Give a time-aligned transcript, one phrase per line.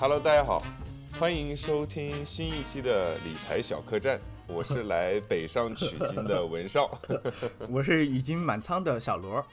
[0.00, 0.62] Hello，大家好，
[1.18, 4.18] 欢迎收听新一期的理财小客栈。
[4.46, 6.98] 我是来北上取经的文少，
[7.68, 9.44] 我是已经满仓的小罗。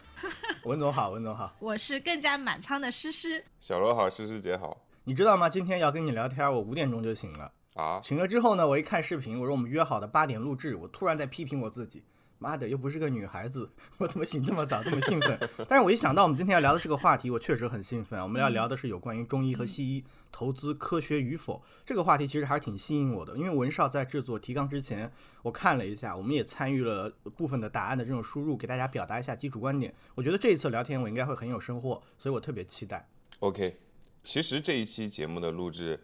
[0.64, 1.54] 文总好，文总好。
[1.60, 3.44] 我是更加满仓的诗诗。
[3.60, 4.78] 小罗好，诗诗姐好。
[5.04, 5.50] 你知道吗？
[5.50, 8.00] 今天要跟你聊天，我五点钟就醒了啊。
[8.02, 12.02] 醒了之后呢，我一看视频，我说我们约好的八点录制，我突然在批评我自己。
[12.40, 15.40] 妈的，又不是个女孩子， 我怎么醒这么早，这么兴奋？
[15.68, 18.22] 但是我一想到我们今天要聊的这个话题，我确实很兴奋。
[18.22, 23.36] 我们要聊的是有关于中医和西医投资科学与否这个话题，其实还是挺吸引我的。
[23.36, 29.94] 因为文少在制作提纲之前，我看了一下，我们也参与了部分的答案的这种输入，给大家表达一下基础观点。
[30.14, 33.08] 我觉得这一次聊天我应该会很有收获，所以我特别期待。
[33.40, 33.78] OK，
[34.24, 36.00] 其实这一期节目的录制，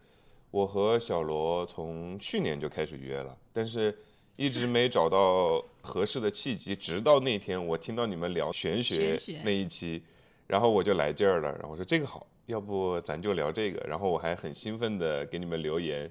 [0.50, 3.96] 我和小罗从去年就开始约了，但是。
[4.36, 10.04] 一直没找到合适的契机，直到那天我听到你们聊玄学那一期，
[10.48, 16.10] 然后我就来劲儿了，然后说这个好，要不咱就聊这个，然后我还很兴奋的给你们留言，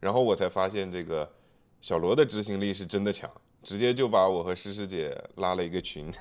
[0.00, 1.32] 然后我才发现这个
[1.80, 3.30] 小罗的执行力是真的强，
[3.62, 6.12] 直接就把我和诗诗姐拉了一个群。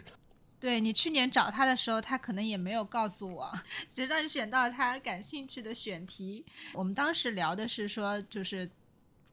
[0.58, 3.52] 对你去年找他的时候，他可能也没有告诉我，
[3.92, 8.70] 直到你选到他感兴趣的选题，我们当时聊的是说就是。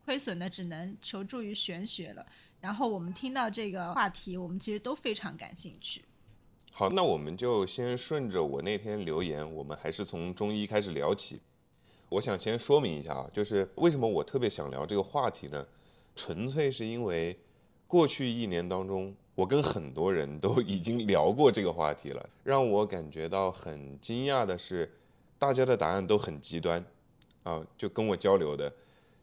[0.06, 2.26] 亏损的只能求助于玄学了。
[2.60, 6.04] 然后我们听到这个话题，我们其实都非常感兴趣。
[6.72, 11.42] 好，那我们就先顺着我那天留言，我们还是从中医开始聊起。
[12.08, 15.66] 我想先说明一下啊，就是为什么我特别想聊这个话题呢？
[16.16, 17.38] 纯粹是因为
[17.88, 22.30] 过去一年当中，我跟很多人都已经聊过这个话题了。
[22.44, 24.92] 让我感觉到很惊讶的是，
[25.40, 26.86] 大家的答案都很极端
[27.44, 28.72] 啊，就跟我交流的。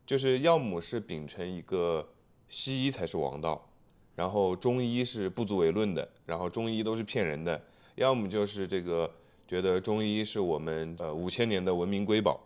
[0.09, 2.09] 就是要么是秉承一个
[2.49, 3.69] 西医才是王道，
[4.15, 7.61] 然后中医是不足为论的，然后中医都是骗人的；
[7.97, 9.15] 要么就是这个
[9.47, 12.41] 觉得中医是我们呃五千年的文明瑰宝，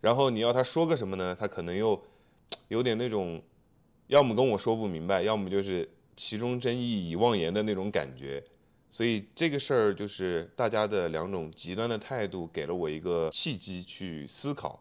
[0.00, 1.34] 然后你要他说个什么呢？
[1.36, 2.00] 他可能又
[2.68, 3.42] 有点那种，
[4.06, 8.40] 要么跟我说不明白，要么就是其中真意已妄言的那种感觉。
[8.88, 14.80] 所以这个事儿就是大家的两种极端的态度，给了我一个契机去思考。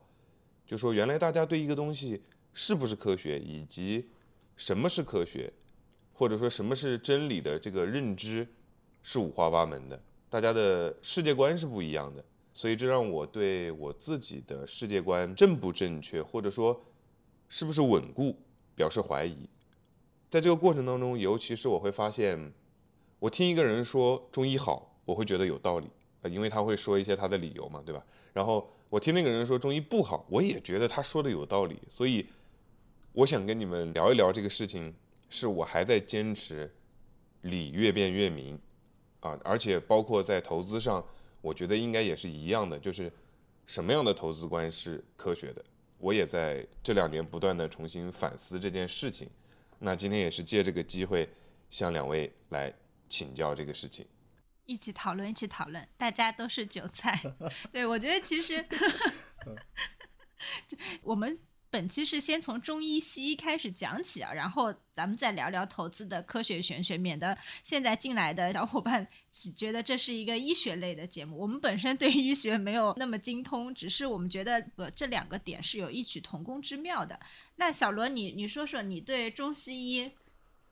[0.67, 2.21] 就说原来大家对一个东西
[2.53, 4.09] 是不是科学，以及
[4.57, 5.51] 什么是科学，
[6.11, 8.45] 或者说什么是真理的这个认知
[9.01, 12.21] 是五花八门的，大家的世界观是不一样的，
[12.53, 16.85] 所以这让我对我自己的世界观正不正确，或者说
[17.47, 18.37] 是不是稳固
[18.75, 19.49] 表示怀疑。
[20.29, 22.51] 在这个过程当中，尤其是我会发现，
[23.19, 25.87] 我听一个人说中医好，我会觉得有道理
[26.23, 28.05] 啊，因为他会说一些他的理由嘛，对吧？
[28.33, 28.69] 然后。
[28.89, 32.25] 我听那个人说中医不好，我也觉得他说的有道理，所以
[33.11, 34.93] 我想跟你们聊一聊这个事情，
[35.29, 36.73] 是我还在坚持
[37.41, 38.57] 理越辩越明
[39.19, 41.05] 啊，而且包括在投资上，
[41.41, 43.11] 我觉得应该也是一样的，就是
[43.65, 45.63] 什么样的投资观是科学的，
[45.97, 49.29] 我也在这两年不断的重新反思这件事情。
[49.79, 51.27] 那今天也是借这个机会
[51.69, 52.73] 向两位来
[53.09, 54.05] 请教这个事情。
[54.67, 57.19] 一起讨论，一起讨论，大家都是韭菜。
[57.73, 58.63] 对我觉得其实，
[61.01, 61.39] 我们
[61.69, 69.07] 本期是先从中医、西医开始讲起啊，然后咱们再聊聊投资的科学玄学，免得现在进来的小伙伴
[69.55, 71.37] 觉得这是一个医学类的节目。
[71.37, 77.19] 我们本身对医学没有那么精通，只是我们觉得呃这两个点是有异曲同工之妙的。
[77.55, 80.11] 那小罗，你你说说你对中西医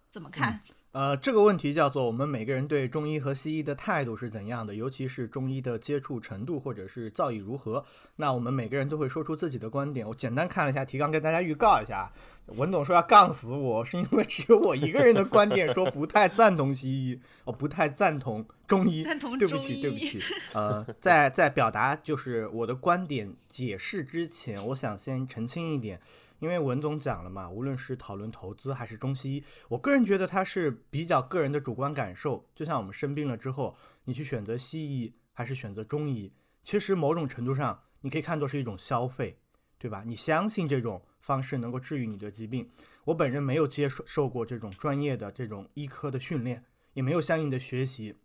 [0.09, 0.61] 怎么看？
[0.95, 7.83] 呃，这个问题叫做我们每个人对中医和西医的态度是怎样的，尤其是中医的接触程度或者是造诣如何。
[8.15, 10.07] 那我们每个人都会说出自己的观点。
[10.07, 12.09] 我简单看了一下提纲，跟大家预告一下。
[12.45, 19.03] 文总说要杠死我，是因为只有我一个人的观点说不太赞同西医，我不太赞同中医。
[19.03, 20.21] 赞同对不起，对不起。
[20.53, 25.99] 呃，在在表达就是我的观点解释之前，我想先澄清一点。
[26.39, 32.45] 因为文总讲了嘛，无论是讨论投资还是中西医，我个人觉得它是比较个人的主观感受。
[32.53, 36.33] 就像我们生病了之后，你去选择西医还是选择中医，
[36.63, 39.37] 其实某种程度上你可以看作是一种消费，
[39.77, 40.03] 对吧？
[40.05, 42.69] 你相信这种方式能够治愈你的疾病。
[43.05, 48.15] 我本人没有接受受过这种专业的这种医科的训练，也没有相应的学习，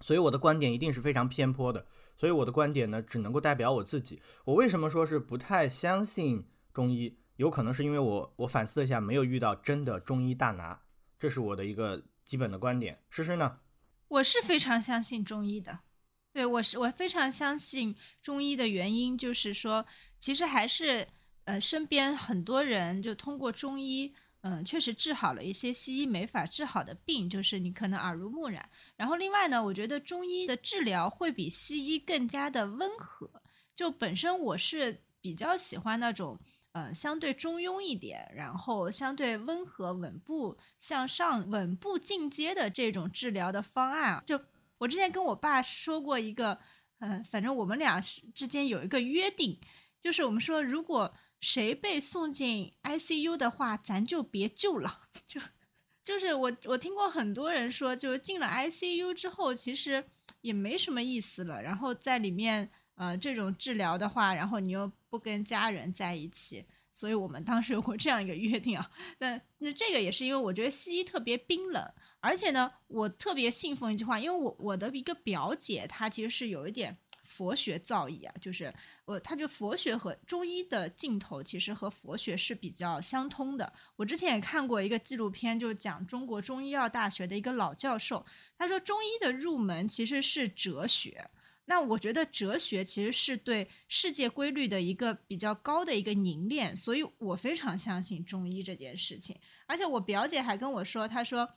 [0.00, 1.86] 所以我的观点一定是非常偏颇的。
[2.16, 4.22] 所以我的观点呢，只能够代表我自己。
[4.46, 7.18] 我为什么说是不太相信中医？
[7.36, 10.80] 有可能是因为我我反思了一下，没有遇到真的中医大拿，
[11.18, 13.02] 这是我的一个基本的观点。
[13.10, 13.58] 诗诗呢？
[14.08, 15.80] 我是非常相信中医的，
[16.32, 19.84] 对我是我非常相信中医的原因就是说，
[20.18, 21.06] 其实还是
[21.44, 28.66] 呃身边很多人就通过中医，嗯，确实治好了一些西医没法治好的病，就是你可能耳濡目染。
[28.96, 33.42] 然后另外呢，我觉得中医的治疗会比西医更加的温和，
[33.74, 35.02] 就本身我是。
[35.18, 36.38] 比较喜欢那种。
[36.76, 44.22] 嗯，相对中庸一点，然后相对温和、稳步向上、稳步进阶的这种治疗的方案啊。
[44.26, 44.38] 就
[44.76, 46.58] 我之前跟我爸说过一个，
[46.98, 47.98] 嗯，反正我们俩
[48.34, 49.58] 之间有一个约定，
[50.02, 55.00] 就是我们说，如果谁被送进 ICU 的话，咱就别救了。
[55.26, 55.40] 就
[56.04, 60.04] 就是我我听过很多人说，就是进了 ICU 之后，其实
[60.42, 61.62] 也没什么意思了。
[61.62, 62.70] 然后在里面。
[62.96, 68.90] 呃，这种治疗的话，然后你又不跟家人在一起，所以我们当时有过这样一个约定啊。
[69.20, 78.72] 那那这个也是因为我觉得西医特别冰冷，而且呢，我特别信奉一句话，因为我我的一个表姐她其实是有一点佛学造诣啊，就是
[79.04, 83.70] 我她就佛学和中医的镜头其实和佛学是比较相通的。
[83.96, 88.24] 我之前也看过一个纪录片，就是讲中国中医药大学的一个老教授，
[88.56, 91.28] 他说中医的入门其实是哲学。
[91.68, 99.36] 那我觉得哲学其实是对世界规律的一个比较高的一个凝练，所以我非常相信中医这件事情。
[99.66, 101.48] 而且我表姐还跟我说，她说，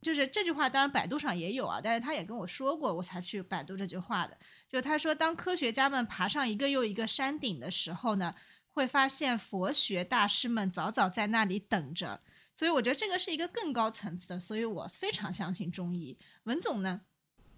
[0.00, 4.36] 就是这句话，当然百度上也有啊，但是她也跟我说过，我才去百度这句话的。
[4.70, 8.34] 就她说，当科学家们爬上一个又一个山顶的时候呢，
[8.70, 12.22] 会发现佛学大师们早早在那里等着。
[12.54, 16.18] 所以我觉得这个是一个更高层次的，所以我非常相信中医。
[16.44, 17.02] 文总呢？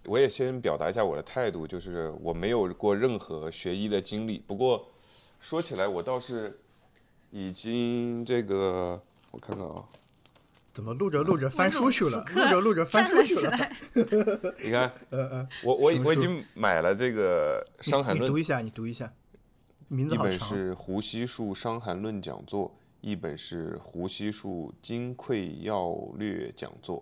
[0.05, 4.39] 我也先表达一下我的态度，就是我没有过任何学医的经历。
[4.47, 4.87] 不过
[5.39, 6.59] 说起来，我倒是
[7.29, 8.99] 已经这个，
[9.29, 9.85] 我看看啊，
[10.73, 12.25] 怎么录着录着翻书去了？
[12.33, 13.57] 录着录着翻书去了。
[14.63, 14.91] 你看，
[15.63, 19.13] 我我我已经买了这个《伤寒论》，你读一下，你读一下，
[19.87, 20.33] 名字好长。
[20.33, 22.69] 一本是《胡西树伤寒论讲座》，
[23.01, 26.97] 一本是《胡西树金匮要略讲座》，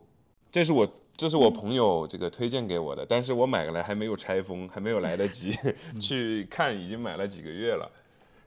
[0.51, 0.91] 这是我。
[1.19, 5.53] 这是我朋友这个推荐给我的，但是我买过来还没有拆封，还没有来得及
[5.99, 7.91] 去看，已经买了几个月了。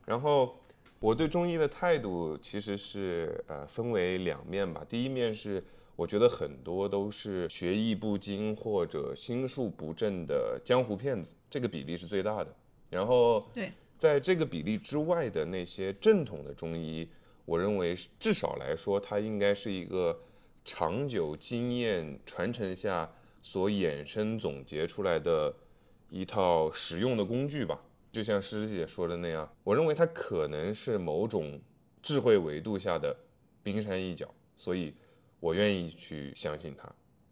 [0.06, 0.56] 然后
[0.98, 4.82] 我对中医的态度其实是呃分为两面吧。
[4.88, 5.62] 第一面是
[5.96, 12.56] 我觉得很多都是学艺不精或者心术不正的江湖骗子，这个比例是最大的。
[12.88, 17.06] 然后对，在这个比例之外的那些正统的中医，
[17.44, 20.18] 我认为至少来说，它应该是一个。
[20.64, 23.10] 长久经验传承下
[23.42, 25.54] 所衍生总结出来的
[26.08, 27.80] 一套实用的工具吧，
[28.12, 31.60] 就像师姐说的那样，我认为它可能是某种
[32.00, 33.16] 智慧维度下的
[33.62, 34.94] 冰山一角，所以
[35.40, 36.88] 我愿意去相信它。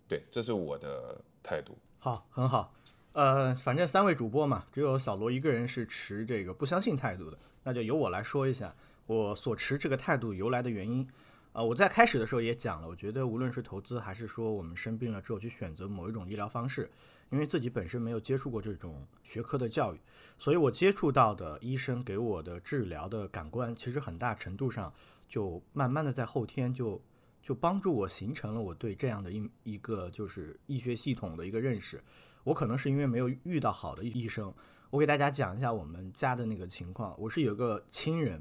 [0.09, 1.79] 对，这是我的态度。
[1.99, 2.75] 好，很好。
[3.13, 8.75] 呃，反正三位主播嘛，只有小罗一个人是持这个不相信态度的，那就由我来说一下
[9.07, 11.07] 我所持这个态度由来的原因。
[11.53, 16.89] 啊，我在开始的时候也讲了，我觉得无论是投资还是说我们生病了之后去选择某一种医疗方式，
[17.31, 19.99] 因为自己本身没有接触过这种学科的教育，
[20.39, 24.93] 所以我接触到的医生给我的治疗的感官，其实很大程度上
[25.29, 27.03] 就慢慢的在后天就
[27.43, 32.01] 就帮助我形成了我对这样的一一个就是医学系统的一个认识。
[32.45, 34.55] 我可能是因为没有遇到好的医生，
[34.91, 38.41] 我给大家讲一下我们家的那个情况，我是有个亲人。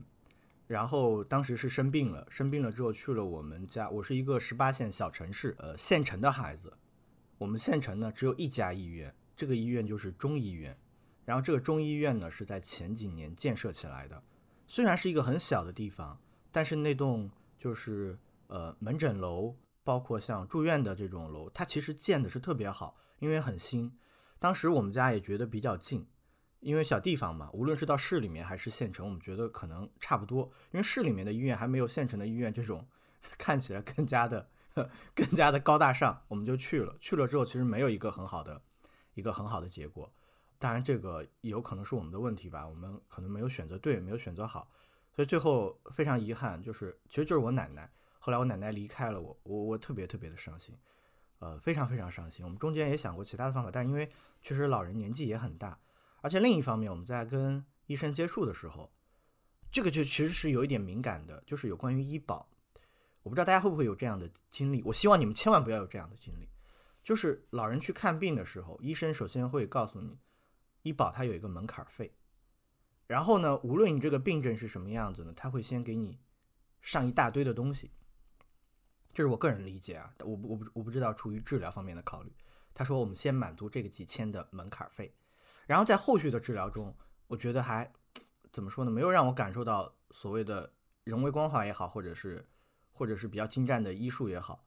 [0.70, 3.90] 然后当时是生病了，生病了之后去了我们家。
[3.90, 6.78] 我是一个十八线小城市，呃，县城的孩子。
[7.40, 10.78] 我们县城呢只有一家医院，这个医院就是中医院。
[11.26, 14.22] 然后这个中医院呢是在前几年建设起来的，
[14.68, 18.16] 虽然是一个很小的地方，但是那栋就是
[18.46, 23.92] 呃门诊楼，包括像住院的这种楼，它其实建的是特别好，因为很新。
[24.38, 26.06] 当时我们家也觉得比较近。
[26.60, 30.52] 因为小地方嘛，无论是到市里面还是县城，我们觉得可能差不多。
[30.72, 32.88] 因为市里面的医院还没有县城的医院这种
[33.38, 34.50] 看起来更加的、
[35.16, 36.98] 更加的高大上，我们就去了。
[37.00, 38.62] 去了之后，其实没有一个很好的、
[39.14, 40.12] 一个很好的结果。
[40.58, 44.70] 当然，这个有可能是我们的问题吧，我们可能没有选择对，没有选择好，
[45.16, 47.90] 所以最后非常遗憾，就是其实就是我奶奶。
[48.20, 50.78] 后来我奶奶离开了我，我我特别特别的伤心，
[51.40, 52.44] 呃，非常非常伤心。
[52.44, 54.12] 我们中间也想过其他的方法，但因为
[54.42, 55.80] 确实老人年纪也很大。
[56.22, 58.92] 而且另一方面，我们在跟医生接触的时候，
[59.72, 62.50] 这个就其实是有一点敏感的，就是有关于医保。
[63.24, 66.50] 我不知道大家会不会有这样的经历，我希望你们千万不要有这样的经历。
[67.04, 70.18] 就是老人去看病的时候，医生首先会告诉你，
[70.84, 72.14] 医保它有一个门槛费。
[73.08, 76.20] 然后呢，无论你这个病症是什么样子呢，他会先给你
[76.82, 77.92] 上一大堆的东西。
[79.12, 82.32] 这是我个人理解啊，我不我不我不知道出于治疗方面的考虑。
[82.74, 85.12] 他说我们先满足这个几千的门槛费。
[85.70, 86.92] 然后在后续的治疗中，
[87.28, 87.88] 我觉得还
[88.52, 88.90] 怎么说呢？
[88.90, 90.68] 没有让我感受到所谓的
[91.04, 92.44] 人为关怀也好，或者是
[92.92, 94.66] 或者是比较精湛的医术也好。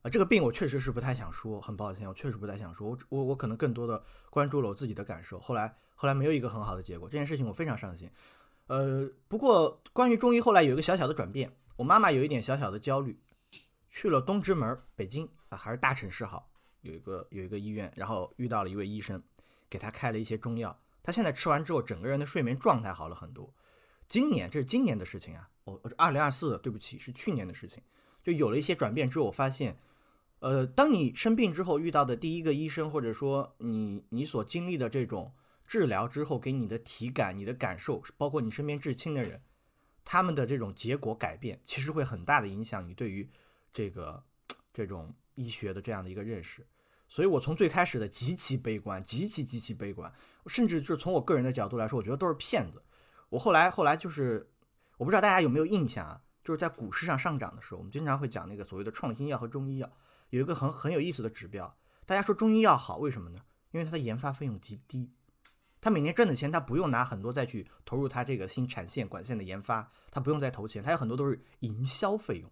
[0.00, 2.88] 啊，这个病我确实是不太想说，很抱歉，我确实不太想说。
[2.88, 5.38] 我我我可能更多的关注了我自己的感受。
[5.38, 8.10] 后来后来没有一个很好的结果，这件事情我非常伤心。
[8.68, 13.20] 呃，不过关于中医后来有一个小小的转变，我妈妈有一点小小的焦虑，
[13.90, 16.50] 去了东直门，北京啊，还是大城市好，
[16.80, 19.22] 有一个有一个医院，然后遇到了一位医生，
[19.74, 23.52] 给他开了一些中药，他现在吃完之后，整个人的睡眠状态好了很多。
[24.08, 27.82] 今年这是今年的事情啊，我我二零二四，对不起，是去年的事情，
[28.22, 29.76] 就有了一些转变之后，我发现，
[30.38, 35.34] 呃，当你生病之后遇到的第一个医生，或者说你你所经历的这种
[35.66, 39.42] 治疗之后给你的体感、你的感受，包括你身边至亲的人，
[40.04, 43.28] 他们的这种结果改变，其实会很大的影响你对于
[43.72, 44.22] 这个
[44.72, 46.64] 这种医学的这样的一个认识。
[47.14, 50.12] 所以我从最开始的极其悲观、极其极其悲观，
[50.48, 52.82] 甚至就是从我个人的角度来说，我觉得都是骗子。
[53.28, 54.50] 我后来后来就是，
[54.96, 56.20] 我不知道大家有没有印象啊？
[56.42, 59.88] 就是在股市上上涨的时候，我们经常会讲那个所谓的创新药和中医药，
[60.30, 61.72] 有一个很很有意思的指标。
[62.04, 63.38] 大家说中医药好，为什么呢？
[63.70, 65.12] 因为它的研发费用极低，
[65.80, 72.50] 它每年赚的钱，它不用拿很多再去投入它这个新产线管线的研发，它不用再投钱，它有很多都是营销费用。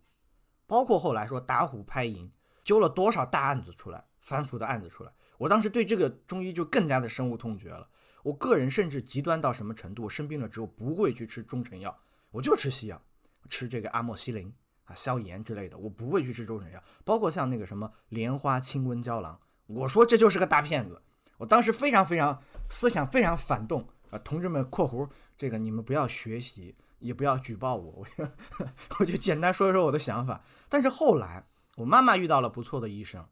[0.68, 2.30] 包括后来说打虎拍蝇，
[2.62, 7.88] 揪了多少大案子出来，反腐的案子出来，我当时对这个中医就更加的深恶痛绝了。
[8.22, 10.08] 我个人甚至极端到什么程度？
[10.08, 11.98] 生病了之后不会去吃中成药，
[12.30, 13.02] 我就吃西药，
[13.50, 16.80] 吃这个阿莫西林啊、消炎之类的，我不会去吃中成药。
[17.04, 19.36] 包括像那个什么莲花清瘟胶囊，
[19.66, 21.02] 我说这就是个大骗子。
[21.38, 28.06] 我当时非常非常思想非常反动啊，同志们（括弧这个你们不要学习，也不要举报我），
[29.00, 30.44] 我就简单说一说我的想法。
[30.68, 31.44] 但是后来
[31.76, 33.26] 我妈妈遇到了不错的医生。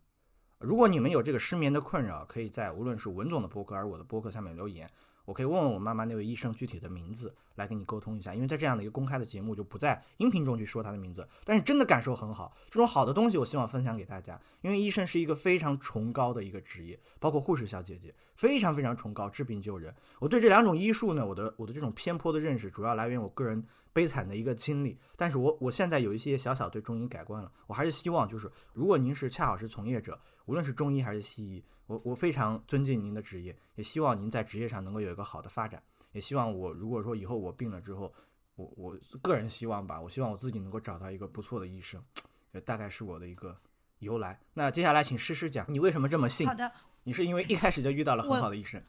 [0.61, 4.89] 如果你们有这个失眠的困扰，可以在无论是文总的博客还是我的博客下面留言，
[5.31, 8.35] 我可以问问我妈妈那位医生具体的名字来跟你沟通一下。
[8.35, 11.25] 因为在这样的一个公开的节目，就不在音频中去说他的名字。
[11.45, 14.41] 但是真的感受很好，这种好的东西我希望分享给大家。
[14.61, 19.95] 因为医生是一个非常崇高的一个职业，包括护士小姐姐非常非常崇高，治病救人。
[20.19, 23.65] 我对这两种医术呢，我的我的这种偏颇的认识，主要来源于我个人。
[23.93, 27.51] 悲惨的一个经历，但是我我现在有一些小小对中医改观了。
[27.67, 35.83] 我还是希望，就是如果您是恰好是从业者，无论是中医还是西医，我我非常尊敬您的职业，也希望您在职业上能够有一个好的发展。
[36.13, 38.15] 也希望我如果说以后我病了之后，
[38.55, 42.01] 我我个人希望吧，我希望我自己能够找到一个不错的医生，
[42.65, 43.59] 大概是我的一个
[43.99, 44.39] 由来。
[44.55, 46.47] 那接下来请诗诗讲，你为什么这么信？
[46.47, 46.71] 好的，
[47.03, 48.81] 你是因为一开始就遇到了很好的医生。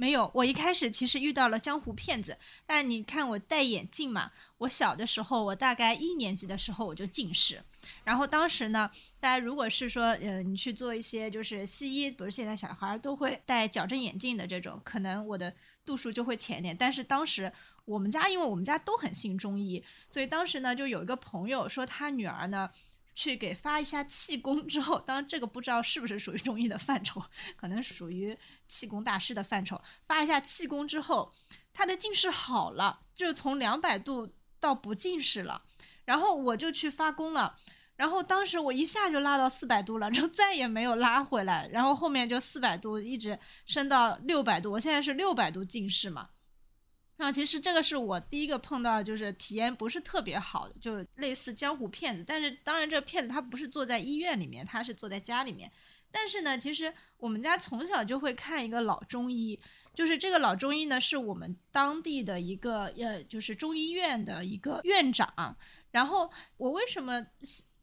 [0.00, 2.38] 没有，我一开始其实遇到了江湖骗子。
[2.64, 7.60] 但你看我戴眼镜嘛，我小的时候，我大概一年级的时候我就近视。
[8.04, 8.88] 然后当时呢，
[9.18, 15.52] 大家如果是说，呃，你去做一些就是西医，不是现在小孩都会戴矫正眼镜的这种，可能我的
[15.84, 16.76] 度数就会浅一点。
[16.76, 17.52] 但是当时
[17.84, 22.70] 我们家，因为我们家都很信中医，所以当时呢，就有一个朋友说他女儿呢。
[23.18, 27.20] 去给发一下气功之后，当然这个不知道是不是属于中医的范畴，
[27.56, 29.82] 可能属于气功大师的范畴。
[30.06, 31.32] 发一下气功之后，
[31.74, 35.64] 他的近视好了，就是从两百度到不近视了。
[36.04, 37.56] 然后我就去发功了，
[37.96, 41.68] 然后当时我一下就拉到四百度了，然后再也没有拉回来。
[41.72, 46.28] 然后后面就四百度一直升到六百度，我现在是六百度近视嘛。
[47.20, 52.22] 那其实这个是我第一个碰到，就是体验不是特别好的，就类似江湖骗子。
[52.24, 55.68] 但是当然，这个骗子他不是坐在医院里面，他是坐在家里面。
[56.12, 59.58] 但是呢，其实我们家从小就会看一个老中医，
[59.92, 65.56] 就是这个老中医呢，是我们当地的一个呃，就是中医院的一个院长。
[65.90, 67.26] 然后我为什么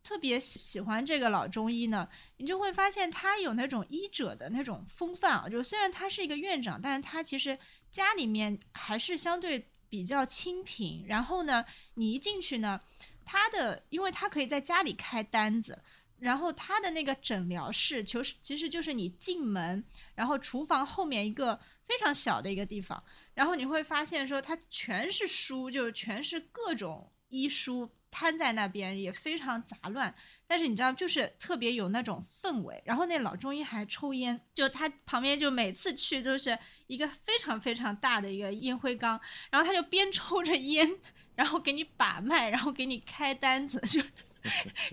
[0.02, 2.08] 特别喜欢这个老中医呢？
[2.38, 7.60] 你就会发现他有那种医者的那种风范啊，就虽然他是一个院长，但是他其实。
[7.96, 12.78] 家里面还是相对比较清贫，然后呢，你一进去呢，
[13.24, 15.82] 他的，因为他可以在家里开单子，
[16.20, 19.82] 然后他的那个诊疗室，其实其实就是你进门，
[20.14, 23.02] 然后厨房后面一个非常小的一个地方，
[23.34, 27.90] 然后你会发现说，它全是书，就全是各种医书。
[28.16, 30.16] 瘫在那边也非常杂乱，
[30.48, 32.82] 但是你知道，就是特别有那种氛围。
[32.86, 36.58] 然后那老中医还抽烟，就他旁边就每次去都是
[36.88, 39.20] 一个非常非常大的一个烟灰缸，
[39.52, 40.90] 然后他就边抽着烟，
[41.36, 44.02] 然后给你把脉，然后给你开单子， 就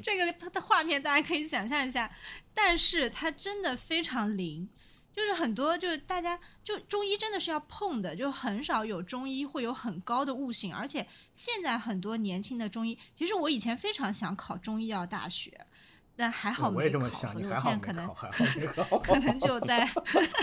[0.03, 2.11] 这个他的画面大家可以想象一下，
[2.53, 4.69] 但是他真的非常灵。
[5.15, 15.67] 就是很多，就是大家就中医真的是要碰的，就很少有中医会有很高的悟性，而且现在很多年轻的中医，其实我以前非常想考中医药大学，
[16.17, 18.09] 但还好没考，否则现在可能
[19.05, 19.87] 可能就在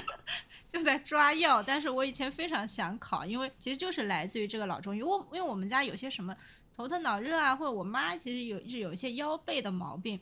[0.69, 1.63] 就在抓药。
[1.63, 6.35] 但是我以前非常想考，因为其实就是来自于这个老中医，我因为我们家有些什么
[6.75, 10.19] 头疼脑热啊，或者我妈其实有是有一些腰背的毛病。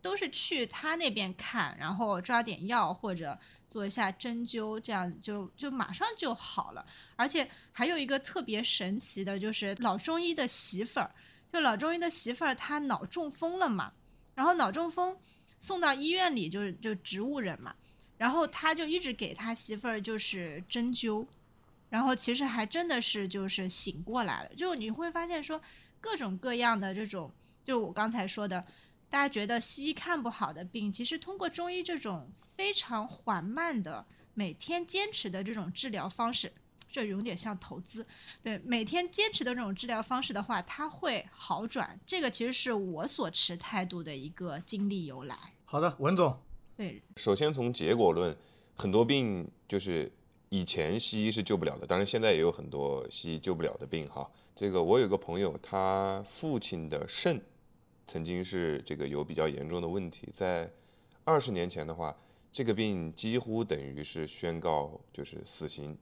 [0.00, 3.38] 都是去他那边看，然后抓点药或者
[3.68, 6.86] 做一下针灸，这样就就马上就好了。
[7.16, 11.10] 而且还有一个特别神奇的，就是老中医的媳妇儿，
[11.52, 13.92] 就老中医的媳妇儿，她脑中风了嘛，
[14.34, 15.16] 然后脑中风
[15.58, 17.74] 送到医院里，就是就植物人嘛，
[18.16, 21.26] 然后他就一直给他媳妇儿就是针灸，
[21.90, 25.60] 然后其实还真的是就是醒过来了，就你会发现说
[26.00, 27.30] 各种各样的这种，
[27.64, 28.64] 就我刚才说的。
[29.10, 36.52] 大家觉得西医看不好的病，其实通过中医这种非常缓慢的、每天坚持的这种治疗方式，
[36.90, 38.06] 这有点像投资。
[38.42, 41.98] 对，每天坚持的这种治疗方式的话，它会好转。
[42.06, 45.36] 这个其实是我所持态度的一个经历由来。
[45.64, 46.38] 好的，文总。
[46.76, 48.36] 对，首先从结果论，
[48.76, 50.12] 很多病就是
[50.50, 54.30] 以前西医是救不了的，当然现在也有很多西医救不了的病哈。
[54.54, 57.42] 这个我有个朋友，他父亲的肾。
[58.08, 60.68] 曾经是这个有比较严重的问题，在
[61.24, 62.16] 二十年前的话，
[62.50, 65.96] 这个病几乎等于是宣告就是死刑。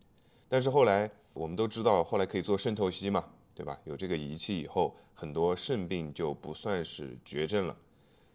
[0.49, 3.77] 但是后来我们都知道，后来可以做肾透析嘛，对吧？
[3.83, 7.77] 有这个仪器以后，很多肾病就不算是绝症了。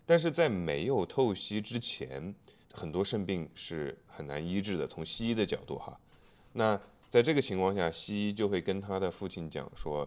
[0.06, 2.36] 但是在没有透析之前，
[2.74, 4.86] 很多肾病是很难医治的。
[4.86, 5.98] 从西医的角度哈，
[6.52, 6.78] 那
[7.10, 10.06] 在这个情况下，西医就会跟他的父亲讲说：“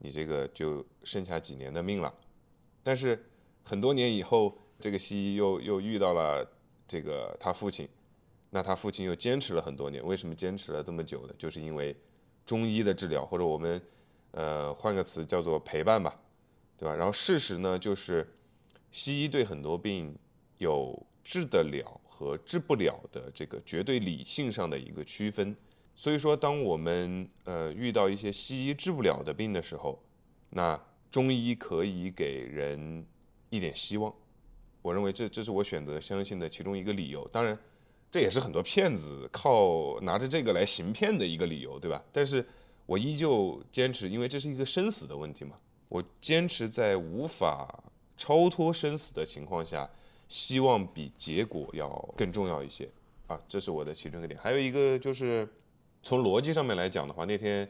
[0.00, 2.12] 你这个就剩下几年的命了。”
[2.86, 3.20] 但是
[3.64, 6.48] 很多年以后，这个西医又又遇到了
[6.86, 7.88] 这个他父亲，
[8.50, 10.06] 那他父亲又坚持了很多年。
[10.06, 11.34] 为什么坚持了这么久呢？
[11.36, 11.96] 就是因为
[12.44, 13.82] 中医的治疗，或者我们
[14.30, 16.16] 呃换个词叫做陪伴吧，
[16.78, 16.94] 对吧？
[16.94, 18.24] 然后事实呢，就是
[18.92, 20.16] 西医对很多病
[20.58, 25.56] 有治得了和治不了的这个绝对理性上的一个区分。
[25.96, 30.00] 所以说，当我们呃遇到一些西医治不了的病的时候，
[30.50, 33.04] 那中医可以给人
[33.50, 34.12] 一点希望，
[34.82, 37.26] 我认为这这是我选择相信的其中一个理由。
[37.28, 37.58] 当然，
[38.10, 42.04] 这也是很多骗子靠拿着这个来行骗的一个理由，对吧？
[42.12, 42.44] 但是
[42.84, 45.56] 我依旧坚持，因为这是一个生死的问题嘛。
[45.88, 47.84] 我坚持在无法
[48.16, 49.88] 超脱生死的情况下，
[50.28, 52.88] 希望比结果要更重要一些
[53.26, 54.38] 啊，这是我的其中一个点。
[54.38, 55.48] 还有一个就是
[56.02, 57.66] 从逻辑上面来讲的话，那天。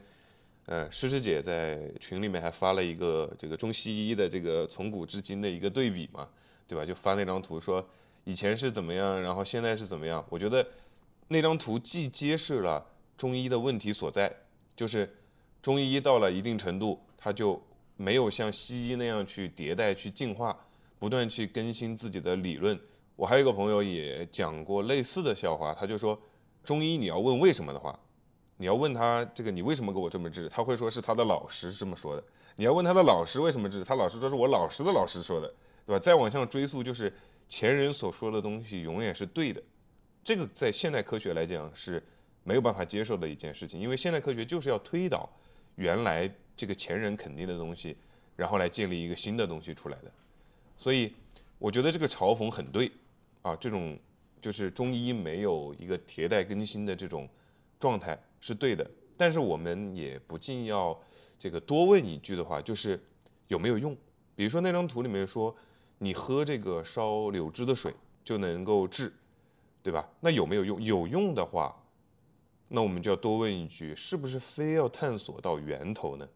[0.69, 6.27] 嗯，诗诗姐在群里面还发了一个这个中西医的这个从古至今的一个对比嘛，
[6.67, 6.85] 对吧？
[6.85, 7.85] 就发那张图说
[8.25, 10.23] 以前是怎么样，然后现在是怎么样。
[10.29, 10.67] 我觉得
[11.29, 14.29] 那张图既揭示了中医的问题所在，
[14.75, 15.09] 就是
[15.61, 17.61] 中医到了一定程度，它就
[17.95, 20.53] 没有像西医那样去迭代、去进化，
[20.99, 22.77] 不断去更新自己的理论。
[23.15, 26.21] 我还有一个朋友也讲过类似的笑话，他就说
[26.65, 27.97] 中医你要问为什么的话。
[28.57, 30.49] 你要问他这个，你为什么给我这么治？
[30.49, 32.23] 他会说是他的老师这么说的。
[32.55, 35.47] 你要问他的老师为什么治，他老师说是我老师的老师说的，
[35.85, 35.99] 对吧？
[35.99, 37.13] 再往上追溯，就是
[37.47, 39.61] 前人所说的东西永远是对的。
[40.23, 42.03] 这个在现代科学来讲是
[42.43, 45.29] 没有办法接受的一件事情，因为现代科学就是要推导
[45.75, 47.95] 原来这个前人肯定的东西，
[48.35, 50.11] 然后来建立一个新的东西出来的。
[50.75, 51.13] 所以
[51.59, 52.91] 我觉得这个嘲讽很对
[53.43, 53.97] 啊，这种
[54.41, 57.29] 就是中医没有一个迭代更新的这种
[57.79, 58.19] 状态。
[58.39, 60.97] 是对的，但是我们也不禁要
[61.39, 63.01] 这个多问一句的话，就是
[63.47, 63.95] 有没有用？
[64.35, 65.55] 比如说那张图里面说，
[65.97, 69.11] 你喝这个烧柳枝的水就能够治，
[69.81, 70.07] 对吧？
[70.19, 70.81] 那有没有用？
[70.81, 71.75] 有用的话，
[72.67, 76.27] 那我们就要多问一句，是不是非要探索到源头呢？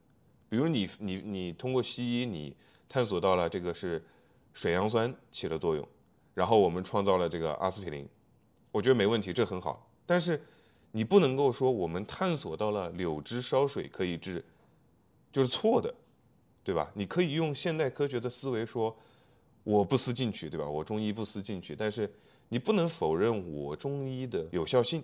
[0.50, 2.56] 比如你你你通过西医，你
[2.90, 4.04] 探索到了这个是
[4.54, 5.88] 水杨酸起了作用，
[6.34, 8.10] 然后我们创造了这个阿司匹林，
[8.72, 10.42] 我觉得没问题，这很好，但是。
[10.94, 14.44] 你不能够说我们探索到了柳枝烧水可以治，
[15.32, 15.94] 就是错的，
[16.64, 16.92] 对吧？
[16.94, 18.96] 你可以用现代科学的思维说，
[19.64, 20.68] 我不思进取，对吧？
[20.68, 22.12] 我中医不思进取，但是
[22.50, 25.02] 你不能否认我中医的有效性，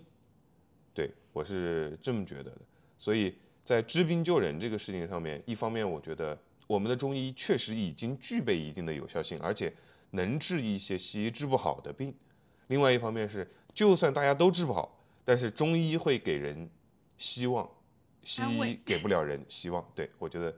[0.93, 2.61] 对我是这么觉得的。
[2.97, 9.73] 所以在治病救人这个事情上面，一方面我觉得我们的中医确实已经具备一定的有效性，而且
[10.11, 12.11] 能治一些西医治不好的病；
[12.67, 14.96] 另外一方面是，就算大家都治不好。
[15.27, 16.69] 但是中医会给人
[17.17, 17.69] 希望，
[18.23, 19.85] 西医给不了人希望。
[19.93, 20.55] 对我觉得，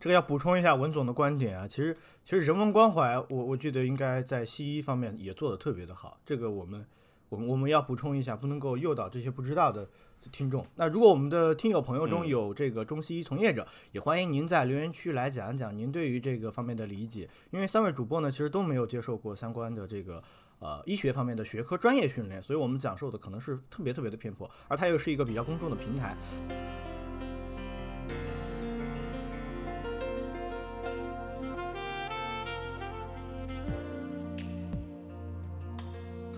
[0.00, 1.68] 这个要补充一下文总的观点啊。
[1.68, 6.18] 其实，其实人文关怀，我我觉得应该在西医方面也做得特别的好。
[6.26, 6.84] 这个我们，
[7.28, 9.88] 我们我们要补充一下，不能够诱导这些不知道的
[10.32, 10.66] 听众。
[10.74, 17.30] 那如果我们的听友朋友中有这个中西医从业者，也欢迎您在留言区来讲一讲您对于这个方面的理解。
[17.52, 20.20] 因为三位主播呢，其实都没有接受过相关的这个。
[20.60, 26.16] 呃，医学方面的学科专业训练，所以我们讲授的可能是特别特别的偏颇，而它又是一个比较公众的平台。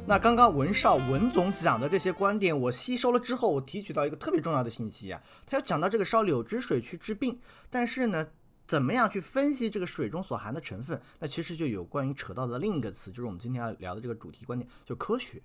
[0.05, 8.27] 那刚刚文少文总讲的这些观点，我吸收了之后，我提取到一个特别重要的信息啊，他要讲到这个烧柳枝水去治病，但是呢，
[8.67, 11.01] 怎么样去分析这个水中所含的成分？
[11.19, 15.43] 那其实就有关于扯到的另一个词，就是我们今天要聊的这个主题观点，就科学。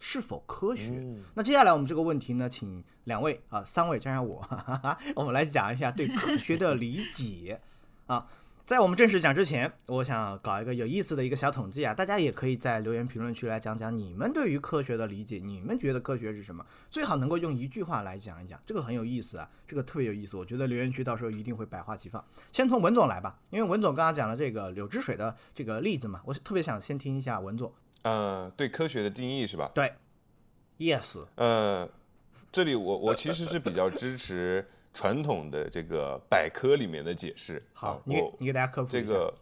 [0.00, 1.02] 是否科学？
[1.32, 7.58] 那接下来我们这个问题呢，请两位啊，三位加上我，哈哈，我们来讲一下对科学的理解
[8.06, 8.26] 啊。
[8.66, 16.64] 在我们正式讲之前，我想搞一个有意思的一个小统计啊，大家也可以在留言评论区来讲讲你们对于科学的理解，你们觉得科学是什么？
[16.88, 20.38] 最好能够用一句话来讲一讲，这个很有意思啊，这个特别有意思。
[20.38, 22.24] 我觉得留言区到时候一定会百花齐放。
[22.54, 27.70] 先从文总来吧，因为文总刚刚讲了这个柳枝水的这个例子嘛，我特别想先听一下文总。
[28.00, 29.70] 呃，对科学的定义是吧？
[29.74, 29.92] 对
[30.78, 31.22] ，yes。
[31.34, 31.86] 呃，
[32.50, 34.66] 这里我我其实是比较支持。
[34.94, 39.34] 传统的这个百科里面的解释，好，你你给大家科普这个，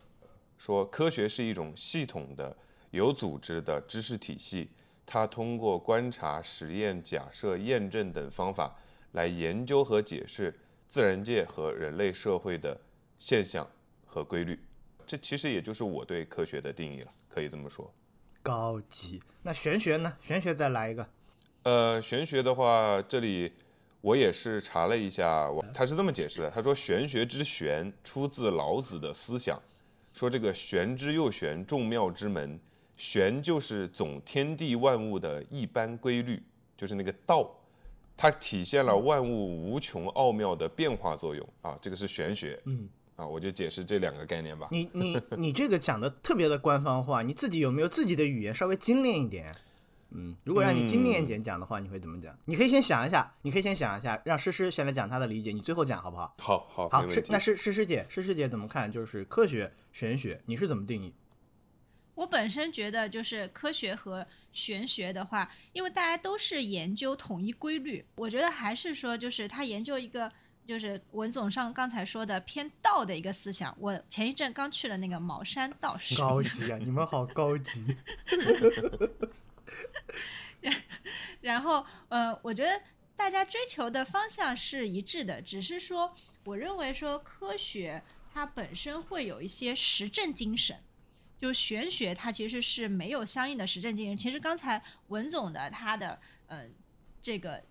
[0.56, 2.56] 说科学是一种系统的、
[2.90, 4.70] 有组织的知识体系，
[5.04, 8.74] 它通过观察、实验、假设、验证等方法
[9.12, 12.80] 来研究和解释自然界和人类社会的
[13.18, 13.68] 现象
[14.06, 14.58] 和规律。
[15.06, 17.92] 这其实也就是我对科学的定义了，可以这么说。
[18.42, 19.22] 高级。
[19.42, 20.16] 那玄学呢？
[20.22, 21.06] 玄学再来一个。
[21.64, 23.52] 呃，玄学的话，这里。
[24.02, 29.60] 我也是查了一下，我他是这么解释的，他说玄学之玄出自老子的思想，
[30.12, 32.58] 说这个玄之又玄，众妙之门，
[32.96, 36.42] 玄就是总天地万物的一般规律，
[36.76, 37.48] 就是那个道，
[38.16, 44.66] 它体现了万物无穷奥妙的变化作用啊，这个是玄学，嗯，啊，我就解释这两个概念吧。
[44.72, 49.54] 你你你这个讲的特别的官方化，你自己有没有自己的语言稍微精炼一点？
[50.14, 52.36] 嗯，如果让你精炼一点讲的话，你会怎么讲？
[52.44, 56.34] 你可以先想一下，你可以先想一下，让诗诗先来讲她的理解，你最后讲好不好？
[56.38, 57.04] 好，好，好。
[57.28, 58.90] 那诗诗诗姐，诗诗姐怎么看？
[58.90, 61.14] 就是科学、玄学，你是怎么定义？
[62.14, 70.30] 我本身觉得，就是科学和玄学的话，因为大家都是研究统一规律，我觉得还是说，就是他研究一个，
[70.66, 73.74] 就是文总上刚才说的偏道的一个思想。
[73.80, 76.76] 我前一阵刚去了那个茅山道士，高级啊！
[76.76, 77.96] 你们好高级。
[80.60, 80.74] 然
[81.40, 82.80] 然后，呃，我觉得
[83.16, 90.80] 大家追求的方向是一致的，只是说，我认为说科学它本身会有一些实证精神，
[91.40, 94.16] 就玄学它其实是没有相应的实证精神。
[94.16, 96.68] 其实刚才文总的他的，呃，
[97.20, 97.62] 这个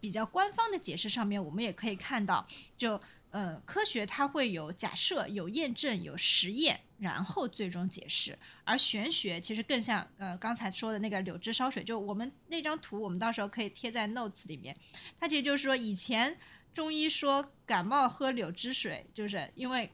[0.00, 3.00] 比较官方的解释上面，我们也可以看到，就。
[3.30, 8.38] 嗯，科学它会有假设、有验证、有实验，然后最终解释。
[8.68, 14.76] 而玄学其实更像呃刚才说的那个柳枝烧水，就我们那张图，我们到时候可以贴在 notes 里面。
[15.18, 16.38] 它其实就是说，以前
[16.74, 19.90] 中医说感冒喝柳枝水，就是因为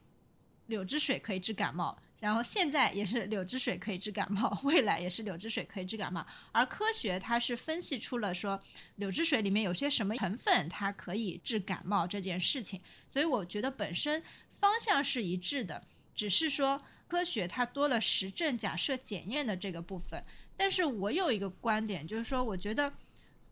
[0.67, 1.97] 柳枝水可以治感冒。
[2.19, 6.27] 然后现在也是柳枝水可以治感冒， 未来也是柳枝水可以治感冒。
[6.51, 8.61] 而科学它是分析出了说
[8.97, 12.81] 柳枝水里面有些什么成分，它可以治感冒这件事情。
[13.07, 14.21] 所以我觉得本身
[14.59, 15.81] 方向是一致的，
[16.13, 20.23] 只是说科学它多了实证、假设、检验的这个部分。
[20.57, 22.93] 但是我有一个观点，就是说我觉得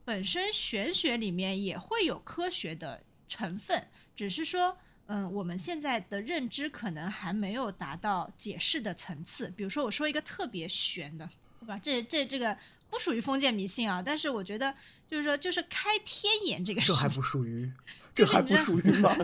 [0.05, 4.77] 本身玄学里面也会有科学的成分，只是说。
[5.07, 9.51] 嗯，我们现在的认知可能还没有达到解释的层次。
[9.51, 11.29] 比如说，我说一个特别玄的，
[11.61, 11.79] 对吧？
[11.83, 12.57] 这这这个
[12.89, 14.73] 不属于封建迷信啊，但是我觉得
[15.07, 17.71] 就是说，就是开天眼这个事情，这还不属于，
[18.15, 19.11] 这还不属于吗？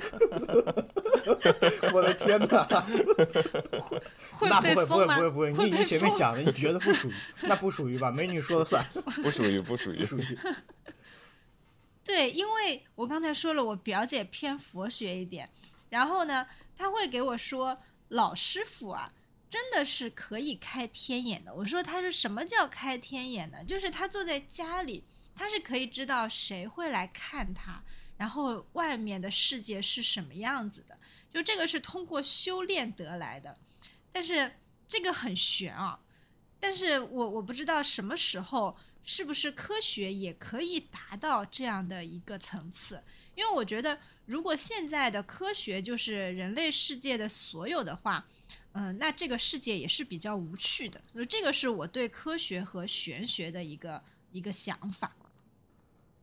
[1.93, 2.65] 我的天哪！
[4.33, 8.11] 会那不会不会不会不会，你已经前面讲了，你觉得不属于，那不属于吧？
[8.11, 8.85] 美女说了算，
[9.23, 10.39] 不属于不属于属于。
[12.03, 15.49] 对，因为我刚才说了，我表姐偏佛学一点。
[15.91, 16.47] 然后呢，
[16.77, 19.13] 她会给我说：“老师傅啊，
[19.51, 23.63] 真的是可以开天眼的。”我说：“他是什么叫开天眼呢？
[23.63, 27.83] 就是他坐在家里，他是可以知道谁会来看他，
[28.19, 30.99] 然后外面的世界是什么样子的。
[31.31, 33.57] 就这个是通过修炼得来的，
[34.13, 34.53] 但是
[34.87, 35.99] 这个很玄啊。
[36.61, 43.03] 但是我我不知道什么时候是不是科学也可以达到这样的一个层次，
[43.35, 48.23] 因为我觉得。”如果现在的科学就是人类世界的所有的话，
[48.73, 51.01] 嗯，那这个世界也是比较无趣的。
[51.15, 55.17] 那这个是我对科学和玄学的一个一个想法。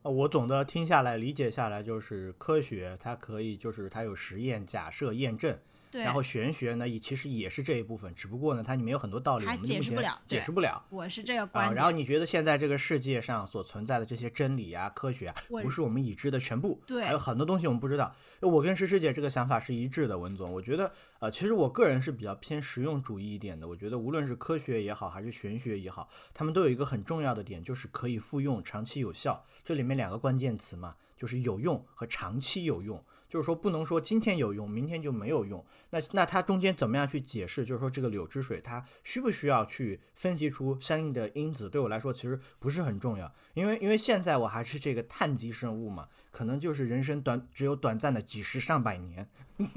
[0.10, 5.58] 我总的听下来、理解下来，就是科学它可以，就是它有实验、假设、验证。
[5.96, 10.86] 对然后玄学呢，也其实也是这一部分，只不过呢，它里面有很多道理，还我们解释不了解释不了。
[10.90, 11.76] 我是这个观啊，点。
[11.76, 18.14] 然后你觉得现在这个世界上所存在的这些真理啊、科学啊，不是我们已知的全部，对还有很多东西我们不知道。
[18.42, 23.66] 我跟诗诗姐这个想法是一致的，文总，我觉得呃，其实我个人是比较偏实用主义一点的。
[23.66, 29.46] 我觉得无论是科学也好，还是玄学也好，他们都有一个很重要的点，就是可以复用、长期有效。
[29.64, 33.02] 这里面两个关键词嘛，就是有用和长期有用。
[33.36, 35.62] 就是说不能说今天有用，明天就没有用。
[35.90, 37.66] 那那它中间怎么样去解释？
[37.66, 41.70] 就是说这个柳枝水它需不需要去分析出相应的因子？
[41.70, 49.28] 对我来说其实不是很重要，因为因为现在我还是这个碳基生物嘛，可能就是人生短只有短暂的几十上百年。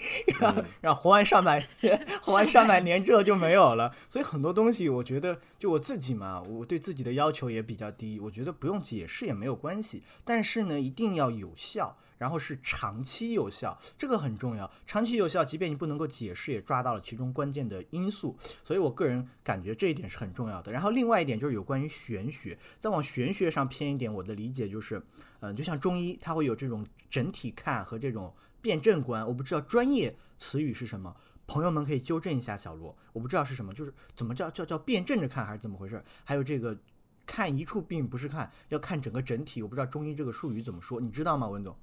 [0.40, 1.66] 然后，然后活完上百，
[2.22, 3.94] 活完上百年之后就没有了。
[4.08, 8.18] 所以很多东西，我觉得就我自己嘛，我对自己的要求也比较低。
[8.20, 14.70] 我觉得不用解释也没有关系，但是呢，一定要有效，然后是长期有效，这个很重要。
[14.86, 18.36] 长期有效，即便你不能够解释，也抓到了其中关键的因素。
[18.64, 20.72] 所以我个人感觉这一点是很重要的。
[20.72, 25.02] 然后另外一点就是有关于玄学，再往玄学上偏一点，我的理解就是，
[25.40, 28.32] 嗯，就像中医，它会有这种整体看和这种。
[28.66, 31.14] 辩证观，我不知道专业词语是什么，
[31.46, 36.02] 朋友们可以纠正一下小罗，我不知道是什么，就是怎么叫叫叫辩证着看还是怎么回事？
[36.24, 36.76] 还有这个
[37.24, 41.76] 看一处病不是看，要看整个整体，我不知道中医这个术语怎么说，你知道吗，文总？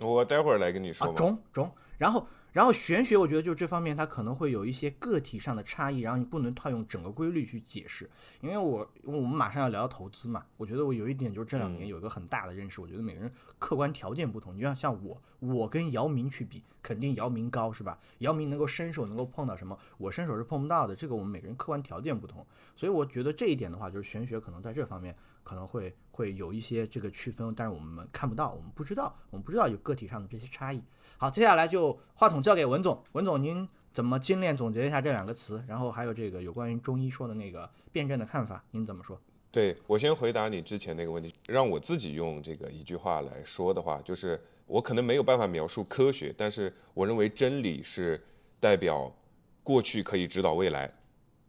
[0.00, 1.06] 我待会儿来跟你说。
[1.12, 8.10] 中中，然后然后玄学，我觉得就这方面它可能会有一些个体上的差异，然后你不能套用整个规律去解释。
[8.40, 14.56] 因为我因为我们马上要聊投资嘛，我觉得我有一点就是这两年有一个很大的认识，我觉得每个人客观条件不同。
[14.56, 17.98] 你像像我，我跟姚明去比，肯定姚明高是吧？
[18.18, 20.96] 姚明能够伸手能够碰到什么，我伸手是碰不到的。
[20.96, 30.82] 这个我们每个人客观条件不同，所以我觉得这一点的话，就是玄学可能在这方面可能会会有一些这个区分，但是我们看不到，我们不知道，我们不知道有个体上的这些差异。
[31.20, 35.62] 好，接下来就话筒交给文总，文总您怎么精炼总结一下这两个词？
[35.68, 39.20] 然后还有这个有关于中医说的那个辩证的看法，您怎么说？
[39.50, 48.18] 对我先回答你之前那个问题，让我自己用这个一句话来说的话，就是我可能没有办法描述科学，但是我认为真理是
[48.58, 49.14] 代表
[49.62, 50.90] 过去可以指导未来，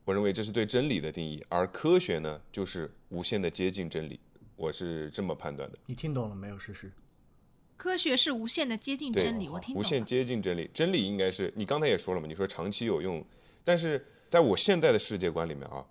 [0.03, 4.19] 我认为这是对真理的定义，而科学呢，就是无限的接近真理，
[4.57, 5.77] 我是这么判断的。
[5.85, 6.59] 你听懂了没有？
[6.59, 6.91] 诗诗，
[7.81, 10.05] 科学是无限的接近真理，我听无限。
[10.05, 13.25] 接近真理，真理应该是你刚才也说了嘛，你说长期有用，
[13.63, 15.83] 但是在我现在的世界观里面啊，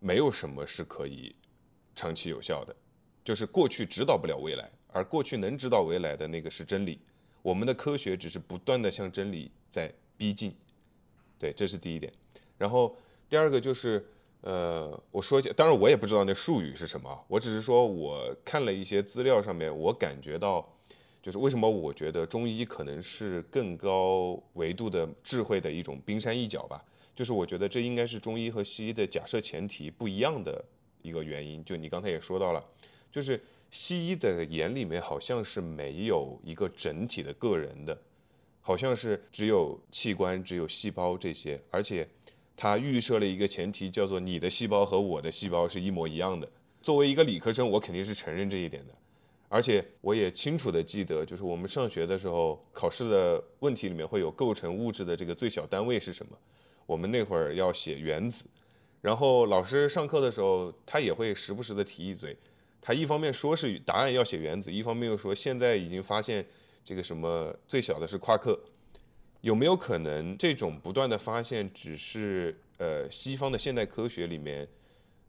[0.00, 1.32] 没有什么是可以
[1.94, 2.74] 长期有效的，
[3.22, 6.98] 就是过去指导不了未来，而过去能指导未来的那个是真理，
[7.40, 10.52] 我们的科学只是不断的向真理在逼近，
[11.38, 12.12] 对，这是第一点。
[12.56, 12.96] 然后
[13.30, 14.04] 第二个就是，
[14.40, 20.68] 呃，我说一下，当然我也不知道那术语是什么啊，我只是说我看了一些资料上面，我感觉到。
[21.28, 26.82] 就是为什么我觉得中医可能是更高维度的智慧的一种冰山一角吧？
[27.14, 30.64] 就是我觉得这应该是中医和西医的假设前提不一样的
[31.02, 31.62] 一个原因。
[31.66, 32.64] 就你刚才也说到了，
[33.12, 33.38] 就是
[33.70, 38.00] 西医的眼里面好像是没有一个整体的个人的，
[38.62, 42.08] 好像是只有器官、只有细胞这些，而且
[42.56, 46.50] 它预设了一个前提，叫做你的细胞和我的细胞是一模一样的。
[46.80, 48.94] 作为一个理科生，我肯定是承认这一点的。
[49.48, 56.36] 而且我也清楚的记得，就是我们上学的时候，考试的问题里面会有构成物质的这个最小单位是什么。
[56.84, 58.46] 我们那会儿要写原子，
[59.00, 62.36] 然后老师上课的时候，他也会时不时的提一嘴。
[62.80, 66.46] 他一方面说是答案要写原子，一方面又说现在已经发现
[66.84, 68.58] 这个什么最小的是夸克。
[69.40, 74.68] 有没有可能这种不断的发现只是呃西方的现代科学里面，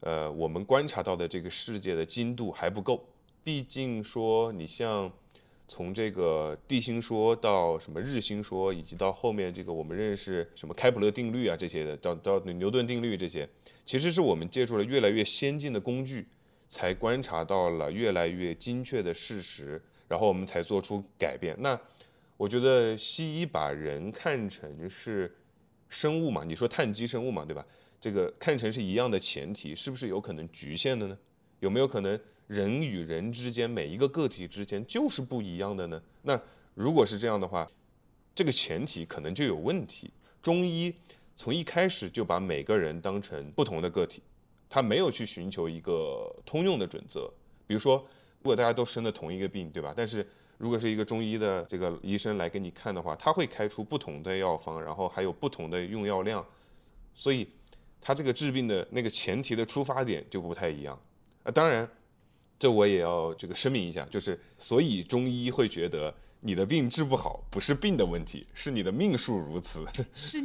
[0.02, 3.09] 呃我们观察到的这个世界的精度还不够？
[3.44, 5.12] 毕竟说，你像
[5.68, 13.48] 从这个地心说到什么日心说，以及到后面这个我们认识什么开普勒定律啊这些的，到到牛顿定律这些，
[13.86, 16.28] 其实是我们借助了越来越先进的工具，
[16.70, 21.56] 才观察到了越来越精确的事实，然后我们才做出改变。
[21.60, 21.80] 那
[22.38, 25.36] 我觉得西医把人看成是
[25.88, 27.66] 生物嘛，你说碳基生物嘛，对吧？
[28.02, 31.18] 这个看成是一样的前提，是不是有可能局限的呢？
[31.60, 32.20] 有没有可能？
[32.50, 36.02] 人与人之间，每一个个体之间就是不一样的呢？
[36.24, 36.42] 那
[36.74, 37.70] 如果是这样的话，
[38.34, 40.12] 这个前提可能就有问题。
[40.42, 40.92] 中医
[41.38, 44.24] 从一开始就把每个人当成不同的个体，
[44.68, 47.32] 他没有去寻求一个通用的准则。
[47.68, 47.98] 比如说，
[48.42, 49.94] 如果大家都生了同一个病，对吧？
[49.96, 56.44] 但是如果是一个中医的这个医生来给你看的话，他会开出不同的药方，然后还有不同的用药量，
[57.14, 57.48] 所以
[58.02, 61.00] 他这个治病的那个前提的出发点就不太一样。
[61.44, 61.88] 啊，当然。
[62.60, 70.42] 这我也要这个声明一下，就是所以中医会觉得你的病治不好不是病的问题，是你的命数如此， 是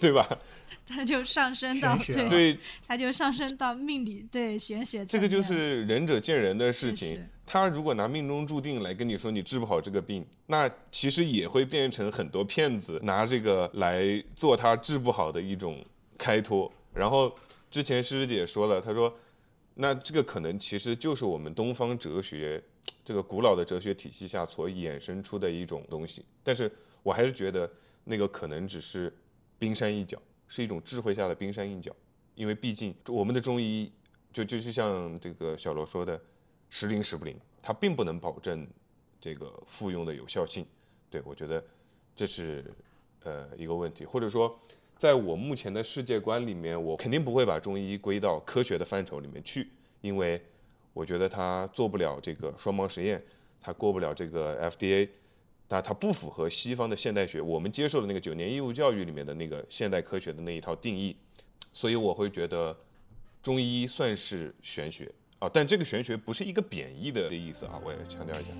[0.00, 0.26] 对吧？
[0.88, 5.04] 它就上升到对，对， 它就上升到命理对玄学。
[5.04, 7.26] 这个就是仁者见仁的事情。
[7.44, 15.84] 他如果拿命中注定来跟你说你治不好这个病，那其实也会变成很多骗子拿这个来做他治不好的一种
[16.18, 16.70] 开脱。
[16.92, 17.32] 然后
[17.70, 19.16] 之前诗诗姐说了，她说，
[19.78, 22.62] 那这个可能其实就是我们东方哲学
[23.04, 26.24] 这个古老的哲学体系下所衍生出的一种东西。
[26.42, 26.70] 但是
[27.02, 27.70] 我还是觉得
[28.04, 29.14] 那个可能只是
[29.58, 31.94] 冰山一角，是一种智慧下的冰山一角。
[32.34, 33.92] 因为毕竟我们的中医
[34.32, 36.20] 就就就像这个小罗说的，
[36.70, 38.66] 时灵时不灵，它并不能保证
[39.20, 40.66] 这个复用的有效性。
[41.10, 41.62] 对我觉得
[42.14, 42.64] 这是
[43.24, 44.58] 呃一个问题，或者说
[44.98, 49.68] 在我目前的世界观里面，我肯定不会把中医归到科学的范畴里面去，
[50.00, 50.42] 因为
[50.92, 53.22] 我觉得它做不了这个双盲实验，
[53.60, 55.08] 它过不了这个 FDA。
[55.68, 61.16] 但它不符合西方的现代学，我们接受的那个九年义务教育里面的那个现代科学的那一套定义，
[61.72, 62.76] 所以我会觉得
[63.42, 68.50] 中医算是玄学啊，但这个玄学不是一个贬义的意思啊，我也强调一下。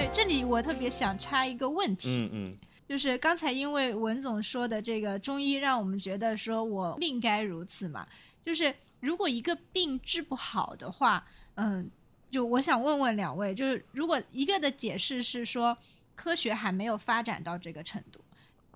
[0.00, 2.56] 对，这里我特别想插一个问题，嗯嗯
[2.88, 8.02] 就是刚才因为文总说的这个中医，让我们觉得说我命该如此嘛。
[8.42, 11.90] 就是如果一个病治不好的话，嗯，
[12.30, 15.76] 就我想问问两位，就是如果一个的解释是说
[16.14, 18.20] 科学还没有发展到这个程度，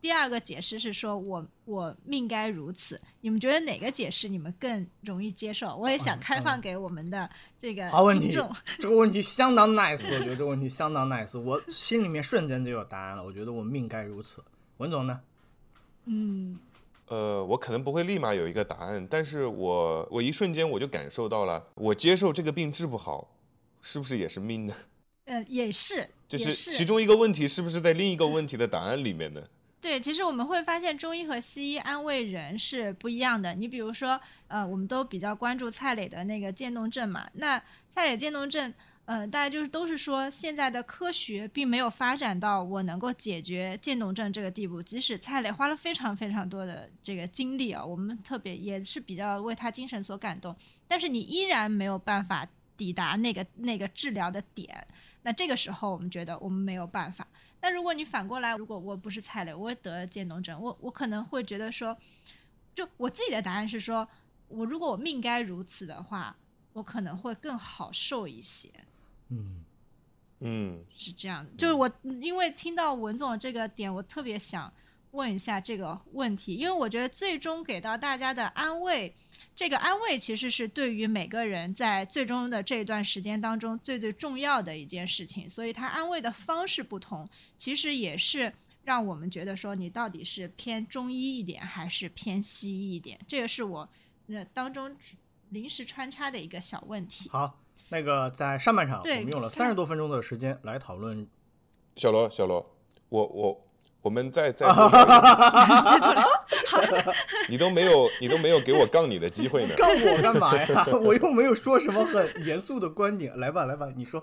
[0.04, 5.74] 第二个解释是说我我命该如此，你们觉得哪个解释你们更容易接受？
[5.74, 8.54] 我也想开放给我们的这个好问题听众。
[8.78, 13.24] 这个问题相当 nice，我觉得这个问题相当 nice，我心里面瞬间就有答案了。
[13.24, 14.44] 我觉得我命该如此。
[14.76, 15.18] 文总呢？
[16.04, 16.58] 嗯，
[17.06, 23.34] 呃，我可能不会立马有一个答案，但是我我一瞬间我就感受到了，我接受这个病治不好，
[23.80, 24.74] 是不是也是命呢？
[25.24, 29.42] 呃，也是，就是其中一个问题是不是在另一个问题的答案里面呢？
[29.84, 33.54] 对，其实我们会发现中医和西医安慰人是不一样的。
[33.54, 34.18] 你比如说，
[34.48, 37.28] 呃，我们都比较关注蔡磊的那个渐冻症嘛。
[37.34, 38.72] 那蔡磊渐冻症，
[39.04, 44.82] 呃，大家就是都是说现在的科学并没有发展到我能够解决渐冻症这个地步。
[44.82, 50.56] 即使蔡磊花了非常非常多的这个精力啊，我们特别也是比较为他精神所感动，
[50.88, 54.86] 但是你依然没有办法抵达那个那个治疗的点。
[55.24, 57.28] 那这个时候，我们觉得我们没有办法。
[57.64, 61.96] 但如果你反过来，如果我不是蔡磊，我也得了渐冻症，我我可能会觉得说，
[62.74, 64.06] 就我自己的答案是说，
[64.48, 66.36] 我如果我命该如此的话，
[66.74, 68.68] 我可能会更好受一些，
[69.30, 69.64] 嗯，
[70.40, 71.46] 嗯，是这样。
[71.56, 74.70] 就是我因为听到文总这个点，我特别想
[75.14, 79.14] 问一下这个问题，因为我觉得最终给到大家的安慰，
[79.54, 93.88] 这个安慰其实是对于每个人在最终的这一段时间当中最最重要的一件事情，所以他安慰的方式不同，其实也是让我们觉得说你到底是偏中医一点还是偏西医一点，这个是我
[94.26, 94.94] 那当中
[95.50, 97.30] 临时穿插的一个小问题。
[97.30, 101.26] 好，那个在上半场我们用了三十多分钟的时间来讨论，
[101.96, 102.76] 小罗，小罗，
[103.08, 103.63] 我我
[104.04, 106.26] 我们再再多聊一点
[107.48, 109.74] 你都没有你都没有给我杠你的机会呢。
[109.78, 110.86] 杠我干嘛呀？
[111.02, 113.34] 我又没有说什么很严肃的观点。
[113.38, 114.22] 来吧，来吧，你说。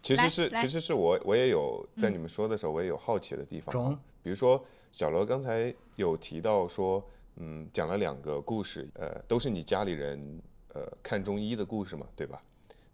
[0.00, 10.40] 其实是其实是我我也有在你们说的时候，我也有好奇的地方比如说小罗刚才有提到说，嗯，讲了两个故事，呃，都是你家里人
[10.72, 12.40] 呃看中医的故事嘛，对吧？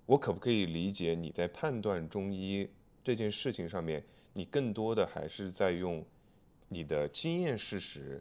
[0.05, 2.69] 我可不可以理解你在判断中医
[3.05, 6.05] 这件事情上面，你更多的还是在用
[6.75, 8.21] 你的经验事实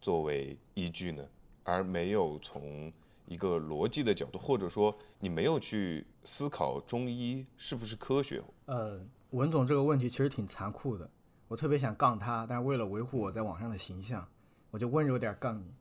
[0.00, 1.22] 作为依据呢，
[1.62, 2.90] 而没有从
[3.26, 8.42] 一个逻辑的角度，或者说你没有去思考中医是不是科学？
[8.64, 8.98] 呃，
[9.32, 11.10] 文总这个问题其实挺残酷的，
[11.48, 14.26] 我特别想杠他，但是为了维护我在网上的形象，
[14.70, 15.74] 我就温柔点杠你。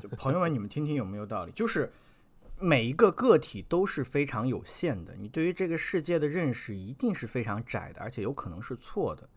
[0.00, 1.52] 就朋友们，你们听听有没有道理？
[1.52, 1.92] 就是
[2.58, 9.28] 每一个个体都是非常有限的，你对于这个世界的认识一定是非常窄的，而且有可能是错的。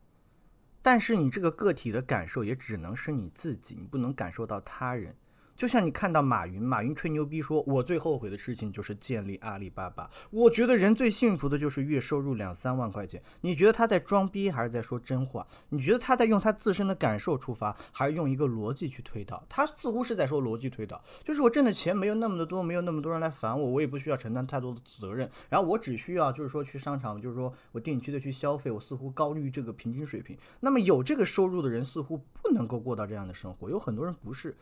[0.86, 5.16] 但是你这个个体的感受也只能是你自己，你不能感受到他人。
[5.56, 10.10] 就像你看到马云，马云吹牛逼说，我最后悔的事情就是建立阿里巴巴。
[10.30, 13.22] 我觉得人最幸福的就是月收入两三万块钱。
[13.42, 15.48] 你觉得他在装逼还是在说真话？
[15.70, 19.44] 你觉得他在用他自身的感受出发，还是用一个逻辑去推导？
[19.48, 30.38] 他似乎是在说逻辑推导，就是我挣的钱没有那么的多，没有那么多人来烦我，我也不需要承担太多的责任，然后我只需要就是说去商场，就是说我定期的去消费，我似乎高于这个平均水平。
[30.60, 34.54] 那么有这个收入的人似乎不能够过到这样的生活，有很多人不是。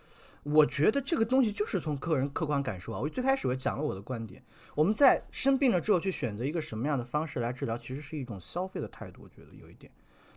[0.43, 2.99] 我觉得这个东西就是从个人客观感受啊。
[2.99, 4.43] 我最开始我讲了我的观点，
[4.75, 9.21] 我们在生病了之后去选择一个什么样的方式来治疗，其实是一种消费的态度。
[9.23, 9.89] 我觉得有一点，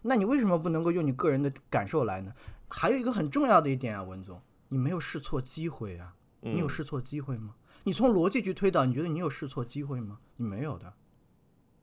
[0.02, 2.32] 那你为什么不能够用你个人的感受来呢？
[2.68, 7.57] 还有一个很重要的一点啊，文总，你没有试错机会啊，你有试错机会吗？
[7.82, 10.20] 你从逻辑去推导，你觉得你有试错机会吗？
[10.36, 10.94] 你没有的，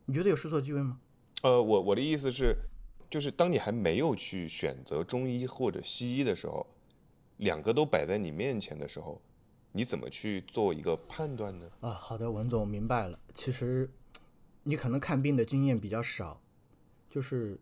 [0.06, 1.00] 你觉得有试错机会吗？
[1.42, 2.56] 呃，我我的意思是，
[3.10, 6.66] 就是当你还没有去选择中医或者西医的时候。
[7.38, 9.22] 两个都摆在你面前的时候，
[9.72, 11.70] 你怎么去做一个判断呢？
[11.82, 13.20] 啊，好的，文总明白了。
[13.34, 13.90] 其实
[14.64, 16.40] 你可能看病的经验比较少，
[17.10, 17.60] 就是，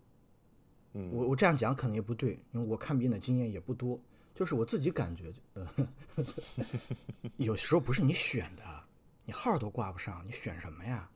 [0.93, 3.99] 嗯，我我这样讲可能也不对，因为我看病的经验也不多。
[4.33, 5.67] 就是我自己感觉，呃，
[7.37, 8.63] 有时候不是你选的，
[9.25, 11.07] 你号都挂不上，你选什么呀？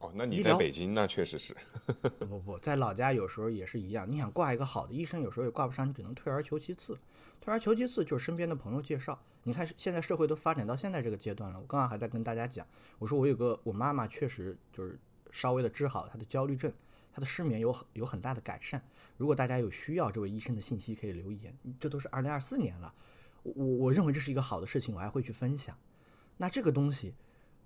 [0.00, 1.56] 哦，那你在北京那确实是。
[2.20, 4.08] 不不不，在老家有时候也是一样。
[4.08, 6.96] 你想挂一个好的医生，有时候也挂不上，你只能退而求其次。
[7.40, 9.20] 退而求其次就是身边的朋友介绍。
[9.42, 12.64] 你看现在社会都发展到现在这个阶段了，我刚刚还在跟大家讲，
[12.98, 14.96] 我说我有个我妈妈确实就是
[15.32, 16.72] 稍微的治好她的焦虑症，
[17.12, 18.80] 她的失眠有很有很大的改善。
[19.16, 21.56] 如果大家有需要这位医生的信息，可以留言。
[21.80, 22.94] 这都是二零二四年了，
[23.42, 25.76] 我我认为这是一个好的事情，我还会去分享。
[26.36, 27.14] 那这个东西。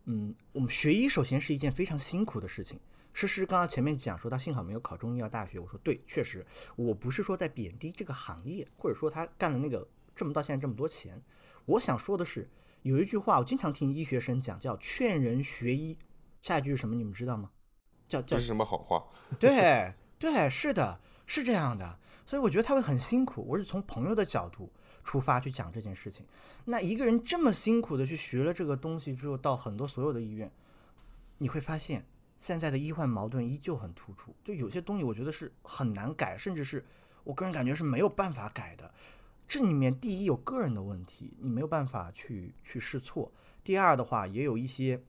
[0.05, 2.78] 嗯，我们学医首先是一件非常辛苦的事情。
[3.12, 6.44] 诗诗刚刚前面讲说他幸好没有考中医药大学，我说对，确实，
[6.76, 9.86] 我不是说在贬低这个行业，或者说他干了那个
[10.16, 11.22] 挣不到现在这么多钱。
[11.66, 12.48] 我想说的是，
[12.82, 15.96] 有一句话我经常听医学生讲，叫劝人学医。
[16.40, 16.94] 下一句是什么？
[16.94, 17.50] 你们知道吗？
[18.09, 19.07] 叫叫是什么好话？
[19.38, 21.98] 对对，是的，是这样的。
[22.24, 23.44] 所以我觉得他会很辛苦。
[23.46, 24.72] 我是从朋友的角度。
[25.05, 26.24] 出发去讲这件事情，
[26.64, 30.50] 那一个人这么辛苦的去学了这个东西之后，到很多所有的医院，
[31.38, 32.07] 你会发现
[32.38, 34.34] 现在的医患矛盾依旧很突出。
[34.44, 36.84] 就有些东西，我觉得是很难改，甚至是
[37.24, 38.92] 我个人感觉是没有办法改的。
[39.48, 43.30] 这里面第一有个人的问题，你没有办法去去试错；
[43.64, 45.03] 第二的话，也有一些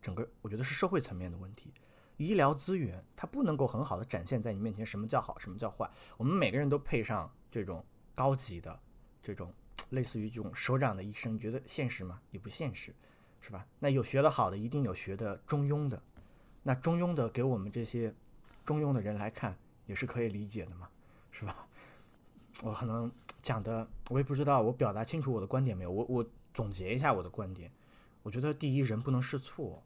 [0.00, 1.72] 整个我觉得是社会层面的问题，
[2.16, 5.90] 医疗资源它不能够很好的展现在你面前什么叫好，什么叫坏。
[6.16, 8.80] 我们每个人都配上这种高级的。
[9.24, 9.52] 这种
[9.90, 12.20] 类似于这种首长的医生，你觉得现实吗？
[12.30, 12.94] 也不现实，
[13.40, 13.66] 是吧？
[13.78, 16.00] 那有学得好的，一定有学的中庸的。
[16.62, 18.14] 那中庸的给我们这些
[18.64, 19.56] 中庸的人来看，
[19.86, 20.88] 也是可以理解的嘛，
[21.30, 21.66] 是吧？
[22.62, 23.10] 我可能
[23.42, 25.90] 讲的，我也不知道我表达清楚我的观点没有。
[25.90, 27.72] 我我总结一下我的观点，
[28.22, 29.82] 我觉得第一，人不能试错，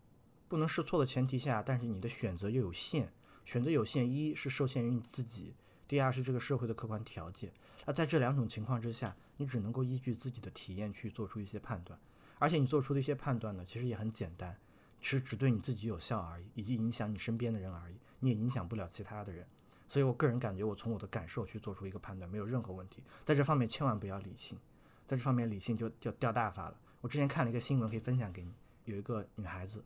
[0.49, 3.09] 不能试错的前提下，但是你的选择又有限，
[3.45, 5.55] 选择有限，一是受限于你自己。
[5.89, 7.51] 第二是这个社会的客观条件，
[7.86, 11.99] 那在这两种情况之下，你只能够依据自己的体验去做出一些判断，
[12.39, 14.55] 而且你做出的一些判断呢，其实也很简单，
[15.01, 19.47] 其实只对你自己有效而已，以及影响你身边的人而已，你也影响不了其他的人。
[19.89, 23.03] 所以我个人感觉，我从我的感受去做出一个判断，没有任何问题。
[23.24, 24.59] 在这方面千万不要理性，
[25.07, 26.78] 在这方面理性就就掉大发了。
[27.01, 28.53] 我之前看了一个新闻，可以分享给你，
[28.84, 29.82] 有一个女孩子，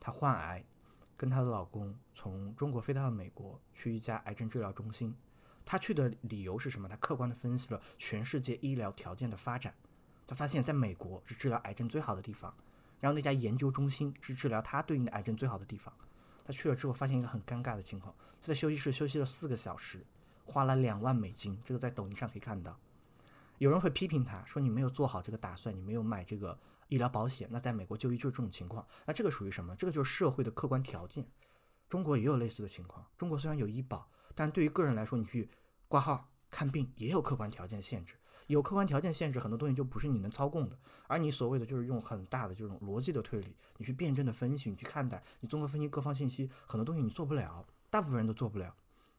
[0.00, 0.64] 她患癌，
[1.14, 5.14] 跟她的老公从中国飞到了美国，去一家癌症治疗中心。
[5.64, 6.88] 他去的理由是什么？
[6.88, 9.74] 他客观的分析了全世界医疗条件的发展，
[10.26, 12.54] 他发现在美国是治疗癌症最好的地方，
[13.00, 15.92] 然后那家研究中心是治疗他对应的癌症最好的地方。
[16.44, 20.04] 他去了之后，发现一个很尴尬的情况，他在休息室休息了四个小时，
[20.44, 22.78] 花了两万美金，这个在抖音上可以看到。
[23.58, 26.58] 有人会批评他说：“你没有做好这个打算，你没有买这个
[26.88, 28.84] 医疗保险。”那在美国就医就是这种情况。
[29.06, 29.76] 那这个属于什么？
[29.76, 31.24] 这个就是社会的客观条件。
[31.88, 33.06] 中国也有类似的情况。
[33.16, 34.08] 中国虽然有医保。
[34.34, 35.48] 但对于个人来说，你去
[35.88, 38.14] 挂号看病也有客观条件限制，
[38.46, 40.78] 有客观条件限制，很多东西就不是你能操控的。
[41.06, 48.74] 而你所谓的就是用很大的这种逻辑的推理，你去辩证的分析，你去看待，你综合分析各方信息，很多东西你做不了，大部分人都做不了。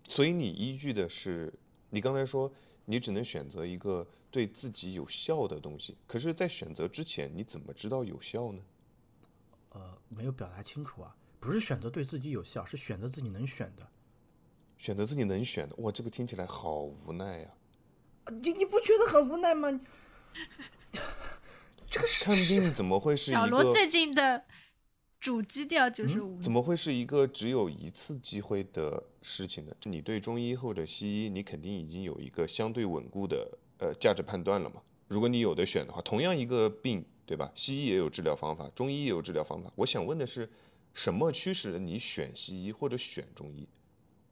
[0.07, 1.53] 所以你依据的是，
[1.89, 2.51] 你刚才说
[2.86, 8.61] 你只能选择一个对自己有效的东西，可是，在选择之前，你怎么知道有效呢？
[9.70, 13.88] 呃，没有表达清楚啊，不是选择对自己有效，是选择自己能选的。
[14.84, 17.48] 选择自己能选的，哇，这个听起来好无奈呀！
[18.42, 19.80] 你你不觉得很无奈吗？
[21.90, 23.40] 这个是看病怎么会是一个？
[23.40, 24.44] 小罗最近的
[25.22, 29.74] 主基调就是无怎么会是一个只有一次机会的事情呢？
[29.84, 34.82] 你对中医或者西医，你肯定已经有一个相对稳固的呃价值判断了嘛？
[35.08, 37.50] 如果你有的选的话，同样一个病，对吧？
[37.56, 39.72] 西医也有治疗方法，中医也有治疗方法。
[39.78, 40.52] 我想问的是，
[40.94, 43.66] 什么驱使了你选西医或者选中医？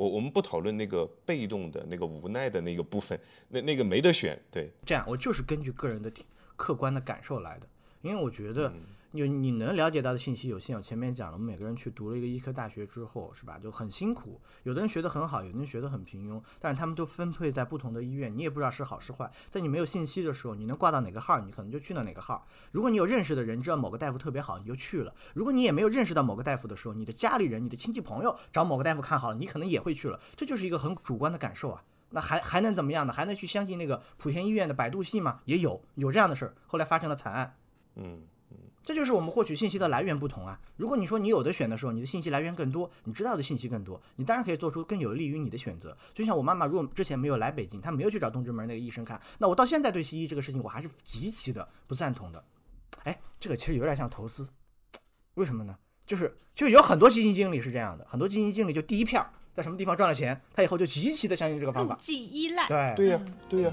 [0.01, 4.35] 我我们不讨论那个被动的那个无奈的那个部分，那那个没得选。
[4.49, 6.11] 对，这样我就是根据个人的
[6.55, 7.67] 客观的感受来的，
[8.01, 8.73] 因为我觉得
[9.13, 10.75] 你你能了解到的信息有限。
[10.77, 14.39] 我前面讲了，我们每个人去读了一个医科大学之后，是吧，就很辛苦。
[14.63, 19.29] 有的人学得很好，有的人学得很平庸，但是他们都分配在不同的医院，你也不知道是好是坏。
[19.49, 22.47] 在你没有信息的时候，你能挂到哪个号，你可能就去了哪个号。
[22.71, 25.13] 如果你有认识的人知道某个大夫特别好，你就去了。
[25.33, 30.17] 如果你也没有认识到某个大夫的时候，你的家里人、你的亲戚朋友找某个大夫看好了，你可能也会去了。
[30.37, 31.83] 这就是一个很主观的感受啊。
[32.11, 33.11] 那还还能怎么样呢？
[33.11, 35.41] 还能去相信那个莆田医院的百度系吗？
[35.45, 37.57] 也有有这样的事儿，后来发生了惨案。
[37.95, 38.21] 嗯。
[38.83, 40.59] 这就是我们获取信息的来源不同啊。
[40.75, 45.95] 如果你说你有的选的时候，你的信息来源更多，你知道的信息更多，你当然可以做出更有利于你的选择。
[46.13, 52.43] 就像我妈妈，如果之前没有来北京，她没有去找东直门那个医生看，那我到现在对西医这个事情，我还是极其的不赞同的。
[53.03, 54.47] 哎，这个其实有点像投资，
[55.35, 55.75] 为什么呢？
[56.05, 62.67] 就是就有很多基金经理是这样的，很多基金经理就第一票在什么地方赚了钱，他以后就极其的相信这个方法，进依赖。
[62.67, 63.71] 对对呀，对呀。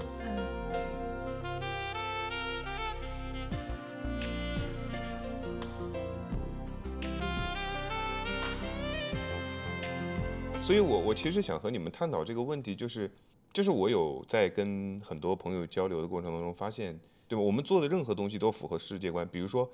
[10.69, 13.09] 所以，我我其实想和你们探讨这个问题，就是，
[13.51, 16.95] 就是我有在跟很多朋友交流的过程当中发现，
[17.27, 17.41] 对吧？
[17.41, 19.27] 我们做的任何东西都符合世界观。
[19.27, 19.67] 比如说，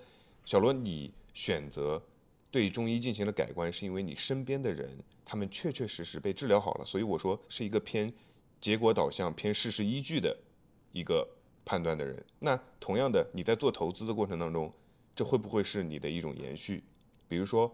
[0.46, 2.02] 小罗，你选择
[2.50, 4.90] 对中医进行了改观，是因为你身边的人
[5.26, 6.86] 他们确确实实被治疗好了。
[6.86, 8.14] 所以我说是一个偏
[8.62, 10.34] 结果导向、偏事实依据的
[10.94, 11.28] 一个
[11.66, 12.26] 判断的人。
[12.40, 14.72] 那同样的，你在做投资的过程当中，
[15.14, 16.82] 这会不会是你的一种延续？
[17.28, 17.70] 比如说，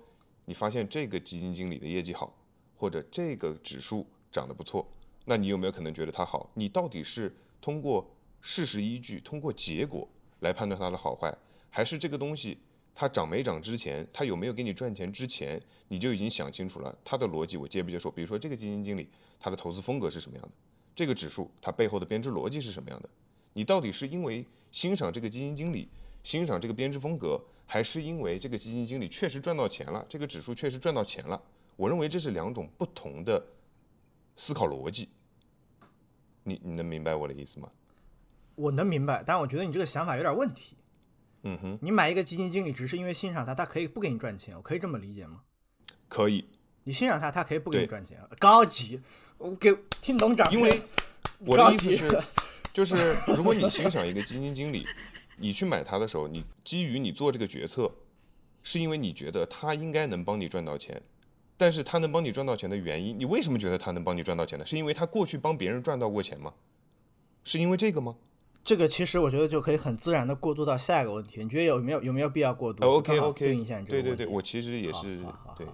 [0.46, 2.36] 你发现这个基金经理的业绩好。
[2.82, 4.84] 或者这个指数涨得不错，
[5.26, 6.50] 那你有没有可能觉得它好？
[6.56, 8.10] 你到底是通过
[8.42, 10.10] 事实依据、通过结果
[10.40, 11.32] 来判断它的好坏，
[11.70, 12.58] 还是这个东西
[12.96, 18.10] 它涨没涨之前，它有没有给你赚钱之前，你就已经想清楚了它的逻辑我接不接受？
[18.10, 19.08] 比如说这个基金经理
[19.40, 20.52] 他的投资风格是什么样的，
[20.96, 23.08] 这个指数它背后的编制逻辑是什么样的？
[23.54, 25.88] 你到底是因为欣赏这个基金经理，
[26.24, 31.40] 欣赏这个编制风格，还是因为这个基金经理确实赚到钱了，这个指数确实赚到钱了？
[31.82, 33.44] 我认为这是两种不同的
[34.36, 35.10] 思考逻辑，
[36.44, 37.72] 你你能明白我的意思吗？
[38.54, 40.78] 我能明白，但是我觉得你这个想法有点问题。
[41.42, 45.42] 嗯哼，你买一个基金经理只是因为欣赏他，他可以不给你赚钱，我可以这么理解吗？
[46.08, 46.46] 可以。
[46.84, 49.02] 你欣赏他，他可以不给你赚钱，高级。
[49.40, 50.54] 我给听懂长。
[50.54, 50.80] 因为
[51.40, 52.22] 我的意思是，
[52.72, 54.86] 就是如果你欣赏一个基金经理，
[55.38, 57.92] 你去买他的时候，你基于你做这个决策，
[58.62, 61.02] 是因为你觉得他应该能帮你赚到钱。
[61.62, 64.66] 但是他能帮你赚到钱的原因，你为什么觉得他能帮你赚到钱呢？
[64.66, 66.56] 是因为他过去帮别人赚到过钱吗？
[67.44, 68.16] 是因为这个吗？
[68.64, 71.44] 这个其实我觉得就可以很自然的过渡到下一个问题。
[71.44, 75.24] 你觉得有没有有没有必要过渡？OK OK，对应一下你这个对对对，我其实也是
[75.56, 75.68] 对。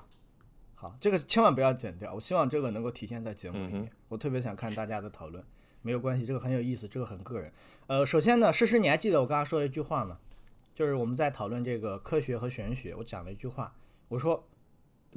[0.75, 2.13] 好，这个千万不要剪掉。
[2.13, 3.89] 我希望这个能够体现在节目里面。
[4.09, 5.41] 我特别想看大家的讨论。
[5.81, 7.49] 没有关系，这个很有意思，这个很个人。
[7.87, 10.17] 呃，首先呢，诗诗，你还记得我刚刚说的一句话吗？
[10.75, 13.73] 就是我们在讨论这个科学和玄学，我讲了一句话，
[14.09, 14.45] 我说。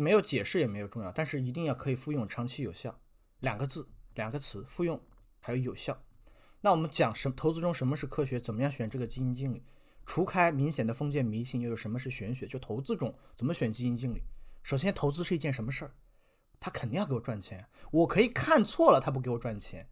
[0.01, 2.99] 没有解释也没有重要，但是一定要可以复用，长期有效，
[3.41, 4.99] 两个字，两个词，复用
[5.41, 6.03] 还有有效。
[6.63, 8.41] 那我们讲什投资中什么是科学？
[8.41, 9.63] 怎么样选这个基金经理？
[10.07, 12.47] 除开明显的封建迷信，又有什么是玄学？
[12.47, 14.23] 就投资中怎么选基金经理？
[14.63, 15.93] 首先，投资是一件什么事儿？
[16.59, 17.67] 他肯定要给我赚钱。
[17.91, 19.87] 我可以看错了他不给我赚钱，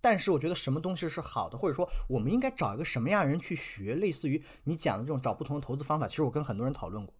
[0.00, 3.94] 但是我觉得什么东西是好的，或者说我们应该找一个什么样的人去学？
[3.94, 7.14] 类似于你讲的这种找不同的投资方法，其实我跟很多人讨论过。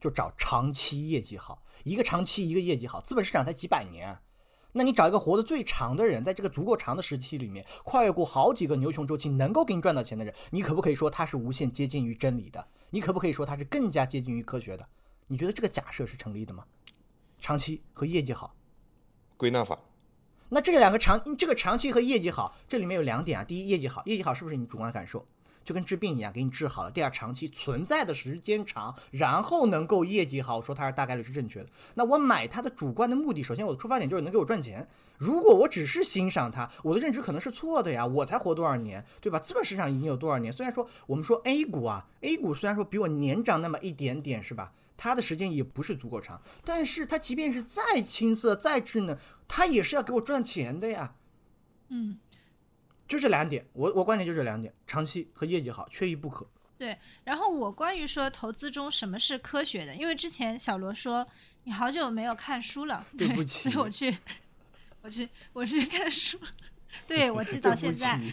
[0.00, 4.16] 就找长期业绩好，一个长期一个业绩好，资本市场才几百年，
[4.72, 12.66] 那你找一个活得最长的人，在这个足够长的时期里面，跨越过好几个牛熊周期，能够给你赚到钱的人，你可不可以说他是无限接近于真理的？
[12.90, 14.86] 你可不可以说他是更加接近于科学的？
[15.26, 16.64] 你觉得这个假设是成立的吗？
[17.40, 18.54] 长期和业绩好，
[19.36, 19.78] 归纳法。
[20.48, 23.44] 那这两个长，这个长期和业绩好，这里面有两点啊。
[23.44, 25.26] 第一，业绩好，业绩好是不是你主观感受？
[25.68, 26.90] 就跟治病一样，给你治好了。
[26.90, 31.66] 第二，长期存在的时间长，然后能够业绩好，说它是大概率是正确的。
[31.92, 34.88] 那我买它的主观的目的，首先我的出发点就是能给我赚钱。
[35.18, 38.06] 如果我只是欣赏它，我的认知可能是错的呀。
[38.06, 39.38] 我才活多少年，对吧？
[39.38, 40.50] 资本市场已经有多少年？
[40.50, 44.72] 虽然说我们说 A 股啊，A 股虽然说比我年长那么一点点，是吧？
[44.96, 51.12] 它的时间也不是足够长，但是它即便是再青涩、再稚嫩，它也是要给我赚钱的呀。
[51.90, 52.16] 嗯。
[53.08, 56.46] 就这两点，我我观点就这两点，长期和业绩好缺一不可。
[56.76, 61.26] 对，然后我关于说投资中什么是科学的，因为之前小罗说
[61.64, 64.16] 你好久没有看书了，对不起， 所以我去，
[65.02, 66.38] 我去，我去看书。
[67.06, 68.18] 对我记到现在。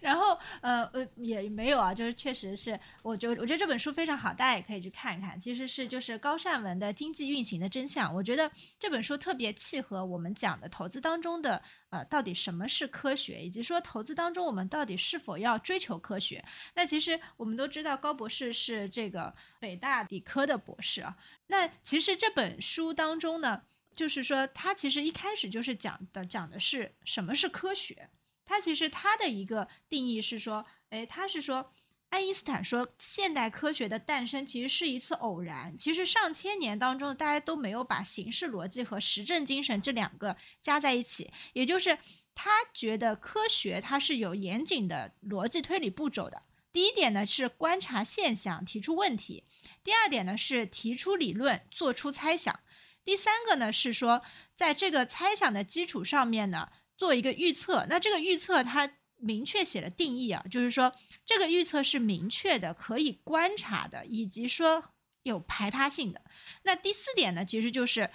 [0.00, 5.38] 然后呃呃也没有啊，就是确实是，我觉我觉得这本书非常好，大家也可以去看一看。
[5.38, 16.44] 其实是就是高善文的《经济运行的真相》，我觉得这本书特别契合我们讲的投资当中的呃到底什么是科学，以及说投资当中我们到底是否要追求科学。
[16.74, 21.16] 那其实我们都知道高博士是这个北大理科的博士啊，
[21.46, 23.62] 那其实这本书当中呢。
[23.92, 28.10] 就是说，他其实一开始就是讲的，讲的是什么是科学。
[28.44, 31.70] 他其实他的一个定义是说，哎，他是说，
[32.08, 35.76] 爱因斯坦说，现代科学的诞生其实是一次偶然。
[35.78, 41.32] 其实上千年当中，大家都没有把形式逻辑和实证精神这两个加在一起。
[41.52, 41.96] 也就是
[42.34, 46.42] 他觉得科学它是有严谨的逻辑推理步骤的。
[46.72, 49.44] 第一点呢是观察现象，提出问题；
[49.84, 52.58] 第二点呢是提出理论，做出猜想。
[53.04, 54.22] 第三个呢是说，
[54.54, 57.86] 在这个猜想的基础上面呢，做一个预测。
[57.88, 60.94] 那这个预测它明确写了定义啊，就是说
[61.24, 64.92] 这个预测是明确的、可以观察的，以及说
[65.22, 66.22] 有排他性的。
[66.62, 68.10] 那第四点呢，其实就是。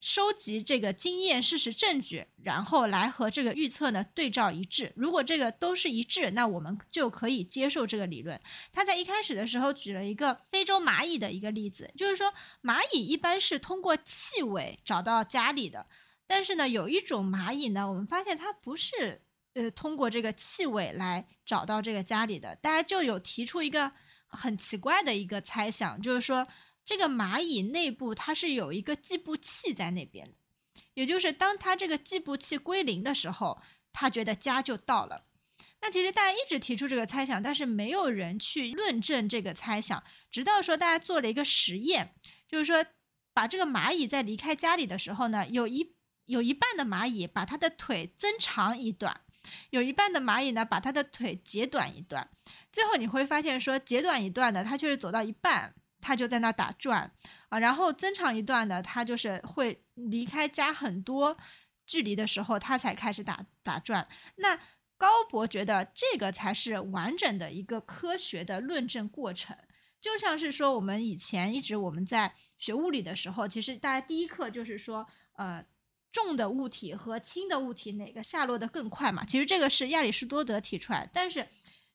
[0.00, 4.92] 收集这个经验、事实、证据，然后来和这个预测呢对照一致。
[4.96, 8.40] 如果这个都是一致，那我们就可以接受这个理论。
[8.72, 12.32] 他在一开始的时候举了一个非洲蚂蚁的一个例子，就是说
[12.62, 15.86] 蚂蚁一般是通过气味找到家里的，
[16.26, 19.20] 但是呢，有一种蚂蚁呢，我们发现它不是
[19.52, 22.56] 呃通过这个气味来找到这个家里的。
[22.56, 23.92] 大家就有提出一个
[24.28, 26.48] 很奇怪的一个猜想，就是说。
[26.90, 30.34] 这个蚂蚁内部它是有一个计步器在那边的，
[30.94, 33.62] 也就是当它这个计步器归零的时候，
[33.92, 35.24] 它觉得家就到了。
[35.82, 42.12] 那其实大家一直提出这个猜想，但是没有人去论证这个猜想，直到说大家做了一个实验，
[42.48, 42.84] 就是说
[43.32, 49.20] 把这个蚂蚁在离开家里的时候呢，有一有一半的蚂蚁把它的腿增长一段，
[49.70, 52.28] 有一半的蚂蚁呢把它的腿截短一段，
[52.72, 55.76] 最后你会发现说截短一段的它却是走到一半。
[56.00, 57.10] 他就在那打转
[57.48, 61.36] 啊，然后增长一段呢，他就是会离开家很多
[61.86, 64.08] 距离的时候，他才开始打打转。
[64.36, 64.58] 那
[64.96, 69.56] 高博觉得这个才是完整的一个科学的论证过程，
[70.00, 75.64] 就像是说我们以前一直我们在学物理的时候，其实大家第一课就是说，呃，
[76.12, 79.24] 重的物体和轻的物体哪个下落的更快嘛？
[79.24, 81.48] 其实这个是亚里士多德提出来，但是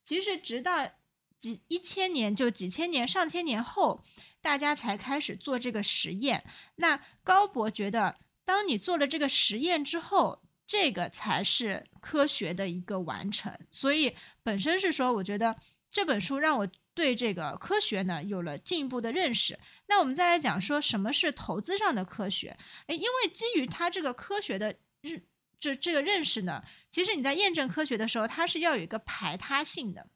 [0.03, 0.91] 其实直到。
[1.39, 4.03] 几一千年就几千年上千年后，
[4.41, 6.43] 大家才开始做这个实验。
[6.75, 13.55] 那高博觉得，当你做了这个实验之后，这个才是科学的一个完成。
[13.69, 15.55] 所以本身是说，我觉得
[15.91, 19.59] 这本书让我对这个科学呢有了进一步的认识。
[19.87, 22.57] 那我们再来讲说什么是投资上的科学？
[22.87, 25.23] 诶，因为基于他这个科学的认
[25.59, 30.07] 这这个认识呢，其实你在验证科学的时候，它是要有一个排他性的。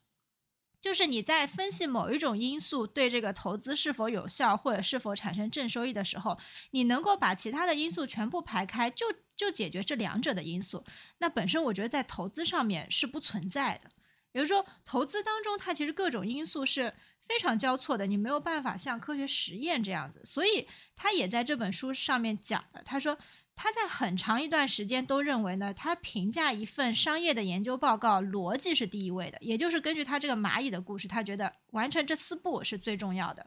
[0.81, 6.37] 就是你在分析某一种因素对这个投资是否有效或者是否产生正收益的时候，
[6.71, 9.05] 你能够把其他的因素全部排开，就
[9.35, 10.83] 就解决这两者的因素。
[11.17, 13.89] 那本身我觉得在投资上面是不存在的。
[14.31, 16.93] 比如说投资当中，它其实各种因素是
[17.25, 20.21] 非常交错的，你没有办法像科学实验这样子。
[20.23, 23.17] 所以他也在这本书上面讲的，他说。
[23.61, 33.45] 他在很长一段时间都认为呢，他评价一份商业的研究报告，逻辑是第一位的，也就是根据他这个蚂蚁的故事，他觉得完成这四步是最重要的。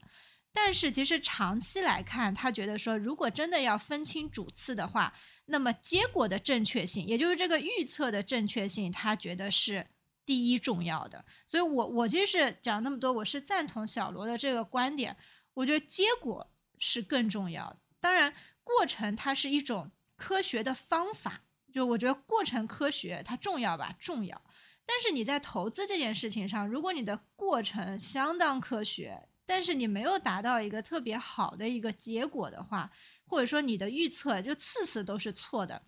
[0.52, 5.10] 但是其实长期来看，他觉得说，如果真的要分清主次的话，
[5.46, 9.86] 那么结果的正确性，也就是这个预测的正确性，他觉得是
[10.26, 11.24] 第一重要的。
[11.46, 15.16] 所以我我其实是讲那么多，我是赞同小罗的这个观点，
[15.54, 16.46] 我觉得结果
[16.78, 17.78] 是更重要的。
[17.98, 19.90] 当然，过程它是一种。
[20.22, 21.42] 科学的方法，
[21.74, 24.40] 就我觉得过程科学它重要吧，重要。
[24.86, 32.88] 但是你在投资这件事情上，如果你的过程相当科学，但是你没有达到一个特别好的一个结果的话，
[33.26, 35.82] 或者说你的预测就次次都是错的，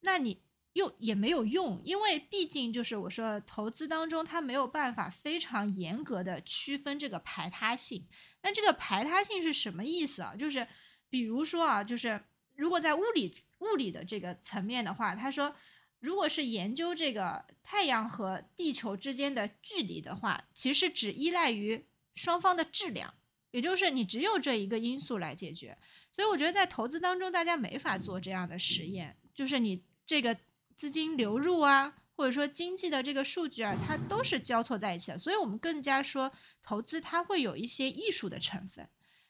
[0.00, 8.08] 那你又也没有用，因为毕竟就是我说投资当中它没有办法非常严格的区分这个排他性。
[8.42, 10.34] 那这个排他性是什么意思啊？
[10.36, 10.66] 就是
[11.08, 12.20] 比如说啊，就是。
[12.58, 15.54] 如果在物理物理的这个层面的话，他说，
[16.00, 21.86] 如果是研究这个太阳和地球之间的距离的话，其实只依赖于
[22.16, 23.14] 双方的质量，
[23.52, 25.78] 也就是你只有这一个因素来解决。
[26.10, 30.36] 所以我觉得在投资当中，大家没法做这样的实验，就是你这个
[30.76, 35.18] 资金流入啊，或者说经济的这个数据啊，它都是交错在一起的。
[35.18, 38.88] 所以我们更加说，投资它会有一些艺术的成分，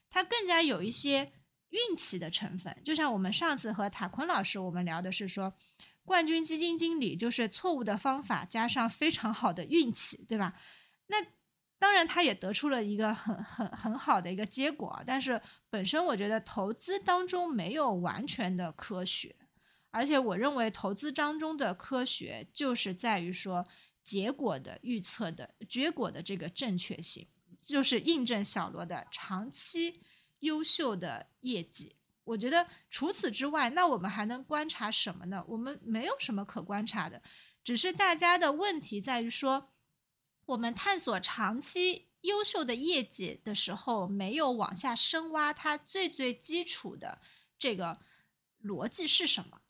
[0.08, 1.32] 它更加有一些。
[1.70, 5.52] 运气的成分，就像我们上次和塔坤老师我们聊的是说，
[6.04, 10.58] 冠军基金经理就是错误的方法加上非常好的运气，对吧？
[11.08, 11.16] 那
[11.78, 15.40] 当然，他也得出了一个很很很好的一个结果，但是
[15.70, 19.36] 本身我觉得投资当中没有完全的科学，
[19.90, 23.64] 而且我认为投资当中的科学就是在于说
[24.02, 27.28] 结果的预测的结果的这个正确性，
[27.62, 30.00] 就是印证小罗的长期
[30.40, 31.96] 优秀的业绩。
[32.24, 35.44] 我觉得除此之外，那我们还能观察什么呢？
[35.48, 37.22] 我们没有什么可观察的，
[37.62, 39.70] 只是大家的问题在于说。
[40.46, 47.20] 我们探索长期优秀的业绩的时候，没有往下深挖它最最基础的
[47.58, 47.98] 这个
[48.64, 49.60] 逻辑是什么？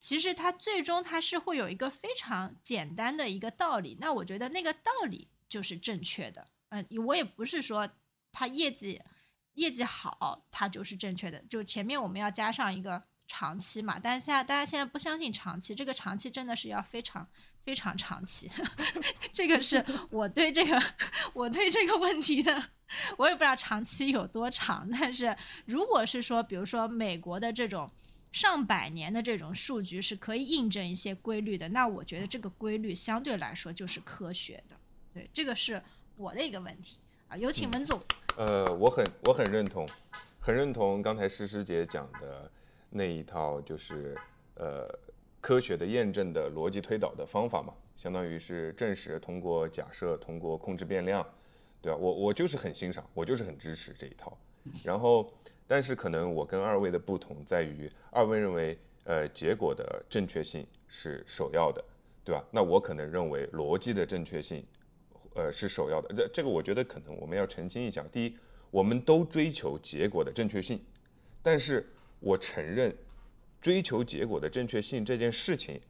[0.00, 3.98] 其实它最终它是会有一个非常简单的一个道理。
[4.00, 6.48] 那我觉得那个道理就是正确的。
[6.70, 7.86] 嗯，我也不是说
[8.32, 9.02] 它业绩
[9.54, 11.38] 业绩好，它就是正确的。
[11.48, 17.26] 就前面我们要加上一个长期嘛，但是现在大家现在不相信长期，这个长期真的是要非常。
[17.64, 18.50] 非常长期，
[19.32, 20.82] 这个是我对这个
[21.32, 22.70] 我对这个问题的，
[23.16, 24.84] 我也不知道长期有多长。
[24.90, 27.88] 但是如果是说，比如说美国的这种
[28.32, 34.74] 上百年的这种数据是可以印证一些规律的，那我觉得这个规律相对来说就是科学的。
[35.14, 35.80] 对，这个是
[36.16, 36.98] 我的一个问题
[37.28, 37.36] 啊。
[37.36, 38.02] 有请文总。
[38.36, 39.86] 呃，我很我很认同，
[40.40, 42.50] 很认同刚才诗诗姐讲的
[42.90, 44.16] 那一套，就是
[44.56, 44.88] 呃。
[45.42, 51.26] 科学的验证的逻辑推导的方法嘛，相当于是证实通过假设，通过控制变量，
[51.80, 51.98] 对吧？
[52.00, 54.38] 我我就是很欣赏，我就是很支持这一套。
[54.84, 55.34] 然后，
[55.66, 61.84] 但是可能我跟二位的不同在于，二位认为，呃，结果的正确性是首要的，
[62.22, 62.44] 对吧？
[62.52, 64.64] 那我可能认为逻辑的正确性，
[65.34, 66.14] 呃，是首要的。
[66.14, 68.04] 这这个我觉得可能我们要澄清一下。
[68.12, 68.36] 第一，
[68.70, 70.80] 我们都追求结果的正确性，
[71.42, 71.88] 但是
[72.20, 72.94] 我承认。
[73.60, 75.80] 追求结果的正确性这件事情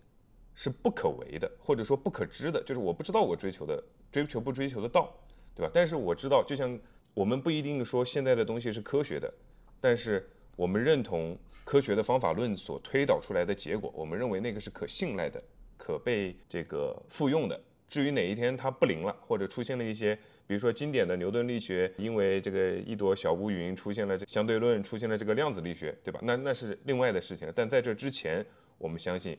[0.55, 5.11] 是不可为的，或者说不可知的，就是我不知道我追求的追求不追求得到，
[5.55, 5.70] 对吧？
[5.72, 6.78] 但是我知道，就像
[7.14, 9.32] 我们不一定说现在的东西是科学的，
[9.80, 11.34] 但是我们认同
[11.64, 15.43] 科学的方法论所推导出来的结果，我们认为那个是可信赖的，
[15.78, 17.59] 可被这个复用的。
[17.93, 20.18] 至于哪一天它不灵了，或者出现了一些。
[20.47, 26.18] 比如说经典的牛顿力学，因为这个一朵小乌云出现了相对论，出现了这个量子力学，对吧？
[26.22, 27.53] 那那是另外的事情了。
[27.55, 28.45] 但在这之前，
[28.78, 29.36] 我们相信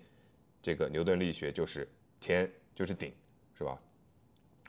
[0.61, 1.87] 这个牛顿力学就是
[2.19, 3.11] 天，就是顶，
[3.57, 3.75] 是吧？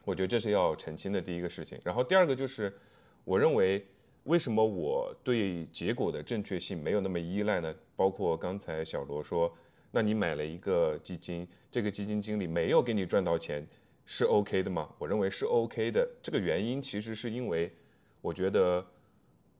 [0.02, 1.78] 我觉得这是要澄清的第一个事情。
[1.84, 2.74] 然后第二个就是，
[3.22, 3.86] 我认为
[4.24, 7.74] 为什么我对结果的正确性没有那么依赖呢？
[7.94, 9.54] 包括刚才小罗说，
[9.94, 13.64] 那你买了一个基金，这个基金经理没有给你赚到钱。
[14.04, 14.92] 是 OK 的吗？
[14.98, 16.04] 我认为是 OK 的。
[16.20, 17.72] 这个原因其实是因为，
[18.20, 18.84] 我觉得，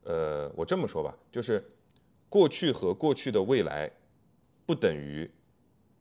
[0.02, 1.64] 呃，我这么说吧，就是
[2.28, 3.88] 过去和过去的未来
[4.66, 5.30] 不等于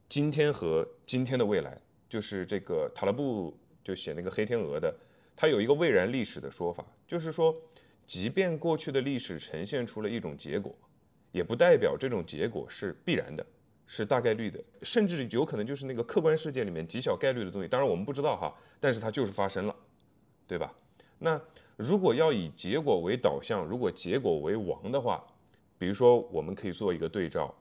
[0.09, 1.79] 今天和今天的未来。
[2.09, 4.91] 就是这个塔勒布就写那个黑天鹅的，
[5.35, 7.55] 他有一个未然历史的说法，就是说，
[8.07, 10.75] 即便过去的历史呈现出了一种结果，
[11.31, 13.45] 也不代表这种结果是必然的。
[13.85, 17.67] 是大概率的，甚至有可能就是那个客观世界里面极小概率的东西。
[17.67, 19.75] 当然我们不知道哈，但是它就是发生了，
[20.47, 20.73] 对吧？
[21.19, 21.39] 那
[21.77, 25.23] 如果要以结果为导向，如果结果为王的话，
[25.77, 27.53] 比如说我们可以做一个对照。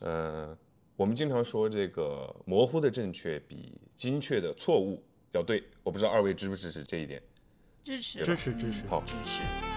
[0.00, 0.56] 呃，
[0.96, 5.02] 我们经常说这个模糊的正确比精确的错误
[5.32, 5.62] 要对。
[5.82, 7.22] 我不知道二位支不支持这一点？
[7.84, 9.67] 支持，支持，支持，好，支持。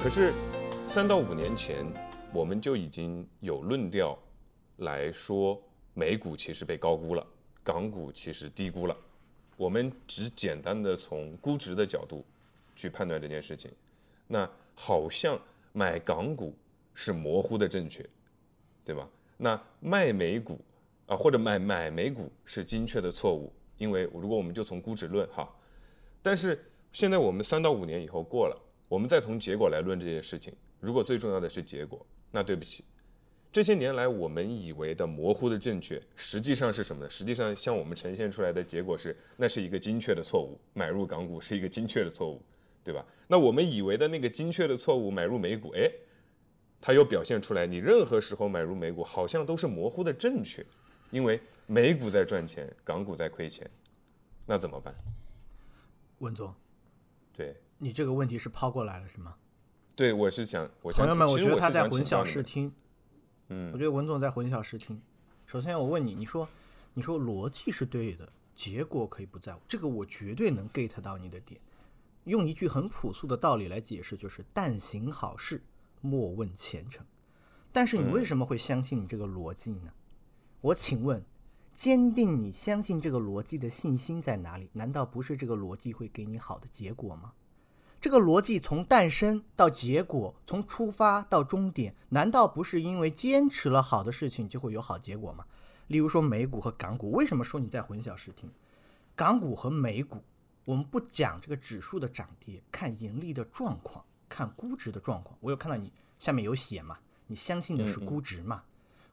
[0.00, 0.32] 可是，
[0.86, 1.84] 三到五年前，
[2.32, 4.16] 我们就已经有论调
[4.76, 5.60] 来说，
[5.92, 7.26] 美股其实被高估了，
[7.64, 8.96] 港股其实低估了。
[9.56, 12.24] 我们只简单的从估值的角度
[12.76, 13.72] 去判断这件事情，
[14.28, 15.36] 那好像
[15.72, 16.54] 买港股
[16.94, 18.08] 是模糊的正确，
[18.84, 19.06] 对吧？
[19.36, 20.60] 那卖美股
[21.06, 25.52] 啊，或者买买美股是精确的错误，因为如果我们就从估值论哈，
[26.22, 28.64] 但是现在我们三到五年以后过了。
[28.88, 32.84] 我们再从结果来论这件事情，如果最重要的是结果，那对不起，
[33.52, 37.10] 这些年来我们以为的模糊的正确，实际上是什么呢？
[37.10, 42.42] 实际上向我们呈现出来的结果是，那是一个精确的错误，买入港股是一个精确的错误，
[42.82, 43.04] 对吧？
[43.26, 45.90] 那我们以为的那个精确的错误，买入美股，哎，
[46.80, 50.64] 它又表现出来，你任何时候买入美股好像都是模糊的正确，
[51.10, 53.68] 因为美股在赚钱，港股在亏钱，
[54.46, 54.94] 那怎么办？
[56.20, 56.54] 文总，
[57.36, 57.54] 对。
[57.80, 59.36] 你这个问题是抛过来了是吗？
[59.94, 62.72] 对，我是想，朋友们，我觉得他在混淆视听。
[63.48, 65.00] 嗯，我觉得文总在混淆视听。
[65.46, 66.48] 首先，我问你，你说，
[66.94, 71.60] 你说逻辑是对的，结果可以不在乎，这个我绝对能 get 到你的点。
[72.24, 75.62] 用一句很朴素的道理来解释，就是“但行好事，
[76.00, 77.06] 莫问前程”。
[77.72, 79.92] 但是你为什么会相信你这个逻辑呢？
[80.60, 81.24] 我请问，
[81.72, 84.68] 坚定你相信这个逻辑的信心在哪里？
[84.72, 87.32] 难道不是这个逻辑会给你好的结果吗？
[88.00, 95.44] 这个逻辑从诞生到结果，从出发到终点，难道不是因为坚持了好的事情就会有好结果吗？
[95.88, 98.48] 例如说美股和港股，为什么说你在混淆视听？
[99.16, 100.22] 港股和美股，
[100.64, 105.36] 我们不讲这个指数的涨跌，看盈利的状况，看估值的状况。
[105.40, 106.98] 我有看到你下面有写嘛？
[107.26, 108.62] 你相信的是估值嘛？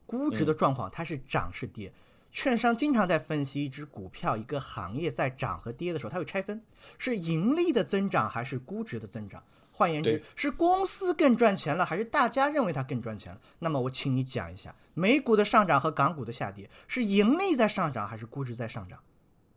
[0.05, 1.91] 估值的状况它是涨是跌？
[2.36, 6.61] 券商经常在分析一只股票、一个行业在涨和跌的时候，它会拆分
[6.97, 9.41] 是盈利的增长还是估值的增长。
[9.71, 13.39] 换言之，是公司更赚钱了，还是大家认为它更赚钱了？
[13.59, 18.99] 那么我请你讲一下，美股的上涨和港股的下跌是盈利在上涨还是估值在上涨？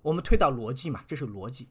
[0.00, 1.66] 我们推导逻辑嘛，这是逻辑。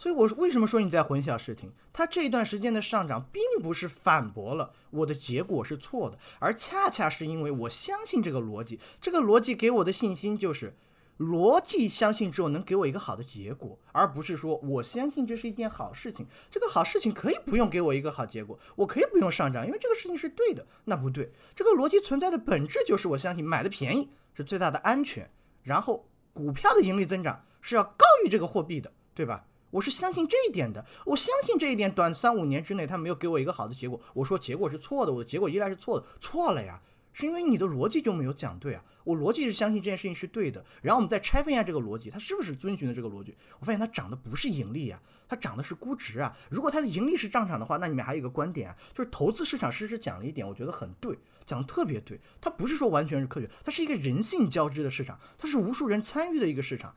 [0.00, 1.70] 所以，我为什么说你在混淆视听？
[1.92, 8.80] 它这一段时间的上涨，并不是反驳了我的结果是错的，而恰恰是因为我相信这个逻辑。
[8.98, 10.74] 这个逻辑给我的信心就是，
[11.18, 16.26] 逻辑相信之后能给我一个好的结果，而不是说我相信这是一件好事情。
[16.50, 20.66] 这个好事情可以不用给我一个好结果，我可以不用上涨，因为这个事情是对的。
[20.86, 25.30] 那不对，这个逻辑存在的本质就是我相信买的便宜是最大的安全，
[25.62, 29.44] 然后股票的盈利增长是要高于这个货币的，对吧？
[29.70, 34.00] 我是相信这一点的，我相信这一点，短三五年之内他没有给我一个好的结果。
[34.14, 36.80] 我说结果是错的，我的结果依然是错的，错了呀，
[37.12, 38.84] 是因为你的逻辑就没有讲对啊。
[39.04, 43.34] 我逻辑是相信这件事情是对的，然后我们再拆分一下这个逻辑，它是不是遵循的这个逻辑？
[43.58, 46.36] 我发现它涨的不是盈利啊，它涨的是估值啊。
[46.50, 52.20] 如果它的盈利是上涨的话，那里面还有一个观点啊，就是投资市场诗诗讲了一点，我觉得很对，讲的特别对。
[52.40, 56.94] 它不是说完全是科学，它是一个人性交织的市场，它是无数人参与的一个市场。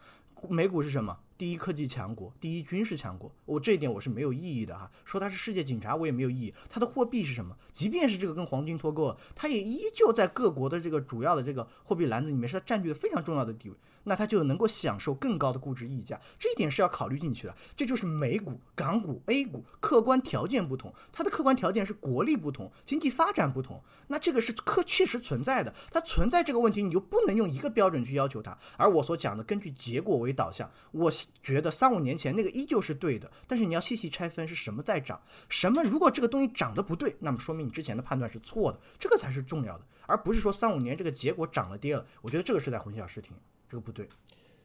[0.49, 1.17] 美股是什么？
[1.43, 4.89] 第一科技强国，第一军事强国，我这一点我是没有异议的哈。
[5.03, 6.53] 说它是世界警察，我也没有异议。
[6.69, 7.53] 它的货币是什么？
[7.73, 13.75] 即便是这个跟黄金脱钩了，它也依旧在各国的这个主要的这个货币篮子里面是它占据了非常重要的地位。
[14.05, 17.55] 那它就能够享受更高的估值溢价，这一点是要考虑进去的。
[17.73, 23.81] 这就是美股、港股、A 股客观条件不同，它的客观条件是国力不同、经济发展不同。
[24.07, 28.57] 那这个是可确实存在的，它存在这个问题，你就不能用一个标准去要求它。
[28.75, 31.09] 而我所讲的根据结果为导向，我
[31.41, 42.05] 觉得三五年前那个依旧是对的，但是你要细细拆分是什么在涨，什么如果这个东西涨得不对，那么说明你之前的判断是错的，这个才是重要的，而不是说三五年这个结果涨了跌了。
[42.21, 43.35] 我觉得这个是在混淆视听。
[43.69, 44.07] 这个不对，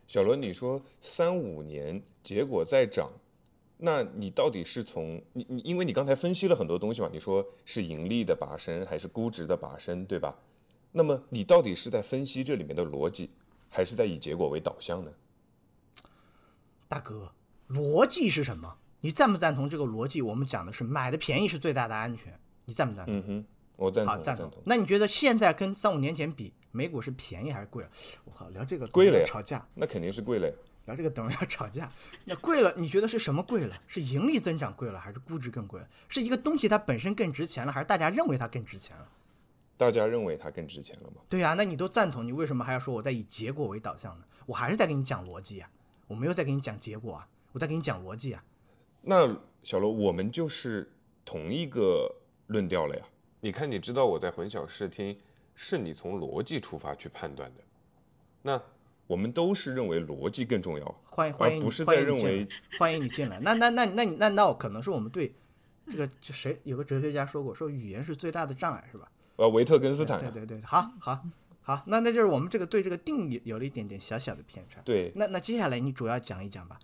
[0.06, 3.10] 小罗，你说三五年结果在涨，
[3.78, 10.36] 那你到底是从你你，因为你刚才分析了很多东西嘛，你说是盈利的拔升还是估值的拔升，对吧？
[10.92, 13.30] 那么你到底是在分析这里面的逻辑，
[13.68, 15.10] 还是在以结果为导向呢？
[16.88, 17.30] 大哥，
[17.68, 18.74] 逻辑是什么？
[19.00, 20.22] 你赞不赞同这个逻辑？
[20.22, 23.14] 我们讲的是买的便宜是最大的安全，你赞不赞同？
[23.14, 23.44] 嗯哼，
[23.76, 24.50] 我赞同，好赞同。
[24.64, 26.52] 那你觉得现在跟三五年前比？
[26.70, 27.90] 美股是便宜还是贵了？
[28.24, 30.50] 我靠，聊这个贵了吵架，那肯定是贵了。
[30.86, 31.90] 聊这个等于要吵架，
[32.24, 33.78] 那贵了，你觉得是什么贵了？
[33.86, 35.88] 是盈利增长贵了，还是估值更贵了？
[36.08, 39.06] 是一个东西它本身更值钱了，还是大家认为它更值钱了？
[39.76, 41.22] 大家认为它更值钱了吗？
[41.28, 44.24] 对呀，那你都赞同，你为什么还要说我在以结果为导向呢？
[44.46, 45.68] 我还是在跟你讲逻辑呀，
[46.08, 48.42] 我没有在给你讲结果啊，我在给你讲逻辑啊。
[49.02, 50.90] 那小罗，我们就是
[51.24, 52.12] 同一个
[52.48, 53.04] 论调了呀。
[53.40, 55.16] 你看，你知道我在混淆视听。
[55.60, 57.64] 是你从逻辑出发去判断的，
[58.42, 58.62] 那
[59.08, 62.46] 我们都是认为逻辑更重要，欢迎欢迎，不是在认为
[62.78, 63.40] 欢迎你进来。
[63.40, 65.34] 那那那那那那可能是我们对
[65.90, 69.10] 这个谁有个哲学家说过，说语言是最大的障碍，是吧？
[69.34, 70.20] 呃，维特根斯坦。
[70.20, 71.24] 对对对，好好
[71.68, 74.80] 好，那那就是我们这个对这个定义有了一点点小小的偏差。
[74.86, 76.78] 对，那那接下来你主要讲一讲吧。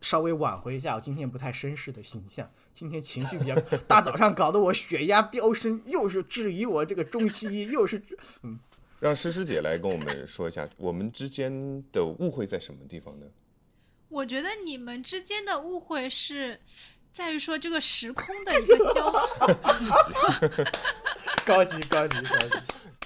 [0.00, 3.54] 稍微挽回一下我今天不太绅士的形象，今天情绪比较，
[3.86, 8.02] 大早上搞得我血压飙升，又是质疑我这个中西医，又是
[8.42, 8.58] 嗯，
[9.00, 13.26] 让诗诗姐来跟我们说一下，我们之间的误会在什么地方呢？
[14.08, 16.58] 我觉得你们之间的误会是
[17.12, 19.46] 在于说这个时空的一个交错，
[21.44, 22.56] 高级高级高级，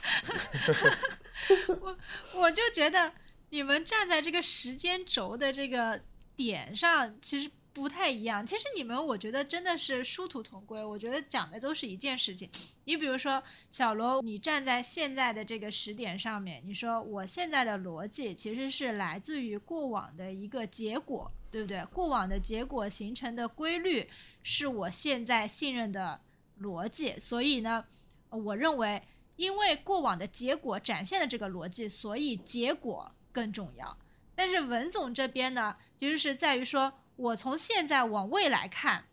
[1.80, 1.98] 我
[2.34, 3.12] 我就觉得
[3.50, 6.00] 你们站在这个时间轴的这个。
[6.36, 8.44] 点上其实不太一样。
[8.44, 10.84] 其实你们，我觉得真的是殊途同归。
[10.84, 12.46] 我觉得讲的都是一件事情。
[12.84, 21.82] 你比如说，小罗，你站在现在的这个时点上面，你说我现在的逻辑其实是来自于过往的一个结果，对不对？
[21.86, 24.06] 过往的结果形成的规律
[24.42, 26.20] 是我现在信任的
[26.60, 27.18] 逻辑。
[27.18, 27.82] 所以呢，
[28.28, 29.02] 我认为，
[29.36, 33.96] 因为过往的结果展现了这个逻辑，所以结果更重要。
[34.34, 39.04] 但是文总这边呢，其实是在于说，我从现在往未来看，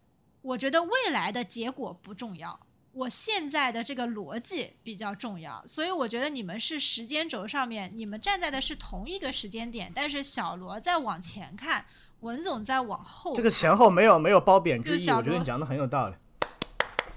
[0.41, 2.59] 我觉得未来的结果不重要，
[2.91, 5.63] 我现在的这个逻辑比较重要。
[5.65, 11.85] 所以我觉得你们是时间轴上面，你们站在的是同一个时间点，但是小罗在往前看，
[12.19, 13.35] 文总在往后。
[13.35, 16.15] 这个前后没有没有褒贬之意，我觉得你讲的很有道理。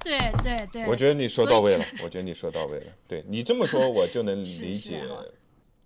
[0.07, 2.92] 对对对，我觉得你说到位了，我觉得你说到位了。
[3.09, 5.02] 对你这么说，我就能 是是理解。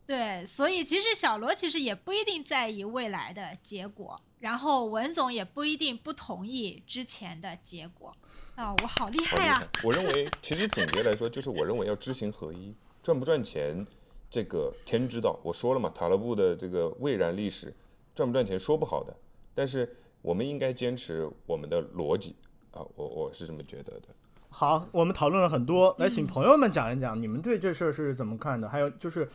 [0.06, 8.14] 对，所以其实小罗其实也不一定在意未来的结果，然后文总也不一定不同意之前的结果。
[8.56, 9.82] 啊，我好厉害呀、好厉害！
[9.84, 13.86] 我认为，其实总结来说，就是我认为要知行合一，赚不赚钱，
[14.28, 15.40] 这个天知道。
[15.42, 17.74] 我说了嘛，塔勒布的这个蔚然历史，
[18.14, 19.16] 赚不赚钱说不好的，
[19.54, 22.34] 但是我们应该坚持我们的逻辑
[22.72, 24.08] 啊，我我是这么觉得的。
[24.48, 28.68] 好，我们讨论了很多，来请朋友们讲一讲你们对这事儿是怎么看的？
[28.68, 29.28] 还有就是，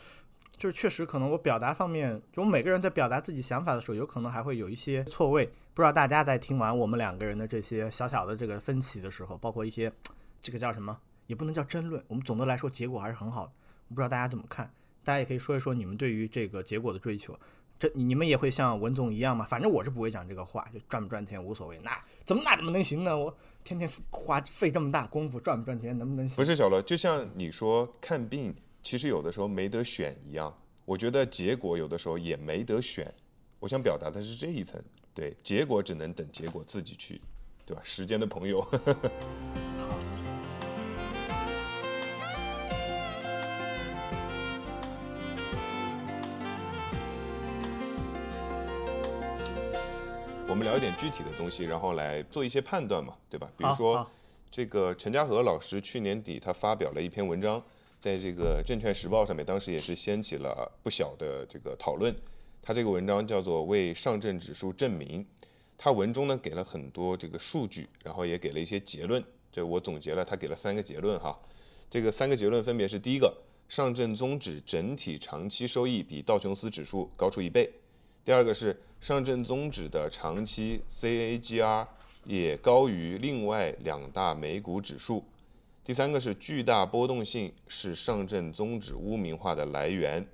[0.57, 5.45] 就是确实可能我表达方面，就我们每个人在表达自己想法的时候，有可能还会有一些错位。
[5.73, 9.91] 不知道大家在听完我们两个人的这些小小的这个分歧的时候，包括一些
[10.41, 13.51] 这个叫什么，也不能叫争论，我们总的来说结果还是很好的。
[13.87, 14.69] 我不知道大家怎么看，
[15.03, 17.37] 大家也可以说一说你们对于这个结果的追求。
[17.77, 19.45] 这你们也会像文总一样吗？
[19.45, 21.79] 反正我是不会讲这个话，就赚不赚钱无所谓。
[21.83, 21.91] 那
[22.23, 23.17] 怎么那怎么能行呢？
[23.17, 26.35] 我天天花费这么大功夫赚不赚钱，能不能行？
[26.37, 30.55] 不是小罗，就像你说看病，其实有的时候没得选一样，
[30.85, 33.13] 我觉得结果有的时候也没得选。
[33.59, 34.81] 我想表达的是这一层，
[35.13, 37.19] 对，结果只能等结果自己去，
[37.65, 37.81] 对吧？
[37.83, 38.65] 时间的朋友。
[50.55, 53.51] 我们聊一点具体的东西，然后来做一些判断嘛，对吧？
[53.57, 54.09] 比如说，
[54.49, 57.61] 这个陈嘉和老师去年底他发表了一篇文章，
[57.99, 62.15] 在这个《证券时报》上面，当时也是掀起了不小的这个讨论。
[62.61, 65.21] 他这个文章叫做《为上证指数证明》，
[65.77, 69.21] 他文中呢给了很多这个数据，然后也给了一些结论。
[69.51, 71.37] 这我总结了，他给了三个结论哈。
[71.89, 73.35] 这个三个结论分别是：第一个，
[73.67, 77.69] 上证综指整体长期收益比道琼斯指数高出一倍；
[78.25, 81.85] 第二个是上证综指的长期 CAGR
[82.23, 85.23] 也高于另外两大美股指数；
[85.83, 90.25] 第三个是巨大波动性是上证综指污名化的来源。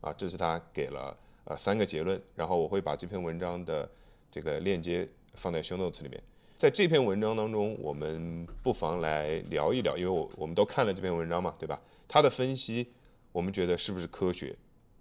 [0.00, 3.90] 啊，这是他给了呃三个结论，然后我会把这篇文章的
[4.30, 6.22] 这个链接放在 show notes 里面。
[6.54, 11.82] 在这篇文章当中，我们不妨来聊一聊，因为我我们都看了这篇文章嘛，对吧？
[12.06, 12.92] 他的分析，
[13.32, 14.54] 我们觉得是不是科学？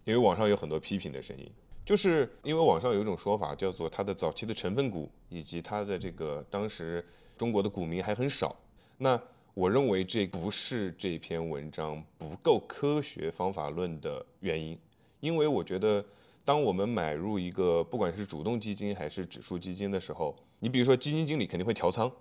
[0.05, 1.49] 因为网上有很多批评的声音，
[1.85, 7.05] 就是因为网上有一种说法叫做它的早期的成分股以及它的这个当时
[7.37, 8.55] 中国的股民还很少。
[8.97, 9.19] 那
[9.53, 14.77] 我认为这不是这篇文章不够科学方法论的原因，
[15.19, 16.03] 因为我觉得
[16.45, 22.11] 当我们买入一个不管是主动基金还是指数基金的时候，你比如说基金经理肯定会调仓，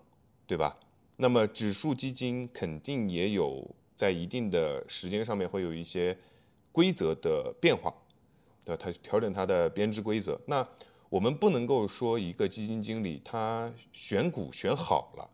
[0.46, 0.76] 对吧？
[1.18, 3.64] 那么指数基金肯定也有
[3.96, 6.18] 在一定的时间上面会有一些
[6.72, 7.94] 规则的变化，
[8.64, 8.82] 对吧？
[8.82, 10.40] 它调整它的编制规则。
[10.46, 10.66] 那
[11.08, 15.30] 我们不能够说一个基金经理他选股选好了，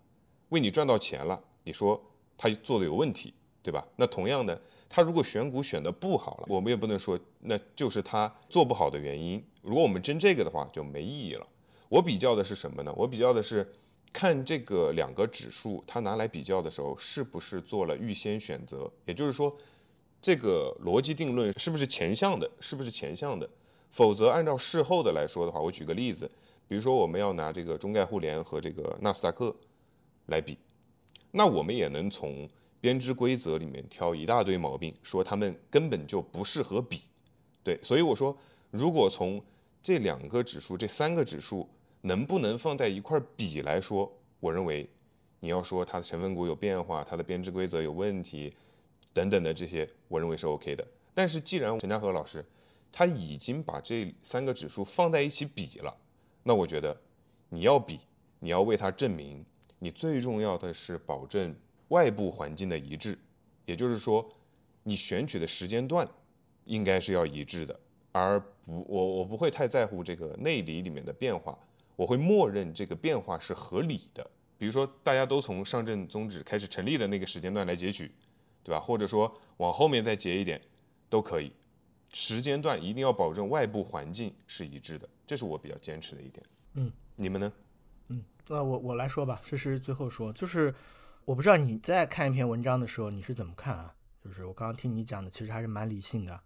[0.49, 2.03] 为你赚到钱了，你说
[2.37, 3.87] 他做的有问题，对吧？
[3.97, 9.41] 那同样的，他如果选股选的不好了，我们也不能说那就是他做不好的原因。
[9.63, 11.47] 如果我们争这个的话，就没意义了。
[11.89, 12.93] 我比较的是什么呢？
[12.97, 13.73] 我比较的是
[14.13, 18.91] 看这个两个指数，它拿来比较的时候，是不是做了预先选择？
[19.05, 19.57] 也就是说，
[20.21, 22.51] 这个逻辑定论是不是前向的？
[22.61, 23.49] 是不是前向的？
[23.91, 26.31] 否则，按照事后的来说的话，我举个例子，
[26.67, 29.55] 比如说我们要拿这个中概互联和这个纳斯达克
[30.27, 30.59] 来比，
[31.31, 32.49] 那我们也能从
[32.81, 37.01] 编织规则里面挑一大堆毛病，说他们根本就不适合比。
[37.63, 38.37] 对，所以我说，
[38.71, 39.43] 如果从
[39.83, 41.69] 这两个指数、这三个指数
[42.03, 44.89] 能不能放在一块比来说，我认为
[45.41, 48.53] 你要说它的成分股有变化，它的编制规则有问题
[49.19, 50.87] 等等的这些，我认为是 OK 的。
[51.13, 52.45] 但是既然陈嘉和老师
[52.93, 55.93] 他已经把这三个指数放在一起比了，
[56.45, 56.97] 那我觉得
[57.49, 57.99] 你要比，
[58.39, 59.45] 你要为它证明，
[59.81, 61.53] 你最重要的是保证
[61.89, 63.19] 外部环境的一致，
[63.67, 64.25] 也就是说，
[64.85, 66.09] 你选取的时间段
[66.65, 67.81] 应该是要一致的，
[68.13, 71.59] 而不我我不会太在乎这个内里里面的变化，
[71.97, 74.25] 我会默认这个变化是合理的。
[74.57, 78.11] 比如说，大家都从上证综指开始成立的那个时间段来截取，
[78.69, 78.79] 对吧？
[78.79, 80.61] 或者说往后面再截一点，
[81.09, 81.51] 都可以。
[82.13, 86.45] 时间段一定要保证外部环境是一致的，这是我比较坚持的一点。
[86.75, 87.51] 嗯，你们呢？
[88.09, 90.75] 嗯那我我来说吧，这是最后说，就是
[91.25, 93.95] 我不知道你在看一篇文章的时候你是怎么看啊？
[94.23, 96.35] 就是我刚刚听你讲的，其实还是蛮理性的。
[96.35, 96.43] 啊，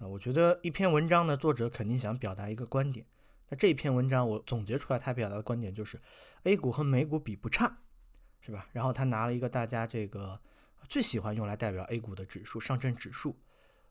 [0.00, 3.06] 我觉得一篇文章的，作者肯定想表达一个观点，
[3.48, 6.00] 那这一篇文章我总结出来，他表达的观点就是
[6.42, 7.78] ，A 股和美股比不差，
[8.40, 8.66] 是吧？
[8.72, 10.40] 然后他拿了一个大家这个
[10.88, 13.38] 最喜欢用来代表 A 股的指数上证指数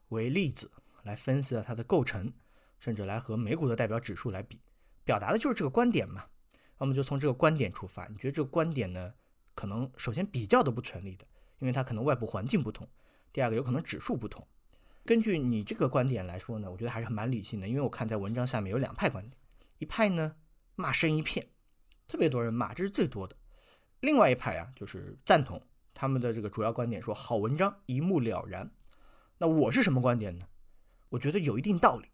[0.10, 0.70] 为例子
[1.04, 2.32] 来分析了它的构成，
[2.80, 4.60] 甚至来和美股的代表指数来比，
[5.04, 6.26] 表达的就是这个观点嘛。
[6.78, 9.14] 那么就从这个观点出发，你觉得这个观点呢，
[9.54, 11.26] 可能首先比较都不成立的，
[11.60, 12.88] 因为它可能外部环境不同；
[13.32, 14.48] 第二个有可能指数不同。
[15.06, 19.36] 根据你这个观点来说呢，我觉得还是蛮理性的，因为我看在文章下面有两派观点。
[19.78, 20.36] 一派呢
[20.76, 21.48] 骂声一片，
[22.08, 23.36] 特别多人骂，这是最多的。
[24.00, 25.62] 另外一派啊，就是赞同
[26.02, 28.68] 他们的这个主要观点，说好文章一目了然。
[29.38, 30.48] 那我是什么观点呢？
[31.10, 32.08] 我觉得有一定道理，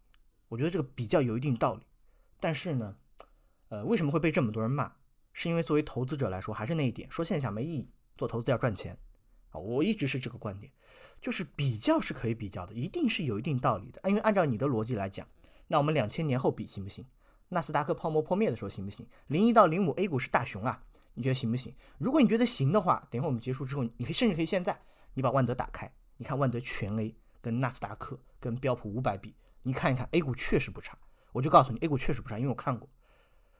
[0.48, 1.86] 我觉得这个比较有一定道理。
[2.38, 2.94] 但是呢，
[3.70, 4.92] 呃，为什么会被这么多人骂？
[5.32, 8.94] 是因为作为投资者来说，还是那一点，说现象没意义，做投资要赚钱
[9.52, 9.58] 啊。
[9.58, 10.70] 我一直是这个观点，
[11.22, 14.02] 就是比较是可以比较的，一定是有一定道理的。
[14.06, 15.26] 因为按照你的逻辑来讲，
[15.66, 17.06] 那我们两千年后比行不行？
[17.48, 19.06] 纳斯达克泡沫破灭的时候行不行？
[19.28, 20.84] 零一到零五 A 股是大熊啊，
[21.18, 21.74] 你觉得行不行？
[21.98, 24.80] 如果你觉得行的话，等一会我们结束之后，你可以甚至可以现在
[25.14, 30.96] 你把万德打开，你看万德全 A 跟纳斯达克跟标普五百比，你看一看 A 股确实不差。
[31.32, 32.88] 我就告诉你 A 股确实不差，因为我看过。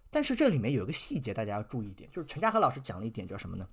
[0.08, 3.68] 但是这里面有一个细节，大家要注意一点，就是陈家和老师讲了一点，叫什么呢？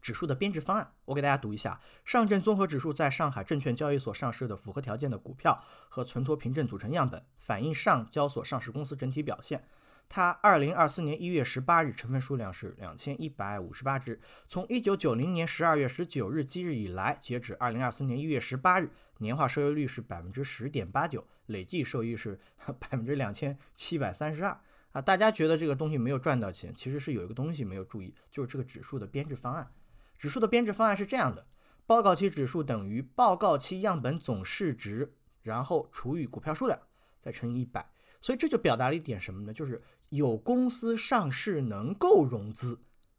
[0.00, 9.62] 指数的编制方案，我给大家读一下：上证综合指数在上海证券交易所上市的符合条件的股票和存托凭证组成样本，反映上交所上市公司整体表现。
[10.10, 14.20] 它二零二四年一月十八日成分数量是两千一百五十八只。
[14.48, 22.36] 从一九九零年十二月十九日基日以来，截止二零二四年一月十八日，年化收益率是百分之十点八九，累计收益是
[22.80, 24.60] 百分之两千七百三十二。
[24.90, 29.72] 啊，大家觉得这个东西没有赚到钱，其实是有一个东西没有注意，就是这个指数的编制方案。
[30.18, 31.46] 指数的编制方案是这样的：
[31.86, 36.76] 报告期指数等于报告期样本总市值，然后除以股票数量，
[37.20, 37.88] 再乘以一百。
[38.22, 39.50] 所以这就表达了一点什么呢？
[39.50, 39.80] 就是
[40.10, 42.78] 有公司上市能够融资，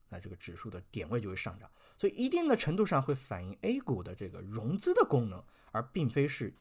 [0.09, 1.69] 那这个指数的点位就会上涨。
[1.97, 6.55] 所以一定的程度上会反映 A 股的这个融资的功能，而并非是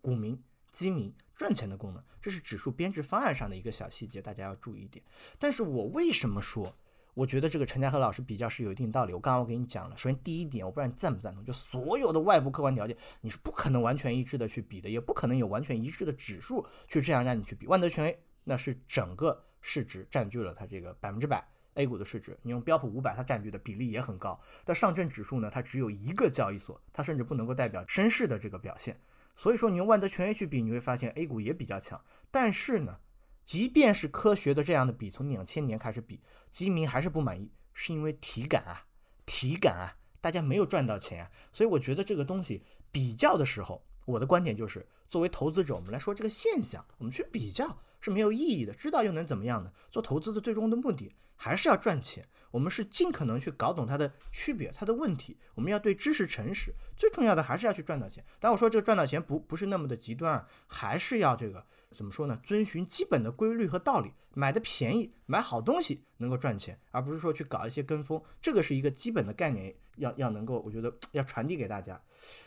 [0.00, 2.02] 股民基民赚钱的功能。
[2.20, 5.04] 这是指数编制方案上的一个小细节，大家要注意一点。
[5.38, 6.76] 但是我为什么说？
[7.14, 9.12] 我觉得这个陈家和老师比较是有一定道理。
[9.12, 17.66] 我刚刚我给你讲了，首先第一点，我不知道你赞不赞同，就所有的外部客观条件，你是不可能完全一致的去比的，也不可能有完全一致的指数去这样让你去比。
[17.66, 24.40] 万德全 A 那是整个市值占据了它这个百分之百 A 股的市值，你用标普五百它占据的比例也很高。
[24.64, 29.00] 但上证指数呢，它只有一个交易所，它甚至不能够代表深市的这个表现。
[29.36, 32.02] 所以说你用万德全 A 去比，你会发现 A 股也比较强。
[32.30, 32.98] 但是呢，
[33.46, 37.50] 即便是科学的这样的比，从两千年开始比，基民还是不满意。
[37.72, 38.84] 是因为体感啊，
[39.24, 49.70] 体感啊，大家没有赚到钱啊，所以我觉得这个东西比较的时候，我的观点就是，作为投资者，我们来说这个现象，我们去比较是没有意义的，知道又能怎么样呢？
[49.90, 58.24] 做投资的最终的目的还是要赚钱，我们是尽可能去搞懂它的区别、它的问题，我们要对知识诚实，最重要的还是要去赚到钱。
[58.38, 61.66] 但我说这个赚到钱不不是那么的极端，还是要这个。
[61.92, 62.38] 怎么说呢？
[62.44, 68.22] 遵循基本的规律和道理，买的便宜，买好东西能够赚钱，而不是说去搞一些跟风。
[68.40, 72.00] 这个是一个基本的概念，要要能够，我觉得要传递给大家。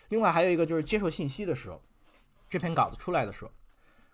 [0.07, 1.83] 另外还有一个就是接受信息的时候，
[2.49, 3.51] 这篇稿子出来的时候，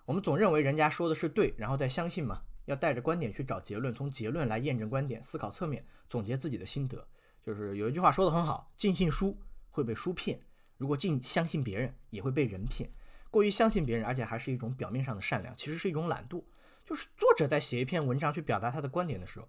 [0.09, 2.41] 我们总认为人家说的是对，然后再相信嘛。
[2.65, 7.07] 要带着观点去找结论，从结论来验证观点，思考侧面，总结自己的心得。
[7.45, 9.37] 就是有一句话说的很好：尽信书
[9.69, 10.39] 会被书骗，
[10.77, 12.89] 如果尽相信别人，也会被人骗。
[13.29, 16.43] 过于相信别人，而且还是一种表面上的善良，其实是一种懒惰。
[16.83, 19.47] 就是作者在写一篇文章去表达他的观点的时候，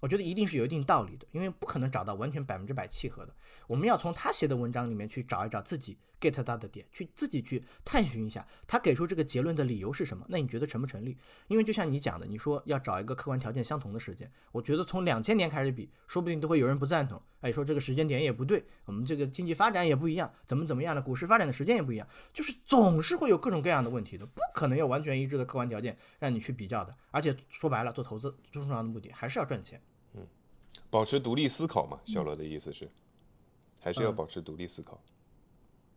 [0.00, 3.34] 我觉得一定是有一定道理的，因为不可能找到完全百分之百契合的。
[3.66, 5.96] 我们要从他写的文章里面去找一找自己。
[6.22, 10.24] Get 到的点，去自己去探寻一下，他给出这个结论的理由是什么？
[10.28, 11.18] 那你觉得成不成立？
[11.48, 17.20] 因为就像你讲的，你说要找一个客观条件相同的时间，我觉得从两千年开始比，说不定都会有人不赞同。
[17.40, 26.96] 哎，说这个时间点也不对，我们这个经济发展也不一样，怎么怎么样的，股市发展的时间也不一样，就是总是会有各种各样的问题的，不可能有完全一致的客观条件让你去比较的。
[27.10, 29.82] 而且说白了，做投资最重要的目的还是要赚钱。
[30.14, 30.24] 嗯，
[30.88, 32.88] 保持独立思考嘛，小罗的意思是，
[33.82, 35.02] 还是要保持独立思考。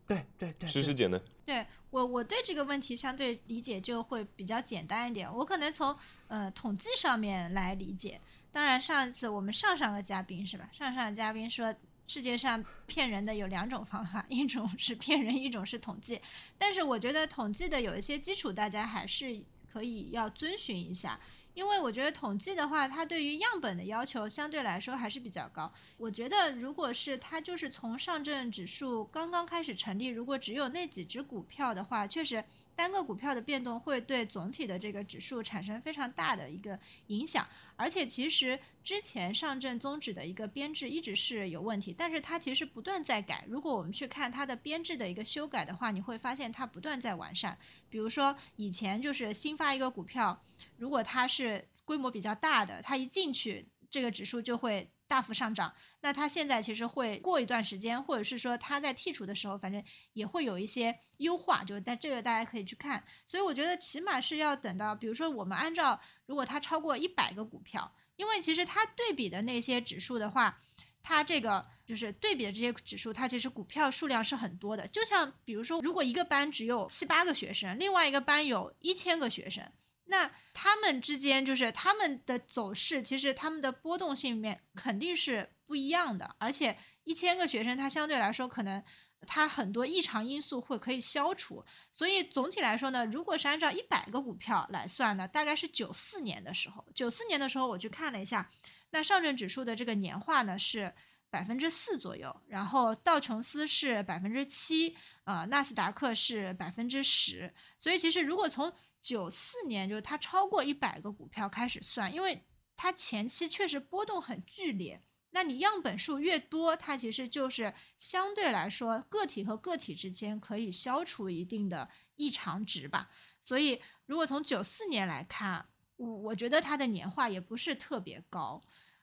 [0.08, 1.20] 对对对，诗诗姐呢？
[1.46, 5.32] 对我，我对这个问题相对理解就会比较简单一点。
[5.34, 5.96] 我可能从
[6.28, 8.20] 呃统计上面来理解。
[8.52, 10.70] 当然，上一次我们上上个嘉宾是吧？
[10.72, 11.74] 上上个嘉宾说，
[12.08, 16.22] 世界上骗人的有两种方法，一种是骗人，一种是统计。
[16.58, 21.20] 但是我觉得统计的有一些基础，大家还是可以要遵循一下。
[21.56, 25.72] 因为我觉得统计的话，它对于样本的要求相对来说还是比较高。
[25.98, 32.44] 我觉得，如果是它就是从上证指数刚刚开始成立，如果只有那几只股票的话，确实
[32.76, 36.78] 单个股票的变动会对总体的这个指数产生非常大的一个
[37.08, 37.48] 影响。
[37.76, 43.46] 而且其实之前上证综指的一个编制一直是有问题，但是它其实不断在改。
[43.48, 47.58] 如果我们去看它的编制的一个修改的话，你会发现它不断在完善。
[47.90, 50.42] 比如说以前就是新发一个股票，
[50.78, 54.90] 如果它是规模比较大的，它一进去这个指数就会。
[55.08, 59.84] 大幅上涨，那它现在其实会过一段时间，或者是说它在剔除的时候，反正
[60.14, 63.04] 也会有一些优化，就在这个大家可以去看。
[63.26, 70.58] 所以我觉得起码是要等到，比如说我们按照如果它超过一百个股票，因为其实它对比的那些指数的话，
[71.04, 74.88] 它这个就是对比的这些指数，它其实股票数量是很多的。
[74.88, 79.64] 就像比如说，如果一个班只有七八个学生，另外一个班有一千个学生。
[80.06, 86.36] 那他们之间就是他们的走势，其实他们的波动性面肯定是不一样的。
[86.38, 88.84] 而且一千个学生，他相对来说可能
[89.28, 91.66] 他很多异常因素会可以消除。
[91.92, 96.86] 所以总体来说呢，如果是按照一百个股票来算呢，大概是九四年的时候。
[96.94, 98.48] 九四年的时候我去看了一下，
[98.92, 100.94] 那上证指数的这个年化呢是
[101.32, 104.96] 百分之四左右，然后道琼斯是百分之七，
[105.26, 107.54] 呃，纳斯达克是百分之十。
[107.80, 108.72] 所以其实如果从
[109.06, 112.44] 九四年就是它超过一百个股票开始算，因为
[112.76, 115.00] 它前期确实波动很剧烈。
[115.30, 123.12] 那你样本数越多，它其实就是相对来说个体和个体之间可以消除一定的异常值吧。
[123.40, 125.68] 所以如果从九四年来看，
[125.98, 128.60] 我我觉得它的年化也不是特别高，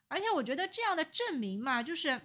[0.08, 2.20] 而且我觉得这样的证明嘛，就是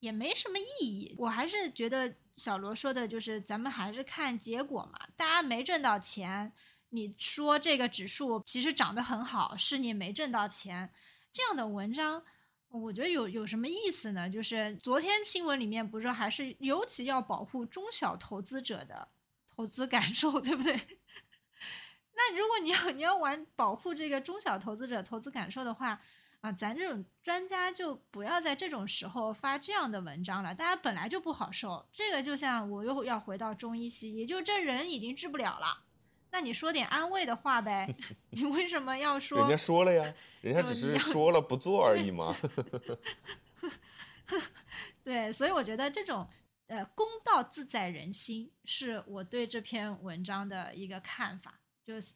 [0.00, 1.14] 也没什么意义。
[1.16, 6.52] 我还是觉得小罗说的就是咱们还是看结果嘛，大家没挣到钱。
[6.90, 10.92] 你说这个指数其实涨得很好，是你没挣到钱，
[11.32, 12.22] 这样的文章，
[12.68, 14.28] 我觉得有有什么意思呢？
[14.28, 19.08] 就是昨天新闻里面不是还是尤其要保护中小投资者的
[19.48, 20.80] 投资感受， 对不对？
[22.12, 26.00] 那如果你要你要玩保护这个中小投资者投资感受的话，
[26.40, 31.88] 啊，咱这种专家就不要在这种时候发这样的文章了，大家本来就不好受。
[31.92, 35.84] 这个就像我又要回到中医西医，就这人已经治不了了。
[36.32, 37.92] 那你说点安慰的话呗？
[38.30, 39.38] 你为什么要说？
[39.38, 42.36] 人家说了呀，人家 只是说了不做而已嘛。
[45.02, 46.28] 对，所以我觉得这种
[46.68, 51.60] 呃公道自在人心，是我对这篇文章的一个看法。
[51.84, 52.14] 就是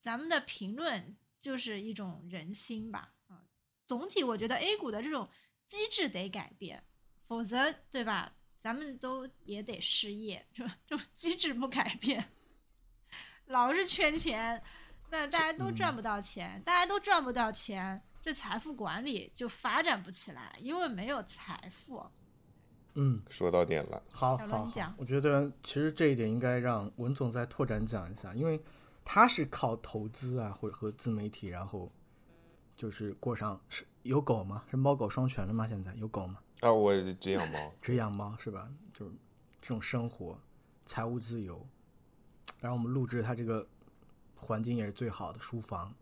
[0.00, 3.12] 咱们的评论就是一种人心吧。
[3.26, 3.42] 啊，
[3.86, 5.28] 总体我觉得 A 股的这种
[5.66, 6.84] 机制得改变，
[7.26, 8.32] 否则对吧？
[8.60, 10.76] 咱们都也得失业，是吧？
[10.86, 12.30] 这种机制不改变。
[13.46, 14.60] 老是圈钱，
[15.10, 22.04] 那大家都赚不到钱，大家都赚不到钱，这财富管理就发展不起来，因为没有财富。
[22.94, 24.02] 嗯，说到点了。
[24.10, 28.60] 好，好，我觉得其实这一点应该让文总再拓展讲一下，因为
[29.04, 31.92] 他是靠投资啊，或者和自媒体，然后
[32.74, 34.64] 就是过上是有狗吗？
[34.70, 35.68] 是猫狗双全了吗？
[35.68, 36.40] 现在有狗吗？
[36.60, 38.68] 啊，我只养猫， 只养猫是吧？
[38.92, 39.12] 就是
[39.60, 40.40] 这种生活，
[40.84, 41.64] 财务自由。
[42.60, 43.66] 然后我们录制他这个
[44.34, 45.94] 环境也是最好的书房，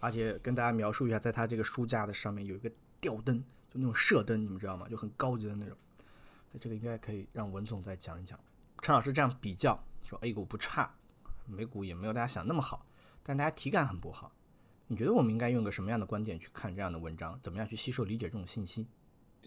[0.00, 2.70] 而且跟大家描述一下，在他这个书架的上面有一个
[3.00, 3.38] 吊灯，
[3.70, 4.86] 就那种射灯，你们知道吗？
[4.88, 5.76] 就很高级的那种。
[6.50, 8.38] 那这个应该可以让文总再讲一讲。
[8.82, 10.94] 陈老师这样比较说，A 股不差，
[11.46, 12.86] 美股也没有大家想那么好，
[13.22, 14.32] 但大家体感很不好。
[14.88, 17.38] 你觉得我们应该用个什么样的观点去看这样的文章？
[17.42, 18.86] 怎么样去吸收理解这种信息？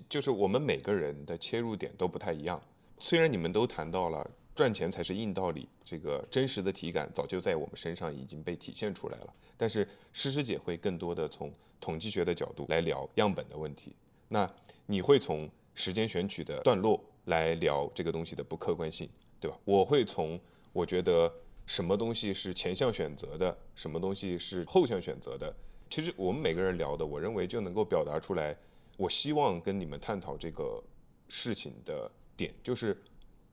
[0.10, 2.62] 就是我们每个人的切入点都不太一样。
[2.98, 4.32] 虽然你们都谈到了。
[4.56, 9.34] 赚钱才是硬道理，这个真实的体感早就在我们身上已经被体现出来了。
[9.58, 11.52] 但是诗诗姐会更多的从
[11.82, 13.94] 统计学的角度来聊样本的问题，
[14.30, 14.50] 那
[14.86, 19.10] 你会从时间选取的段落来聊这个东西的不客观性，
[19.42, 19.58] 对吧？
[19.66, 20.40] 我会从
[20.72, 21.30] 我觉得
[21.66, 25.54] 什么东西是前项选择的，什么东西是后项选择的。
[25.90, 28.56] 其实我们每个人聊的，我认为就能够表达出来。
[28.96, 30.82] 我希望跟你们探讨这个
[31.28, 32.98] 事情的点就是。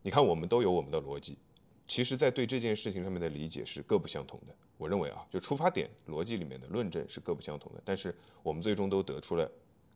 [0.02, 1.38] 你看，我们都有我们的逻辑，
[1.86, 4.54] 其实，在对这件事情上面的理解是各不相同的。
[4.76, 8.12] 我认为啊，就出发点逻辑里面的论证是各不相同的，但是
[8.42, 9.48] 我们最终都得出了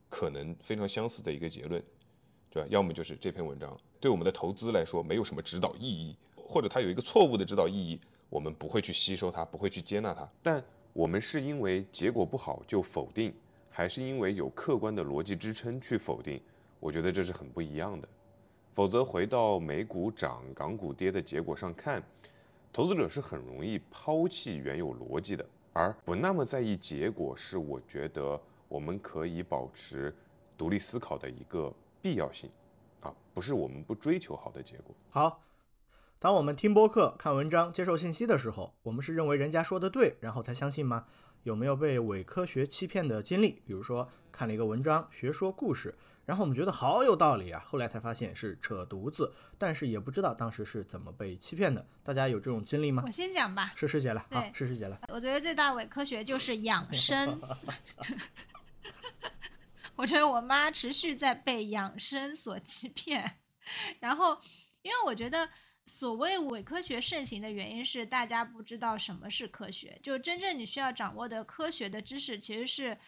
[0.08, 1.82] 可能非常相似的一个结论，
[2.50, 2.68] 对吧？
[2.70, 8.00] 要么就是这篇文章对我们的投资来说没有什么指导意义，或者它有一个错误的指导意义，
[8.30, 10.28] 我们不会去吸收它，不会去接纳它。
[10.40, 13.34] 但我们是因为结果不好就否定，
[13.68, 16.40] 还是因为有客观的逻辑支撑去否定？
[16.78, 18.08] 我觉得这是很不一样的。
[18.76, 22.02] 否则，回到美股涨、港股跌的结果上看，
[22.70, 25.42] 投资者是很容易抛弃原有逻辑的，
[25.72, 28.38] 而不那么在意结果，是我觉得
[28.68, 30.14] 我们可以保持
[30.58, 31.72] 独立思考的一个
[32.02, 32.50] 必要性，
[33.00, 34.94] 啊，不是我们不追求好的结果。
[35.08, 35.40] 好，
[36.18, 41.06] 当我们听播客、看文章、接受信息的时候，我们是认为人家说的对，然后才相信吗？
[41.46, 43.62] 有没有被伪科学欺骗的经历？
[43.64, 45.94] 比如说看了一个文章、学说故事，
[46.24, 51.86] 然后我们觉得好有道理啊，后来才发现是扯犊子，但是也不知道当时是怎么被欺骗的。
[52.02, 53.10] 大家有这种经历吗我？
[53.12, 53.72] 先讲吧。
[53.76, 54.98] 是师姐了，好对，是师姐了。
[55.06, 57.40] 我觉得最大伪科学就是养生。
[59.94, 63.38] 我觉得我妈持续在被养生所欺骗，
[64.00, 64.36] 然后
[64.82, 65.48] 因为我觉得
[65.86, 72.98] 所谓伪科学盛行的原因是大家不知道什么是科学，就真正你需要掌握的科学的知识其实是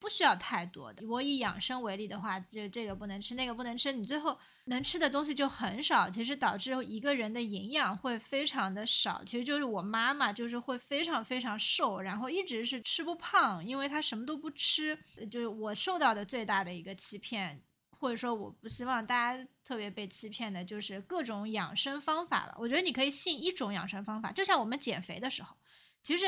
[0.00, 1.06] 不需要太多的。
[1.06, 9.22] 我以养生为例的话，就这个不能吃，那个不能吃，你最后能吃的东西就很少，其实导致一个人的营养会非常的少。
[9.24, 14.98] 其实就是我妈妈就是会非常非常瘦，然后一直是吃不胖，因为她什么都不吃。
[15.30, 17.62] 就是我受到的最大的一个欺骗，
[18.04, 22.54] 或者说我不希望大家特别被欺骗的，就是各种养生方法吧。
[22.58, 25.56] 我觉得你可以信一种养生方法，就像我们减肥的时候，
[26.02, 26.26] 其实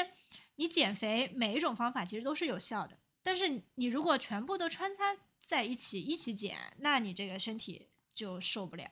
[0.54, 8.86] 你减肥每一种方法其实都是有效的，但是你如果全部都穿插在一起一起减，那你这个身体就受不了。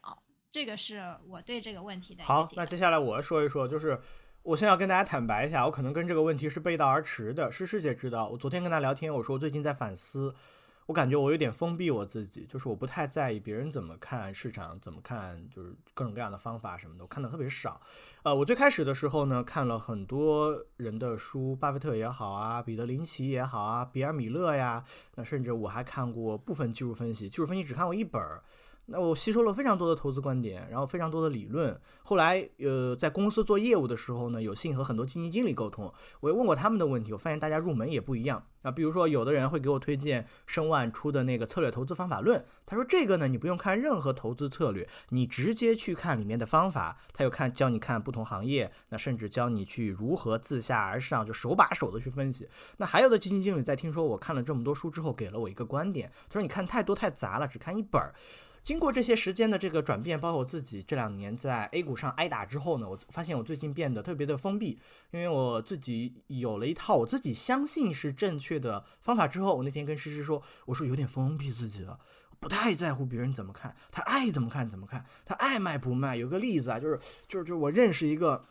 [0.52, 3.98] 这个是我对这个问题的好，那接下来我说一说，就是
[4.42, 7.50] 我先要跟大家坦白一下，我可能跟这个问题是背道而驰的。
[7.50, 10.34] 诗诗姐知道，我昨天跟她聊天，我说我最近在反思，
[10.86, 17.80] 我感觉我有点封闭我自己，就是我不太在意别人怎么看市场，怎么看，就是各种各样的方法什么的，我看的特别少。
[18.22, 24.84] 呃，我最开始的时候呢，看了很多人的书，巴菲特也好啊，彼得林奇也好啊，比尔米勒呀，
[25.14, 28.42] 那甚至我还看过部分技术分析，技术分析只看过一本儿。
[28.86, 31.80] 那我吸收了非常多的投资观点，然后非常多的理论。
[32.02, 35.90] 后来，呃，在公司做业务的时候呢，有幸和很多基金经理沟通，
[36.20, 38.70] 我也问过他们的问题，我发现大家入门也不一样啊。
[38.70, 52.46] 比如说，有的人会给我推荐申万出的那个策略投资方法论，他说这个呢，你不用看任何投资策略，你直接去看里面的方法，他又看教你看不同行业，那甚至教你去如何自下而上，就手把手的去分析。
[52.76, 58.14] 那还有的基金经理在听说我看了这么多书之后，给了我一个观点，他说你看太多太杂了，只看一本儿。
[58.64, 64.80] 经过这些时间的这个转变，包括我自己这两年在 A 股上挨打之后呢，我发现我最近变得特别的封闭，
[65.10, 72.00] 因为我自己有了一套我自己相信是正确的方法之后，我那天跟诗诗说，我说有点封闭自己了。
[72.40, 76.16] 不太在乎别人怎么看，他爱怎么看怎么看，他爱卖不卖。
[76.16, 78.42] 有个例子啊，就是就是就是我认识一个，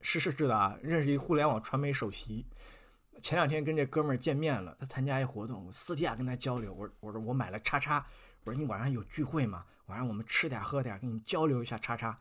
[0.00, 2.46] 是是是的啊，认识一个互联网传媒首席，
[3.22, 8.04] 前两天跟这哥们儿见面了，他参加一活动，我私底下跟他交流，我我说我买了叉叉，
[8.44, 9.64] 我说你晚上有聚会吗？
[9.86, 12.18] 晚上我们吃点喝点，跟你交流一下叉叉。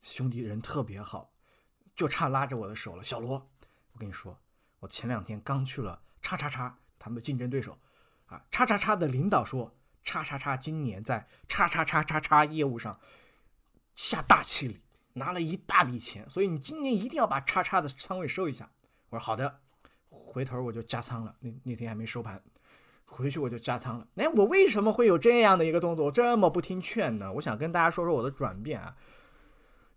[0.00, 1.32] 兄弟人特别好，
[1.94, 3.04] 就差拉着我的手了。
[3.04, 3.50] 小罗，
[3.92, 4.38] 我跟你说，
[4.80, 7.78] 我前两天刚去了叉叉叉他们的竞争对手，
[8.26, 12.98] 啊，叉叉叉的领导说，叉叉叉今年在叉叉叉叉叉业务上
[13.94, 14.80] 下大气力，
[15.12, 18.70] 拿了一大笔钱，所以你今年一定要把叉叉的仓位收一下。
[19.10, 19.60] 我说好的，
[20.08, 21.36] 回头我就加仓了。
[21.40, 22.42] 那那天还没收盘，
[23.12, 24.06] 回去我就加仓了。
[24.16, 26.06] 哎，我为什么会有这样的一个动作？
[26.06, 27.32] 我这么不听劝呢？
[27.34, 28.96] 我想跟大家说说我的转变啊，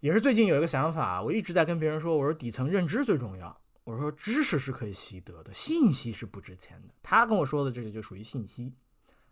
[0.02, 3.60] 也是最近有一个想法，我一直在跟别人说，我说底层认知最重要。
[3.86, 6.94] 我说知识是可以习得的，信息是不值钱的。
[7.04, 8.74] 他跟我说的这个就属于信息，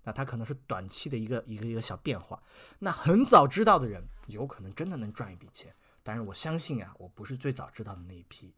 [0.04, 2.42] 那他可能是短期的一个一个一个小变化。
[2.78, 5.74] 那很早知道的人，有可能真的能赚一笔钱。
[6.04, 8.54] 但是我相信啊，我不是最早知道的那一批。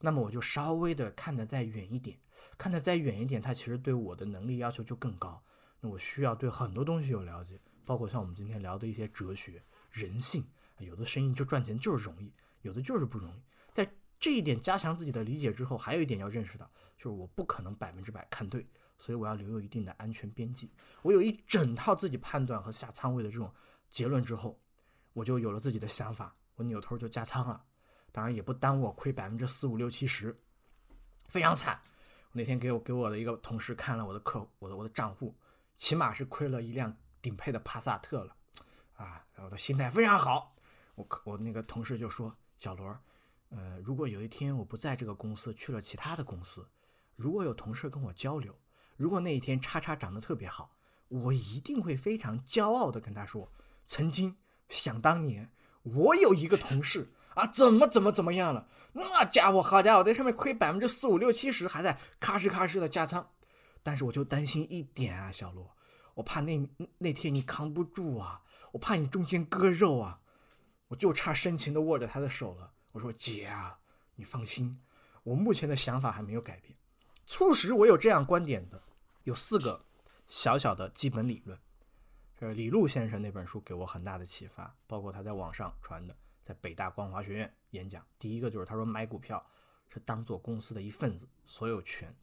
[0.00, 2.18] 那么我就稍微的看得再远一点，
[2.58, 5.42] 看得再远一点，它其实对我的能力要求就更高。
[5.80, 10.44] 那我需要对很多东西有了解，包括像我们今天聊的一些哲学、人性。
[10.78, 12.30] 有的生意就赚钱就是容易，
[12.60, 13.42] 有的就是不容易。
[13.72, 13.90] 在
[14.20, 18.68] 这一点加强自己的理解之后，还有一点要认识到，就是我不可能百分之百看对，
[18.98, 20.70] 所以我要留有一定的安全边际。
[21.00, 23.50] 我有一整套自己判断和下仓位的这种
[23.88, 24.60] 结论之后，
[25.14, 27.64] 我就有了自己的想法，我扭头就加仓了。
[28.12, 30.38] 当然也不耽误我亏百分之四五六七十，
[31.26, 31.80] 非常惨。
[32.36, 35.34] 那天给我给我的一个同事看了我的客我的我的账户，
[35.78, 38.36] 起码是亏了一辆顶配的帕萨特了，
[38.92, 40.52] 啊，我的心态非常好。
[40.96, 43.00] 我我那个同事就说：“小罗，
[43.48, 46.68] 呃，如果有一天我不在这个公司，去了其他的公司，
[47.14, 48.54] 如果有同事跟我交流，
[48.98, 50.76] 如果那一天叉叉涨得特别好，
[51.08, 53.50] 我一定会非常骄傲的跟他说，
[53.86, 54.36] 曾经
[54.68, 55.50] 想当年
[55.82, 63.30] 我有一个同事啊，怎么怎么怎么样了，那家伙好家伙在上面亏百分之四五六七十，还在咔哧咔哧的加仓，
[63.82, 65.76] 但是我就担心一点啊，小罗，
[66.14, 66.68] 我怕那
[66.98, 68.42] 那天你扛不住啊，
[68.72, 70.20] 我怕你中间割肉啊。”
[70.88, 72.72] 我就差深情的握着他的手了。
[72.92, 73.76] 我说：“姐啊，
[74.14, 74.80] 你放心，
[75.24, 76.78] 我目前的想法还没有改变。
[77.26, 78.80] 促使我有这样观点的
[79.24, 79.84] 有四个
[80.28, 81.58] 小小的基本理论。
[82.38, 86.16] 这李路先生那本书给我很大的启发，包括他在网上传的，
[86.46, 88.06] 在北大光华学院演讲。
[88.20, 89.44] 第一个就是他说买股票
[89.88, 92.14] 是当做公司的一份子，所有权。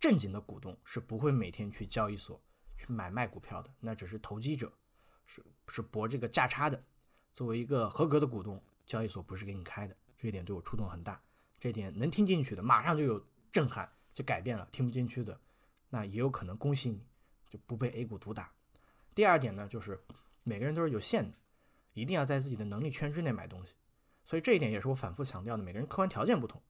[0.00, 2.42] 正经的股东是不会每天去交易所
[2.78, 4.72] 去买卖股票的，那只是投机者，
[5.26, 6.82] 是是博这个价差的。
[7.34, 11.20] 作为一个合格的股东，交易所不是给你开的，这一点对我触动很大。
[11.60, 13.22] 这点能听进去的，马上就有
[13.52, 15.38] 震撼，就改变了；听不进去的，
[15.90, 17.06] 那也有可能恭喜你，
[17.50, 18.50] 就不被 A 股毒打。
[19.14, 20.02] 第二点呢，就是
[20.44, 21.36] 每个人都是有限的，
[21.94, 23.72] 一定要在自己的能力圈之内买东西。
[24.24, 26.62] 所以这一点也是我反复强调的，每个人客观条件不同，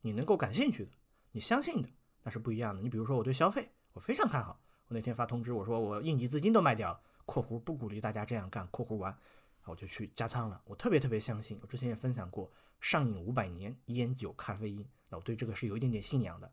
[0.00, 0.90] 你能够感兴趣的，
[1.30, 1.88] 你相信的，
[2.22, 2.82] 那是不一样的。
[2.82, 4.60] 你比如说我对消费，我非常看好。
[4.88, 9.16] 我那天发通知，我说我应急资金都卖掉了（括弧不鼓励大家这样干），括弧完，
[9.64, 10.60] 我就去加仓了。
[10.64, 16.52] 我特别特别相信，我之前也分享过上瘾五百年烟酒咖啡因，那我对这个是有一点点信仰的。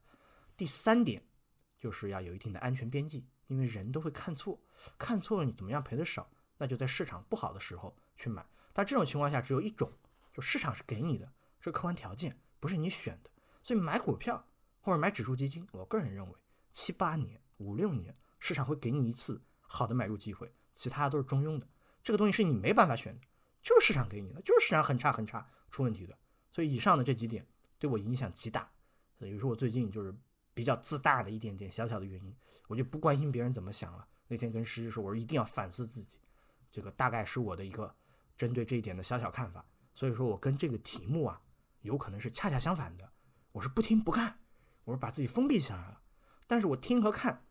[0.56, 1.24] 第三点
[1.80, 3.26] 就是要有一定的安全边际。
[3.48, 4.60] 因为人都会看错，
[4.98, 6.30] 看错了你怎么样赔的少？
[6.58, 8.46] 那就在市场不好的时候去买。
[8.74, 9.92] 但这种情况下只有一种，
[10.34, 13.30] 就市场是给你的，是客观条件，不是你选的。
[13.64, 14.48] 所以买股票
[14.82, 16.36] 或者买指数基金，我个人认为
[16.72, 21.68] 七八年、五六年，市场会给你一次好的买入机会，其他都是中庸的。
[22.04, 23.22] 这个东西是你没办法选的，
[23.62, 26.18] 就是市场给你的，就是市场很差很差出问题的。
[26.50, 27.46] 所以以上的这几点
[27.78, 28.72] 对我影响极大，
[29.18, 30.16] 所以说我最近就是
[30.54, 32.36] 比较自大的一点点小小的原因。
[32.68, 34.08] 我就不关心别人怎么想了。
[34.28, 36.20] 那天跟诗诗说，我说一定要反思自己，
[36.72, 37.94] 这个大概是我的一个
[38.38, 39.66] 针对这一点的小小看法。
[39.94, 41.42] 所以说我跟这个题目啊，
[41.82, 43.12] 有可能是恰恰相反的。
[43.52, 44.40] 我是不听不看，
[44.84, 46.02] 我是把自己封闭起来了。
[46.46, 47.44] 但是我听和看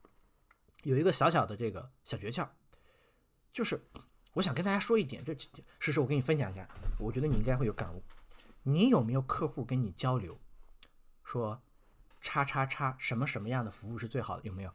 [0.85, 2.49] 有一个小小的这个小诀窍，
[3.53, 3.85] 就是
[4.35, 5.35] 我想跟大家说一点，这
[5.79, 6.69] 事实我跟你分享一下，
[6.99, 8.03] 我觉得你应该会有感悟。
[8.63, 10.41] 你有没有客户跟你交流，
[11.25, 11.61] 说
[12.21, 14.45] 叉叉叉什么什么样的服务是最好的？
[14.45, 14.73] 有没有？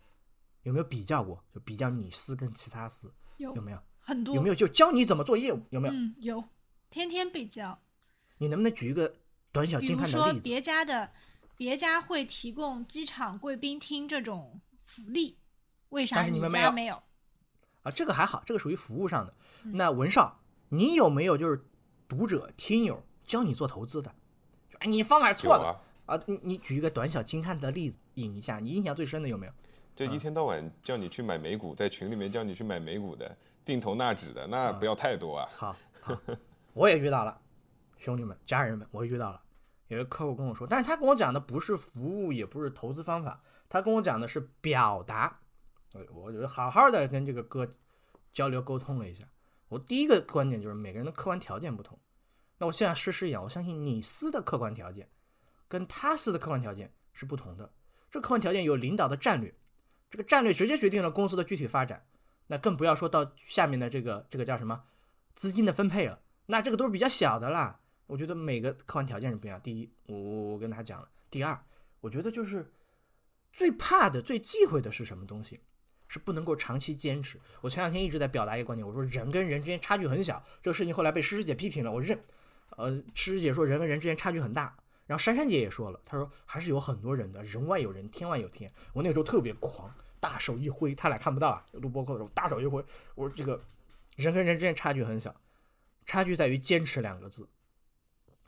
[0.64, 1.44] 有没有比较过？
[1.52, 3.82] 就比较你司跟其他司有有没有？
[4.02, 5.62] 很多有没有就教你怎么做业务？
[5.70, 5.94] 有没有？
[5.94, 6.44] 嗯，有，
[6.90, 7.80] 天天被教。
[8.38, 9.14] 你能不能举一个
[9.52, 10.18] 短小精悍的例子？
[10.18, 11.12] 说别家的，
[11.56, 15.38] 别家会提供机场贵宾厅这种福利，
[15.90, 17.02] 为啥但是你们没有家没有？
[17.84, 19.34] 啊，这个还好，这个属于服务上的。
[19.64, 21.64] 嗯那文少，你有没有就是
[22.08, 24.14] 读者听友教你做投资的？
[24.70, 26.24] 就哎，你方法是错的啊，啊！
[26.26, 29.54] 你你举一个短小精悍的例子引一下，你印象最深的有没有？
[29.96, 35.50] 就一天到晚叫你去买美股，在群里面叫你去买美股的，定投纳指的，那不要太多啊。
[35.56, 36.18] 好，好，
[36.74, 37.42] 我也遇到了，
[38.00, 39.42] 兄弟们、家人们，我遇到了。
[39.88, 45.38] 有一个客户跟我说，但是他跟我讲的不是服务，也不是投资方法，他跟我讲的是表达。
[45.94, 47.70] 我我就好好的跟这个哥
[48.32, 49.26] 交流沟通了一下。
[49.68, 52.00] 我第一个观点就是每个人的客观条件不同。
[52.58, 55.10] 那我现在试试一样，我相信你司的客观条件
[55.68, 57.70] 跟他司的客观条件是不同的。
[58.10, 59.54] 这客观条件有领导的战略，
[60.10, 62.06] 这个战略直接决定了公司的具体发展。
[62.52, 64.84] 那更不要说到下面的这个这个叫什么
[65.38, 67.80] 资金的分配了，那这个都是比较小的啦。
[68.08, 69.58] 我觉得每个客观条件是不一样。
[69.62, 71.08] 第一，我我我跟他讲了。
[71.30, 71.58] 第二，
[72.02, 72.70] 我觉得就是
[73.54, 75.62] 最怕的、最忌讳的是什么东西？
[76.10, 77.40] 是不能够长期坚持。
[77.62, 82.22] 我前两天一直在表达一个观点，我说人跟人之间差距很小，这个事情后来被诗诗姐批评了，我认。
[82.76, 84.76] 呃，诗诗姐说人跟人之间差距很大，
[85.06, 88.70] 然后珊珊姐也说了，她说还是有很多人的，人外有人，天外有天。
[88.92, 89.90] 我那个时候特别狂，
[90.22, 92.82] 大手一挥，他俩看不到啊，录播课的时候大手一挥，
[93.16, 93.62] 我说这个
[94.16, 95.36] 人跟人之间差距很小，
[96.06, 97.50] 差距在于坚持两个字。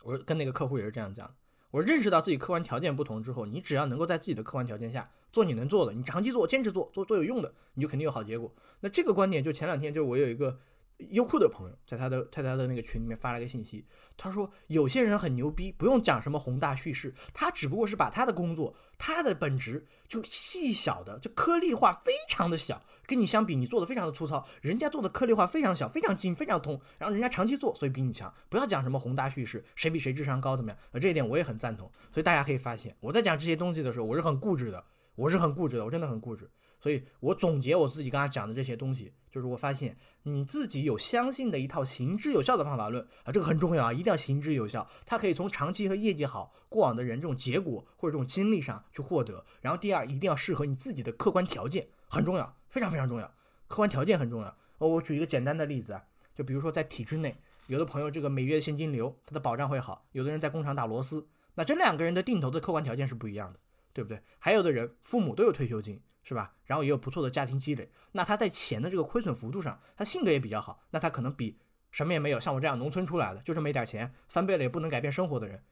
[0.02, 1.34] 我跟那个客户也是这样讲。
[1.70, 8.54] 我认识到自己客观条件不同之后，你只要能够在自己的客观条件下做你能做的，你长期做、坚持做、做做有用的，你就肯定有好结果。
[8.78, 10.60] 那这个观点就前两天就我有一个
[10.98, 13.84] 优酷的朋友在他的在他的那个群里面发了个信息，
[14.16, 28.32] 他说有些人很牛逼，不用讲什么宏大叙事，他只不过是把他的工作、他的本质就细小的就颗粒化非常的小，跟你相比，你做的非常的粗糙，人家做的颗粒化非常小、非常精、非常通，然后人家长期做，所以比你强。
[28.48, 31.90] 不要讲什么宏大叙事，谁比谁智商高怎么样，呃，这一点我也很赞同。
[32.12, 34.84] 所以大家可以发现，我在讲这些东西的时候，我是很固执的，
[35.16, 36.48] 我是很固执的，我真的很固执。
[36.84, 44.86] 所以我总结我自己刚才讲的这些东西，就是我发现你自己有相信的一套行之有效的方法论啊，这个很重要啊，一定要行之有效。
[45.06, 49.42] 它可以从长期和业绩好过往的人这种结果或者这种经历上去获得。
[49.62, 53.26] 然后第二，一定要适合你自己的客观条件，很重要，非常非常重要。
[53.66, 54.48] 客观条件很重要。
[54.76, 56.04] 哦，我举一个简单的例子啊，
[56.36, 57.34] 就比如说在体制内，
[57.68, 63.58] 有的朋友这个每月现金流他的保障会好，有的人在工厂打螺丝，那这两个人的定投的客观条件是不一样的，
[63.94, 64.20] 对不对？
[64.38, 65.98] 还有的人父母都有退休金。
[66.24, 66.56] 是吧？
[66.64, 71.58] 然后也有不错的家庭积累，那他在钱的这个亏损幅度上，他性格也比较好，那他可能比
[71.90, 75.62] 什么也没有，像我这样农村出来的，就这么一点钱，翻倍了也不能改变生活的人，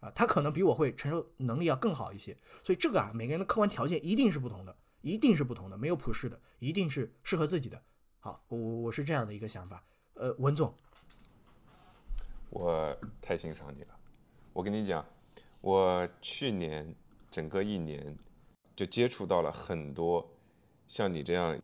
[0.00, 2.36] 啊，他可能比我会承受能力要更好一些。
[2.62, 7.82] 所以这个啊，每个人的客观条件一定是不同的，一定是不同的，没有普世的，一定是适合自己的，
[8.20, 9.82] 好，我我是这样的一个想法。
[10.14, 10.72] 呃，文总，
[12.50, 13.96] 我太欣赏你了。
[14.52, 15.04] 我跟你讲，
[15.60, 16.94] 我去年
[17.30, 18.16] 整个一年
[18.74, 20.26] 就接触到了很多
[20.88, 21.58] 像你这样，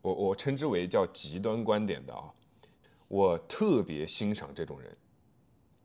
[0.00, 2.32] 我我称之为叫极端观点的啊。
[3.08, 4.96] 我特别欣赏这种人，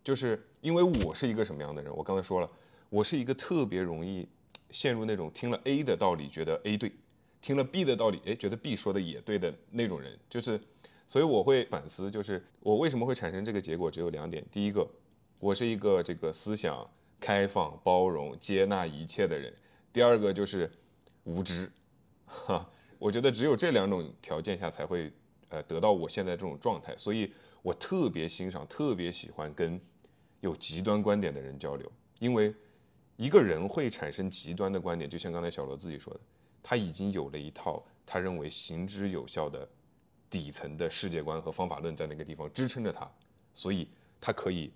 [0.03, 1.95] 就是因为我是一个什么样的人？
[1.95, 2.49] 我刚才说了，
[2.89, 4.27] 我是一个特别容易
[4.71, 6.91] 陷入那种听了 A 的道理觉得 A 对，
[7.41, 10.59] 听了 B 的道理，哎，觉得 B 说的也对的那种人，就是。
[11.09, 14.45] 所以我会反思，就是我为什么会产生这个结果，只有两点。
[14.51, 14.85] 第一个，
[15.39, 16.85] 我是一个这个思想
[17.17, 19.49] 开放、包容、接纳一切的人；
[19.97, 20.71] 第二个就是
[21.23, 21.67] 无知。
[22.27, 22.69] 哈，
[22.99, 25.11] 我觉得只有这两种条件下才会
[25.49, 26.95] 呃得到我现在这种状态。
[26.95, 27.33] 所以
[27.63, 29.81] 我特别欣赏、特别喜欢跟
[30.41, 32.53] 有极端观点的人交流，因为
[33.15, 36.19] 一个人会产生极端的观点，就像刚才小罗自己说的，
[36.61, 39.67] 他已经有了一套他认为行之有效的。
[40.29, 43.09] 底层的世界观和方法论在那个地方支撑着他，
[43.53, 43.87] 所以
[44.21, 44.71] 他可以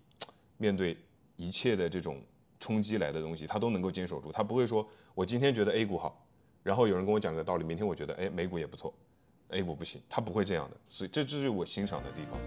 [0.58, 0.98] 面对
[1.36, 2.24] 一切的这种
[2.62, 4.32] 冲击来的东西，他都能够坚守住。
[4.32, 6.26] 他不会说我今天觉得 A 股好，
[6.64, 8.94] 然后有人跟我讲个道理，明天我觉得哎美股也不错
[9.50, 10.78] ，A 股不行，他不会这样的。
[10.88, 12.40] 所以这这是我欣赏的地方。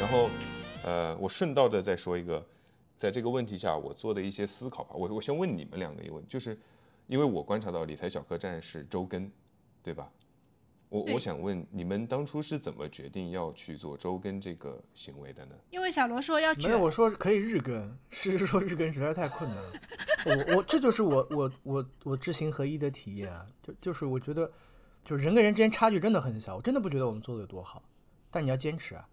[0.00, 0.28] 然后。
[0.84, 2.42] 呃，我顺道的再说一个，
[2.96, 4.94] 在这个问题下我做的一些思考吧。
[4.94, 6.58] 我我先问你们两个一个问题，就是
[7.08, 9.28] 因为我观察到理财小客栈是周更，
[9.82, 10.08] 对吧？
[10.88, 15.54] 我我想问你们当初是怎么决定要去做周更这个行为的呢？
[15.70, 19.72] 因为小罗说要没有，我说可以日更，是 说日更实在太困难了。
[20.24, 24.50] 我我这就是我我我我知行合一的体验啊，就就是我觉得，
[25.04, 27.82] 就人跟人之间差距真的很小，我真的不觉得我们做的有多好，
[28.30, 29.06] 但你要坚持啊，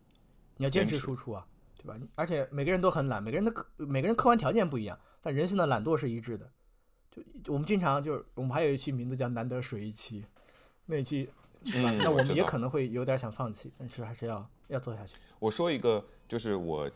[0.58, 1.46] 你要坚持输出啊。
[1.78, 2.00] 对吧？
[2.16, 6.50] 而且每个人都很懒，每个人的客每个人客观条件不一样，但人性的懒惰是一致的。
[7.16, 10.26] 就我们经常就是我们还有一期名字叫“难得水一期”，
[10.86, 11.30] 那一期
[11.66, 11.92] 是吧？
[12.00, 15.14] 那我们也可能会有点想放弃，但是还是要要做下去。
[15.40, 16.90] 我说一个，就是我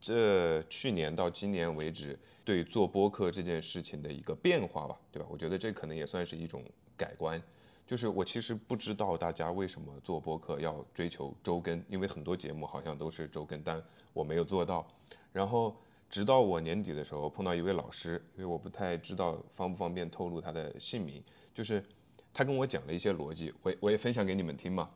[0.00, 5.28] 这去年到今年为止对做播客这件事情的一个变化吧，对吧？
[5.30, 6.62] 我觉得这可能也算是一种
[6.96, 7.42] 改观。
[7.86, 13.82] 就是我其实不知道大家为什么做播客要追求周更，因为很多节目好像都是周更，但
[14.14, 14.86] 我没有做到。
[15.32, 15.76] 然后
[16.14, 21.20] 直到我年底的时候碰到一位老师，因为我不太知道方不方便透露他的姓名，
[21.52, 21.84] 就是
[22.32, 24.88] 他跟我讲了一些逻辑，我我也分享给你们听嘛。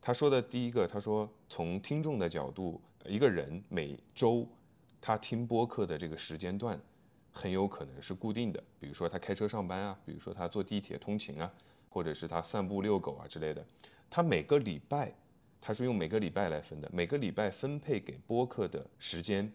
[0.00, 4.48] 他说的第一个，他说从听众的角度，一个人每周
[4.98, 6.80] 他听播客的这个时间段
[7.30, 11.52] 很有可能是固定的，比如说他开车上班啊，比如说他坐地铁通勤啊。
[11.90, 13.62] 或者是他散步遛狗啊之类的，
[14.08, 15.12] 他每个礼拜，
[15.60, 19.52] 他是用每个礼拜来分的，每个礼拜分配给播客的时间，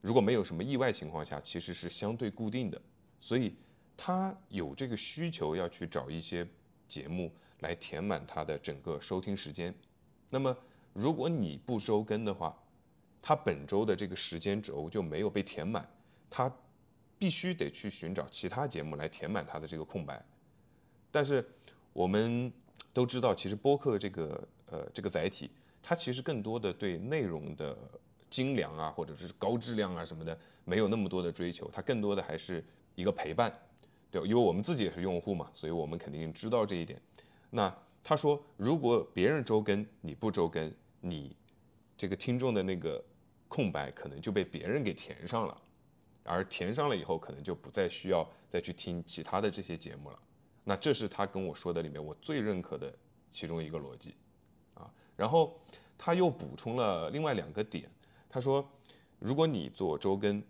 [0.00, 2.80] 如果没有什么意外情况下，其实是相对固定的，
[3.20, 3.54] 所以
[3.96, 6.46] 他有这个需求要去找一些
[6.88, 9.74] 节目来填满他的整个收听时间。
[10.30, 10.56] 那么
[10.92, 12.56] 如果你不周更的话，
[13.20, 15.88] 他本周的这个时间轴就没有被填满，
[16.28, 16.50] 他
[17.18, 20.24] 必须得去寻找其他节目来填满他的这个空白，
[21.10, 21.44] 但是。
[21.92, 22.52] 我们
[22.92, 25.50] 都知道，其实播客这个呃这个载体，
[25.82, 27.76] 它其实更多的对内容的
[28.30, 33.52] 精良啊，或者是高质量啊什么的，没有那么多的追求，它更多的还是一个陪伴，
[34.10, 37.00] 对，因为我们自己也是用户嘛，所以我们肯定知道这一点。
[37.50, 41.36] 那他说，如果别人周更你不周更，你
[41.96, 43.04] 这个听众的那个
[43.48, 45.60] 空白可能就被别人给填上了，
[46.22, 50.18] 而填上了以后，可能就不再需要再去听其他的这些节目了。
[50.62, 52.94] 那这是他跟我说的里面我最认可的
[53.32, 54.14] 其中一个逻辑，
[54.74, 55.60] 啊，然后
[55.98, 57.90] 他又补充了另外两个点，
[58.30, 58.66] 他说，
[59.18, 60.42] 如果你做周更，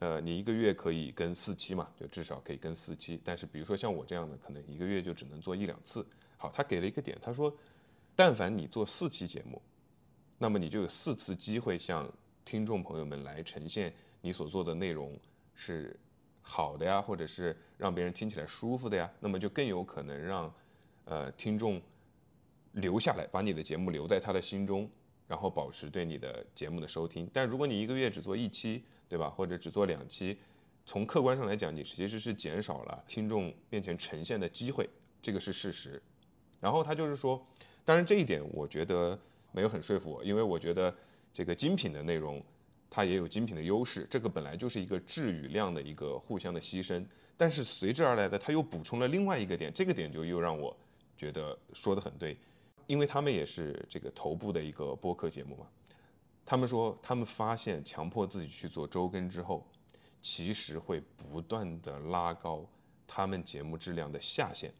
[0.00, 6.04] 呃，你一个月可以更四期嘛，就至少可以更四期，但是比如说像我这样的，可能一个月就只能做一两次。
[6.36, 7.54] 好，他给了一个点，他说，
[8.16, 9.62] 但凡你做四期节目，
[10.38, 12.10] 那么你就有四次机会向
[12.44, 15.16] 听众朋友们来呈现你所做的内容
[15.54, 15.94] 是。
[16.42, 20.52] 好的呀，或者是让别人听起来舒服的呀，那么就更有可能让，
[21.04, 21.80] 呃，听众
[22.72, 24.90] 留下来，把你的节目留在他的心中，
[25.30, 27.30] 然后保持对你的节目的收听。
[27.32, 29.30] 但如果你一个月只做一期，对吧？
[29.30, 30.36] 或者只做两期，
[30.84, 34.90] 从客观上来讲，你其实是减少了听众面前呈现的机会，
[35.22, 36.02] 这个是事实。
[36.58, 37.40] 然后他就是说，
[37.84, 39.16] 当然这一点我觉得
[39.52, 40.92] 没有很说服我，因为我觉得
[41.32, 42.42] 这个精品的内容。
[42.92, 50.76] 它也有精品的优势，这个本来就是一个质与量的一个互相的牺牲，但是随之而来的，他又补充了另外一个点，这个点就又让我
[51.16, 52.36] 觉得说的很对，
[52.90, 55.64] 因为他们也是这个头部的一个播客节目嘛，
[56.44, 59.64] 他们说他们发现强迫自己去做周更之后，
[60.20, 62.68] 其实会不断的拉高
[63.06, 64.74] 他们节目质量的下限。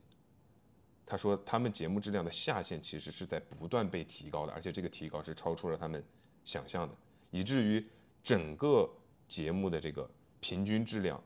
[1.07, 6.03] 他说他们节目质量的下限其实是在不断被提高的，而且这个提高是超出了他们
[6.45, 6.95] 想象的，
[7.31, 7.87] 以至于
[8.25, 8.91] 整个
[9.29, 10.11] 节目的这个
[10.41, 11.23] 平均质量，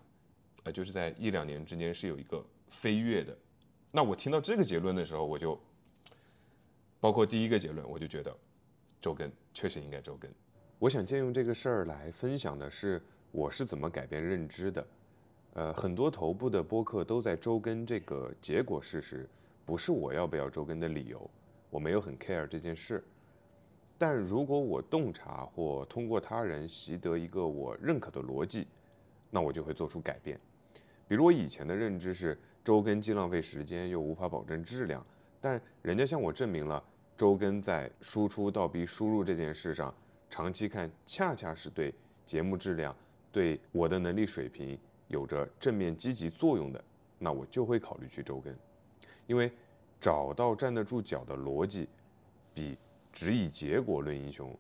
[0.65, 3.35] 呃，就是在一两年之间是有一个飞跃的。
[3.91, 5.59] 那我听到这个结论的时候，我就
[7.05, 8.35] 包括第一个结论，我就觉得
[8.99, 10.31] 周更确实应该周更。
[10.79, 12.99] 我想借用这个事儿来分享的是
[13.31, 14.87] 我是怎么改变认知的。
[15.53, 19.29] 呃，很多头部的播客都在周更这个结果事实。
[19.67, 21.31] 不是我要不要周更的理由，
[21.69, 23.05] 我没有很 care 这件事。
[23.99, 28.67] 但如果我洞察或通过他人习得一个我认可的逻辑，
[29.29, 30.41] 那我就会做出改变。
[31.07, 35.07] 比如我以前的认知是周更既浪费时间又无法保证质量，
[35.39, 36.83] 但人家向我证明了
[37.17, 39.95] 周更在输出倒逼输入这件事上，
[40.29, 41.95] 长期看恰恰是对
[42.27, 42.95] 节目质量、
[43.31, 44.79] 对我的能力水平
[45.09, 46.83] 有着正面积极作用的，
[47.19, 48.55] 那我就会考虑去周更。
[49.27, 49.51] 因为
[50.01, 51.89] 找到站得住脚的逻辑，
[52.53, 52.77] 比
[53.13, 54.55] 只以结果论英雄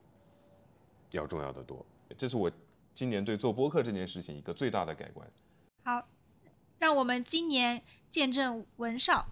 [1.11, 1.85] 要重要的多。
[2.17, 2.51] 这是我
[2.95, 5.29] 今年对做播客这件事情一个最大的改观。
[5.83, 6.07] 好，
[6.79, 9.27] 让我们今年见证文少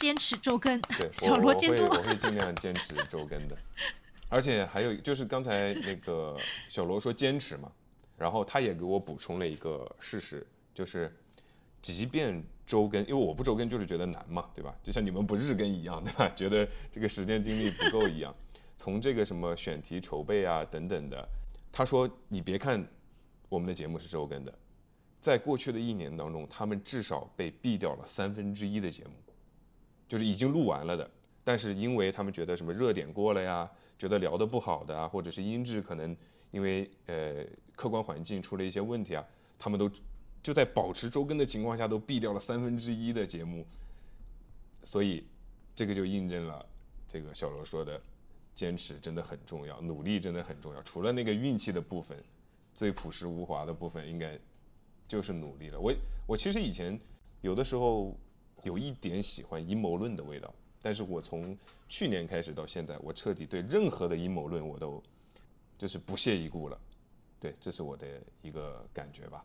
[0.00, 0.80] 坚持周更，
[1.14, 1.84] 小罗监督。
[1.84, 3.56] 我会尽量坚持周更的。
[4.28, 6.36] 而且还有就是刚才那个
[6.68, 7.70] 小罗说坚持嘛，
[8.16, 10.44] 然后他也给我补充了一个事实，
[10.74, 11.14] 就是
[11.80, 12.42] 即便。
[12.66, 14.72] 周更，因为我不周更就是觉得难嘛，对吧？
[14.80, 16.28] 就像你们不日更一样，对吧？
[16.38, 18.32] 觉得这个时间精力不够一样。
[18.78, 21.28] 从这个什么选题筹备啊等等的，
[21.72, 22.86] 他说你别看
[23.48, 24.54] 我们的节目是周更的，
[25.20, 29.10] 在过去的一年当中，他们至少被毙掉了三分之一的节目，
[30.10, 31.10] 就是已经录完了的，
[31.42, 36.14] 但是因为他们觉得什么热点过了呀，觉得聊得不好的啊，或者是音质可能
[36.50, 39.24] 因为呃客观环境出了一些问题啊，
[39.58, 39.90] 他们都。
[40.42, 43.62] 就在保持周更的情况下，都毙掉了三分之一的节目，
[44.82, 45.22] 所以
[45.76, 46.64] 这个就印证了
[47.06, 48.00] 这个小罗说的，
[48.54, 50.82] 坚持真的很重要，努力真的很重要。
[50.82, 52.16] 除了那个运气的部分，
[52.72, 54.38] 最朴实无华的部分，应该
[55.06, 55.78] 就是努力了。
[55.78, 55.94] 我
[56.26, 56.98] 我其实以前
[57.42, 58.16] 有的时候
[58.62, 61.56] 有一点喜欢阴谋论的味道，但是我从
[61.88, 65.02] 去年开始到现在，我彻底对任何的阴谋论我都
[65.78, 66.78] 就是不屑一顾了。
[67.38, 68.06] 对，这是我的
[68.42, 69.44] 一个感觉吧。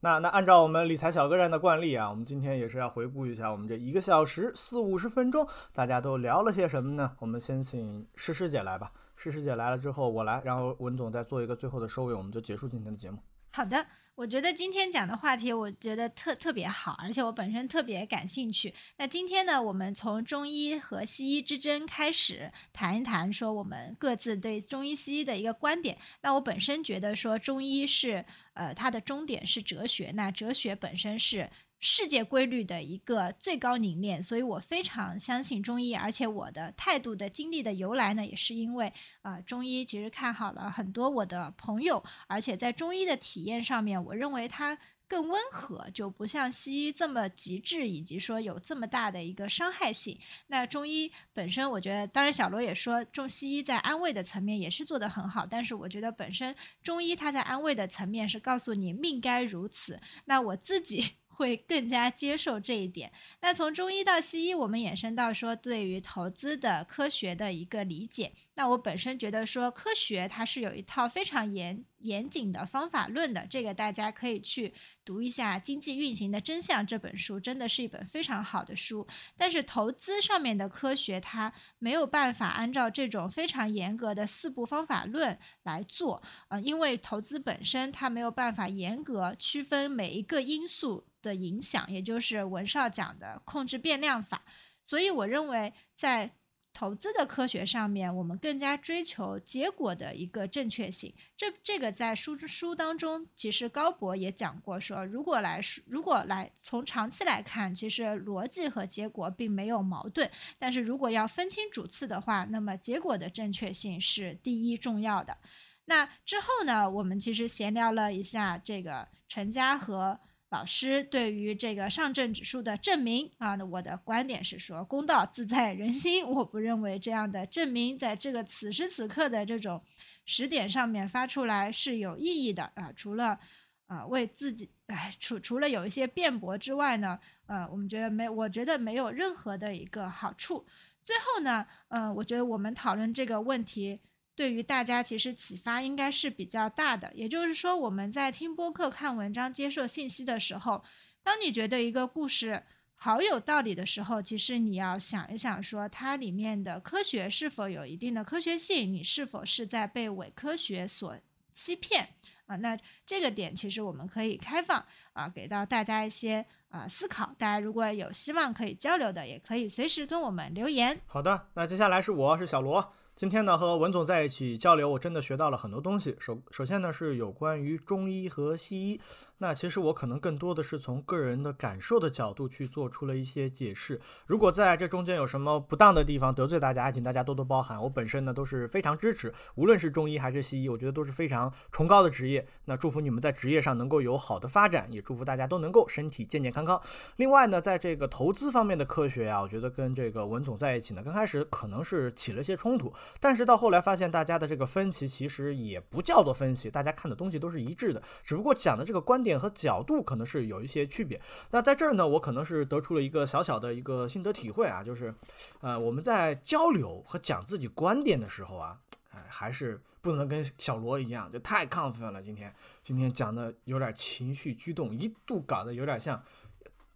[0.00, 7.14] 那那按照我们理财小个人的惯例啊，我们今天也是要回顾一下我们这一个小时四五十分钟，大家都聊了些什么呢？
[7.18, 8.90] 我们先请诗诗姐来吧。
[9.14, 13.18] 诗诗姐来了之后，我来，然后文总再做一个最后的收尾，我们就结束今天的节目。
[13.50, 13.86] 好的。
[14.16, 18.74] 我觉得今天讲的话题，我觉得特特别好，而且我本身特别感兴趣。
[18.98, 25.96] 那今天呢，我们从中医和西医之争开始谈一谈，说我们各自对中医西医的一个观点。
[26.20, 31.48] 那我本身觉得说中医是，呃，它的终点是哲学，那哲学本身是。
[31.80, 38.92] 世界规律的一个最高凝练，所以我非常相信中医，而且我的态度的经历的由来呢，也是因为
[39.22, 44.76] 啊，中医其实看好了很多我的朋友，而且在中医的体验上面，我认为它
[45.08, 50.18] 更温和，就不像西医这么极致，以及说有这么大的一个伤害性。
[50.48, 59.98] 那中医本身，我觉得，当然小罗也说，中西医在安慰的层面也是做得很好，但是我觉得本身中医它在安慰的层面是告诉你命该如此。
[60.26, 61.19] 那我自己。
[61.40, 63.10] 会更加接受这一点。
[63.40, 68.34] 那从中医到西医，我们衍生到说对于投资的科学的一个理解。
[68.56, 79.06] 那我本身觉得说科学它是有一套非常严严谨的方法论的，这个大家可以去读一下《经济运行的真相》这本书，真的是一本非常好的书。
[79.34, 91.06] 但是投资上面的科学，它没有办法按照这种非常严格的四步方法论来做啊，因为投资本身它没有办法严格区分每一个因素。
[91.22, 94.42] 的影响，也就是文少讲的控制变量法。
[94.82, 96.30] 所以我认为，在
[96.72, 101.12] 投资的科学上面，我们更加追求结果的一个正确性。
[101.36, 110.30] 这这个在书书当中，其实高博也讲过，说如果来如果来从长期来看，其实逻辑和结果并没有矛盾。
[110.58, 115.36] 但是如果要分清主次的话，那么结果的正确性是第一重要的。
[115.84, 120.18] 那之后呢，我们其实闲聊了一下这个陈家和。
[120.50, 126.26] 老师对于这个上证指数的证明啊，那我的观点是说，公道自在人心。
[126.26, 129.80] 我不认为这样的证明在这个此时此刻的这种
[130.26, 132.92] 时点上面发出来是有意义的啊。
[132.94, 133.38] 除了
[133.86, 140.66] 啊为自己哎，除除了有一些辩驳之外呢，呃，我们觉得没，我觉得没有任何的一个好处。
[141.04, 144.00] 最后呢，嗯，我觉得我们讨论这个问题
[144.34, 147.12] 对于大家其实启发应该是比较大的。
[147.14, 150.82] 也就是说，我们在听播客、看文章、接受信息的时候，
[151.22, 152.62] 当你觉得一个故事
[152.94, 161.16] 好有道理的时候，其实你要想一想，说它里面的科学是否有一定的科学性，你是否是在被伪科学所
[161.52, 162.08] 欺骗
[162.46, 162.56] 啊？
[162.56, 167.34] 那这个点其实我们可以开放啊，给到大家一些啊思考。
[167.38, 170.98] 大家如果有希望可以交流的，也可以随时跟我们留言。
[171.06, 172.94] 好的，那接下来是我是小罗。
[173.20, 176.16] 今天呢，和文总在一起交流，我真的学到了很多东西。
[176.18, 179.00] 首首先呢，是有关于中医和西医。
[179.42, 183.98] 那其实我可能更多的是从个人的感受的角度去做出了一些解释。
[184.26, 187.82] 如果在这中间有什么不当的地方得罪大家，请大家多多包涵。
[187.82, 192.46] 我本身呢都是非常支持，无论是中医还是西医，我觉得都是非常崇高的职业。
[192.66, 196.78] 那祝福你们在职业上能够有好的发展，也祝福大家都能够身体健健康康。
[197.16, 210.02] 另外呢，在这个投资方面的科学呀，我觉得跟这个文总在一起呢，刚开始可能是起了些冲突，但是到后来发现大家的这个分歧其实也不叫做分歧，大家看的东西都是一致的，只不过讲的这个观点和角度。
[210.02, 211.20] 可能是有一些区别。
[211.50, 215.14] 那在这儿呢，我可能是得出了一个小小的一个心得体会啊，就是，
[215.60, 218.78] 呃，我们在交流和讲自己观点的时候啊，
[219.10, 222.22] 哎，还是不能跟小罗一样，就太亢奋了。
[222.22, 222.52] 今天
[222.82, 226.20] 今天讲的有点情绪激动，一度搞得有点像。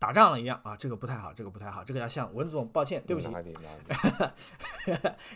[0.05, 3.29] 打仗了一样啊，这个不太好，这个不太好，这个要向文总抱歉，对不起。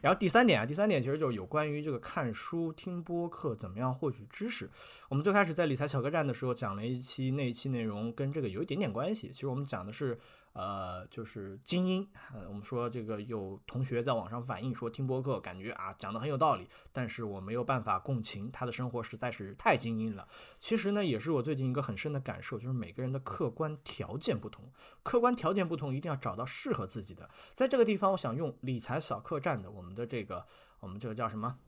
[0.03, 4.69] 然后第三点啊，第三点其实就是有关于这个看书、听播客怎么样获取知识。
[5.09, 9.28] 我们最开始在理财小客栈的时候讲了一期，那一期内容跟这个有一点点关系。
[9.28, 10.20] 其实我们讲的是。
[10.55, 12.09] 呃，就是精英。
[12.35, 20.27] 呃，我们说这个有同学在网上反映说听播客感觉啊讲的很有道理，但是我没有办法共情，他的生活实在是太精英了。
[20.59, 24.57] 其实呢，也是我最近一个很深的感受，就是每个人的客观条件不同，
[25.02, 27.28] 客观条件不同，一定要找到适合自己的。
[27.55, 30.44] 在这个地方，我想用理财小客栈的我们的这个，
[30.80, 31.59] 我们这个叫什么？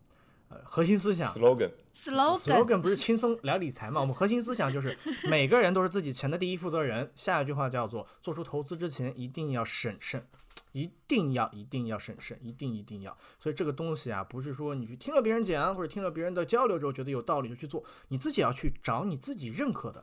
[0.49, 4.01] 呃，核心思想 slogan，slogan 不是轻松聊理财嘛？
[4.01, 4.99] 我们核心思想就是
[5.29, 7.09] 每个人都是自己钱的第一负责人。
[7.15, 10.27] 下一句话叫做：做出投资之前一定要审慎，
[10.73, 13.17] 一定要一定要审慎，一定一定要。
[13.39, 20.03] 所以这个东西啊，不是说你去听了别人讲或者听了别人的交流之后觉得有道理就去做，你自己要去找你自己认可的。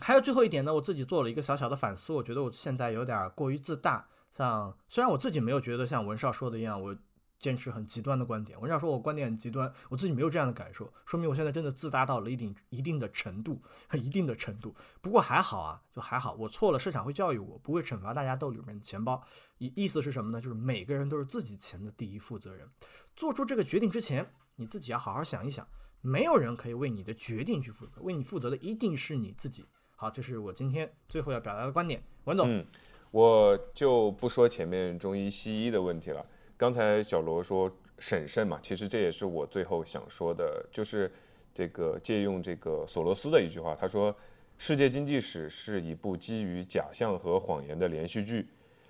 [0.00, 4.08] 还有最后一点呢，我自己做了一个小小的反思，我觉得我现在有点过于自大。
[4.36, 6.96] 像虽然我自己没有觉得像文少说的一样，我。
[7.40, 13.62] 坚持很极端的观点，文少说我观点很极端，我自己没有这样的感受，说明我现在真的自大到了一定一定的程度，
[13.94, 14.74] 一定的程度。
[15.00, 19.22] 不过还好啊，就还好，我错了，市场会教育我，不会惩罚大家兜里面的钱包。
[19.58, 20.40] 意意思是什么呢？
[20.40, 22.68] 就是每个人都是自己钱的第一负责人，
[23.14, 25.64] 做出这个决定之前，你自己要好好想一想，
[26.00, 29.64] 没有人可以为你的决定去负责，为你负责的一定是你自己。
[30.00, 32.48] 好，这是我今天最后要表达的观点，文总。
[32.48, 32.64] 嗯，
[33.10, 36.24] 我就不说前面中医西医的问题了。
[36.56, 37.68] 刚才小罗说
[37.98, 41.10] 审慎嘛，其实这也是我最后想说的，就是
[41.52, 44.14] 这个借用这个索罗斯的一句话，他说
[44.56, 48.48] ：“世界经济史是一部基于假象和谎言的连续剧，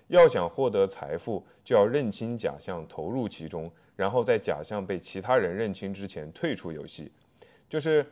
[0.09, 7.11] 要想获得财富，就要认清假象，投入其中，然后在假象被其他人认清之前退出游戏。”
[7.67, 8.05] 就是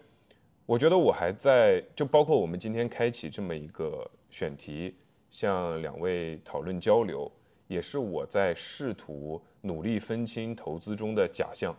[0.67, 4.93] 我觉得我还在，就包括我们今天开启这么一个选题，
[5.31, 7.31] 向两位讨论交流。
[7.69, 11.73] 也是我在试图努力分清投资中的假象，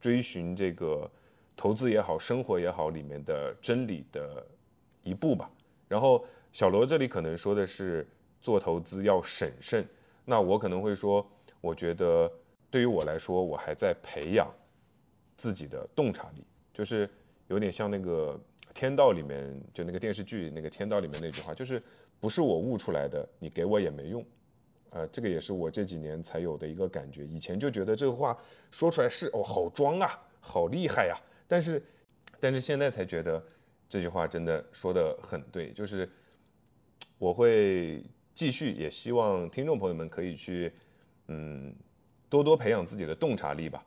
[0.00, 1.10] 追寻这个
[1.54, 4.46] 投资也好，生活也好里面的真理的
[5.02, 5.50] 一步吧。
[5.86, 8.06] 然后小罗这里可能说的是
[8.40, 9.86] 做投资要审慎，
[10.24, 11.26] 那我可能会说，
[11.60, 12.30] 我觉得
[12.70, 14.50] 对于我来说，我还在培养
[15.36, 16.42] 自己的洞察力，
[16.72, 17.08] 就是
[17.48, 18.40] 有点像那个
[18.72, 21.82] 《天道》里面就那个电视剧那个《天道》里面那句话，就是
[22.20, 24.24] 不是我悟出来的，你给我也没用。
[24.90, 27.26] 呃，这个也是我这几年才有的一个感觉。
[27.26, 28.36] 以前就觉得这个话
[28.70, 31.16] 说出来是哦，好装啊，好厉害呀。
[31.48, 31.82] 但是，
[32.38, 33.42] 但是现在才觉得
[33.88, 35.72] 这句话真的说的很对。
[35.72, 36.06] 就是
[37.16, 38.04] 我会
[38.34, 40.70] 继续，也希望听众朋友们可以去，
[41.28, 41.74] 嗯，
[42.28, 43.82] 多多培养自己的洞察力吧。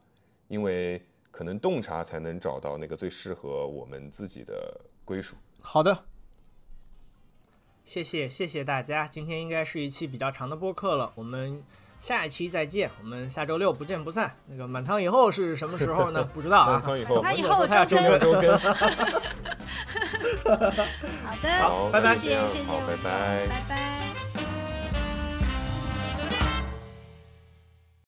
[0.48, 1.00] 因为
[1.36, 5.36] 可能洞察才能找到那个最适合我们自己的归属。
[5.62, 6.06] 好的。
[7.84, 11.62] 谢谢谢谢大家，今天应该是一期比较长的播客了，我们
[12.00, 14.34] 下一期再见，我们下周六不见不散。
[14.48, 16.24] 那个满仓以后是什么时候呢？
[16.34, 16.72] 不知道啊。
[16.72, 18.58] 满仓以后，满仓以后他要周更周更。
[20.46, 23.95] 好的，好，拜拜，谢谢谢谢，拜拜，拜拜。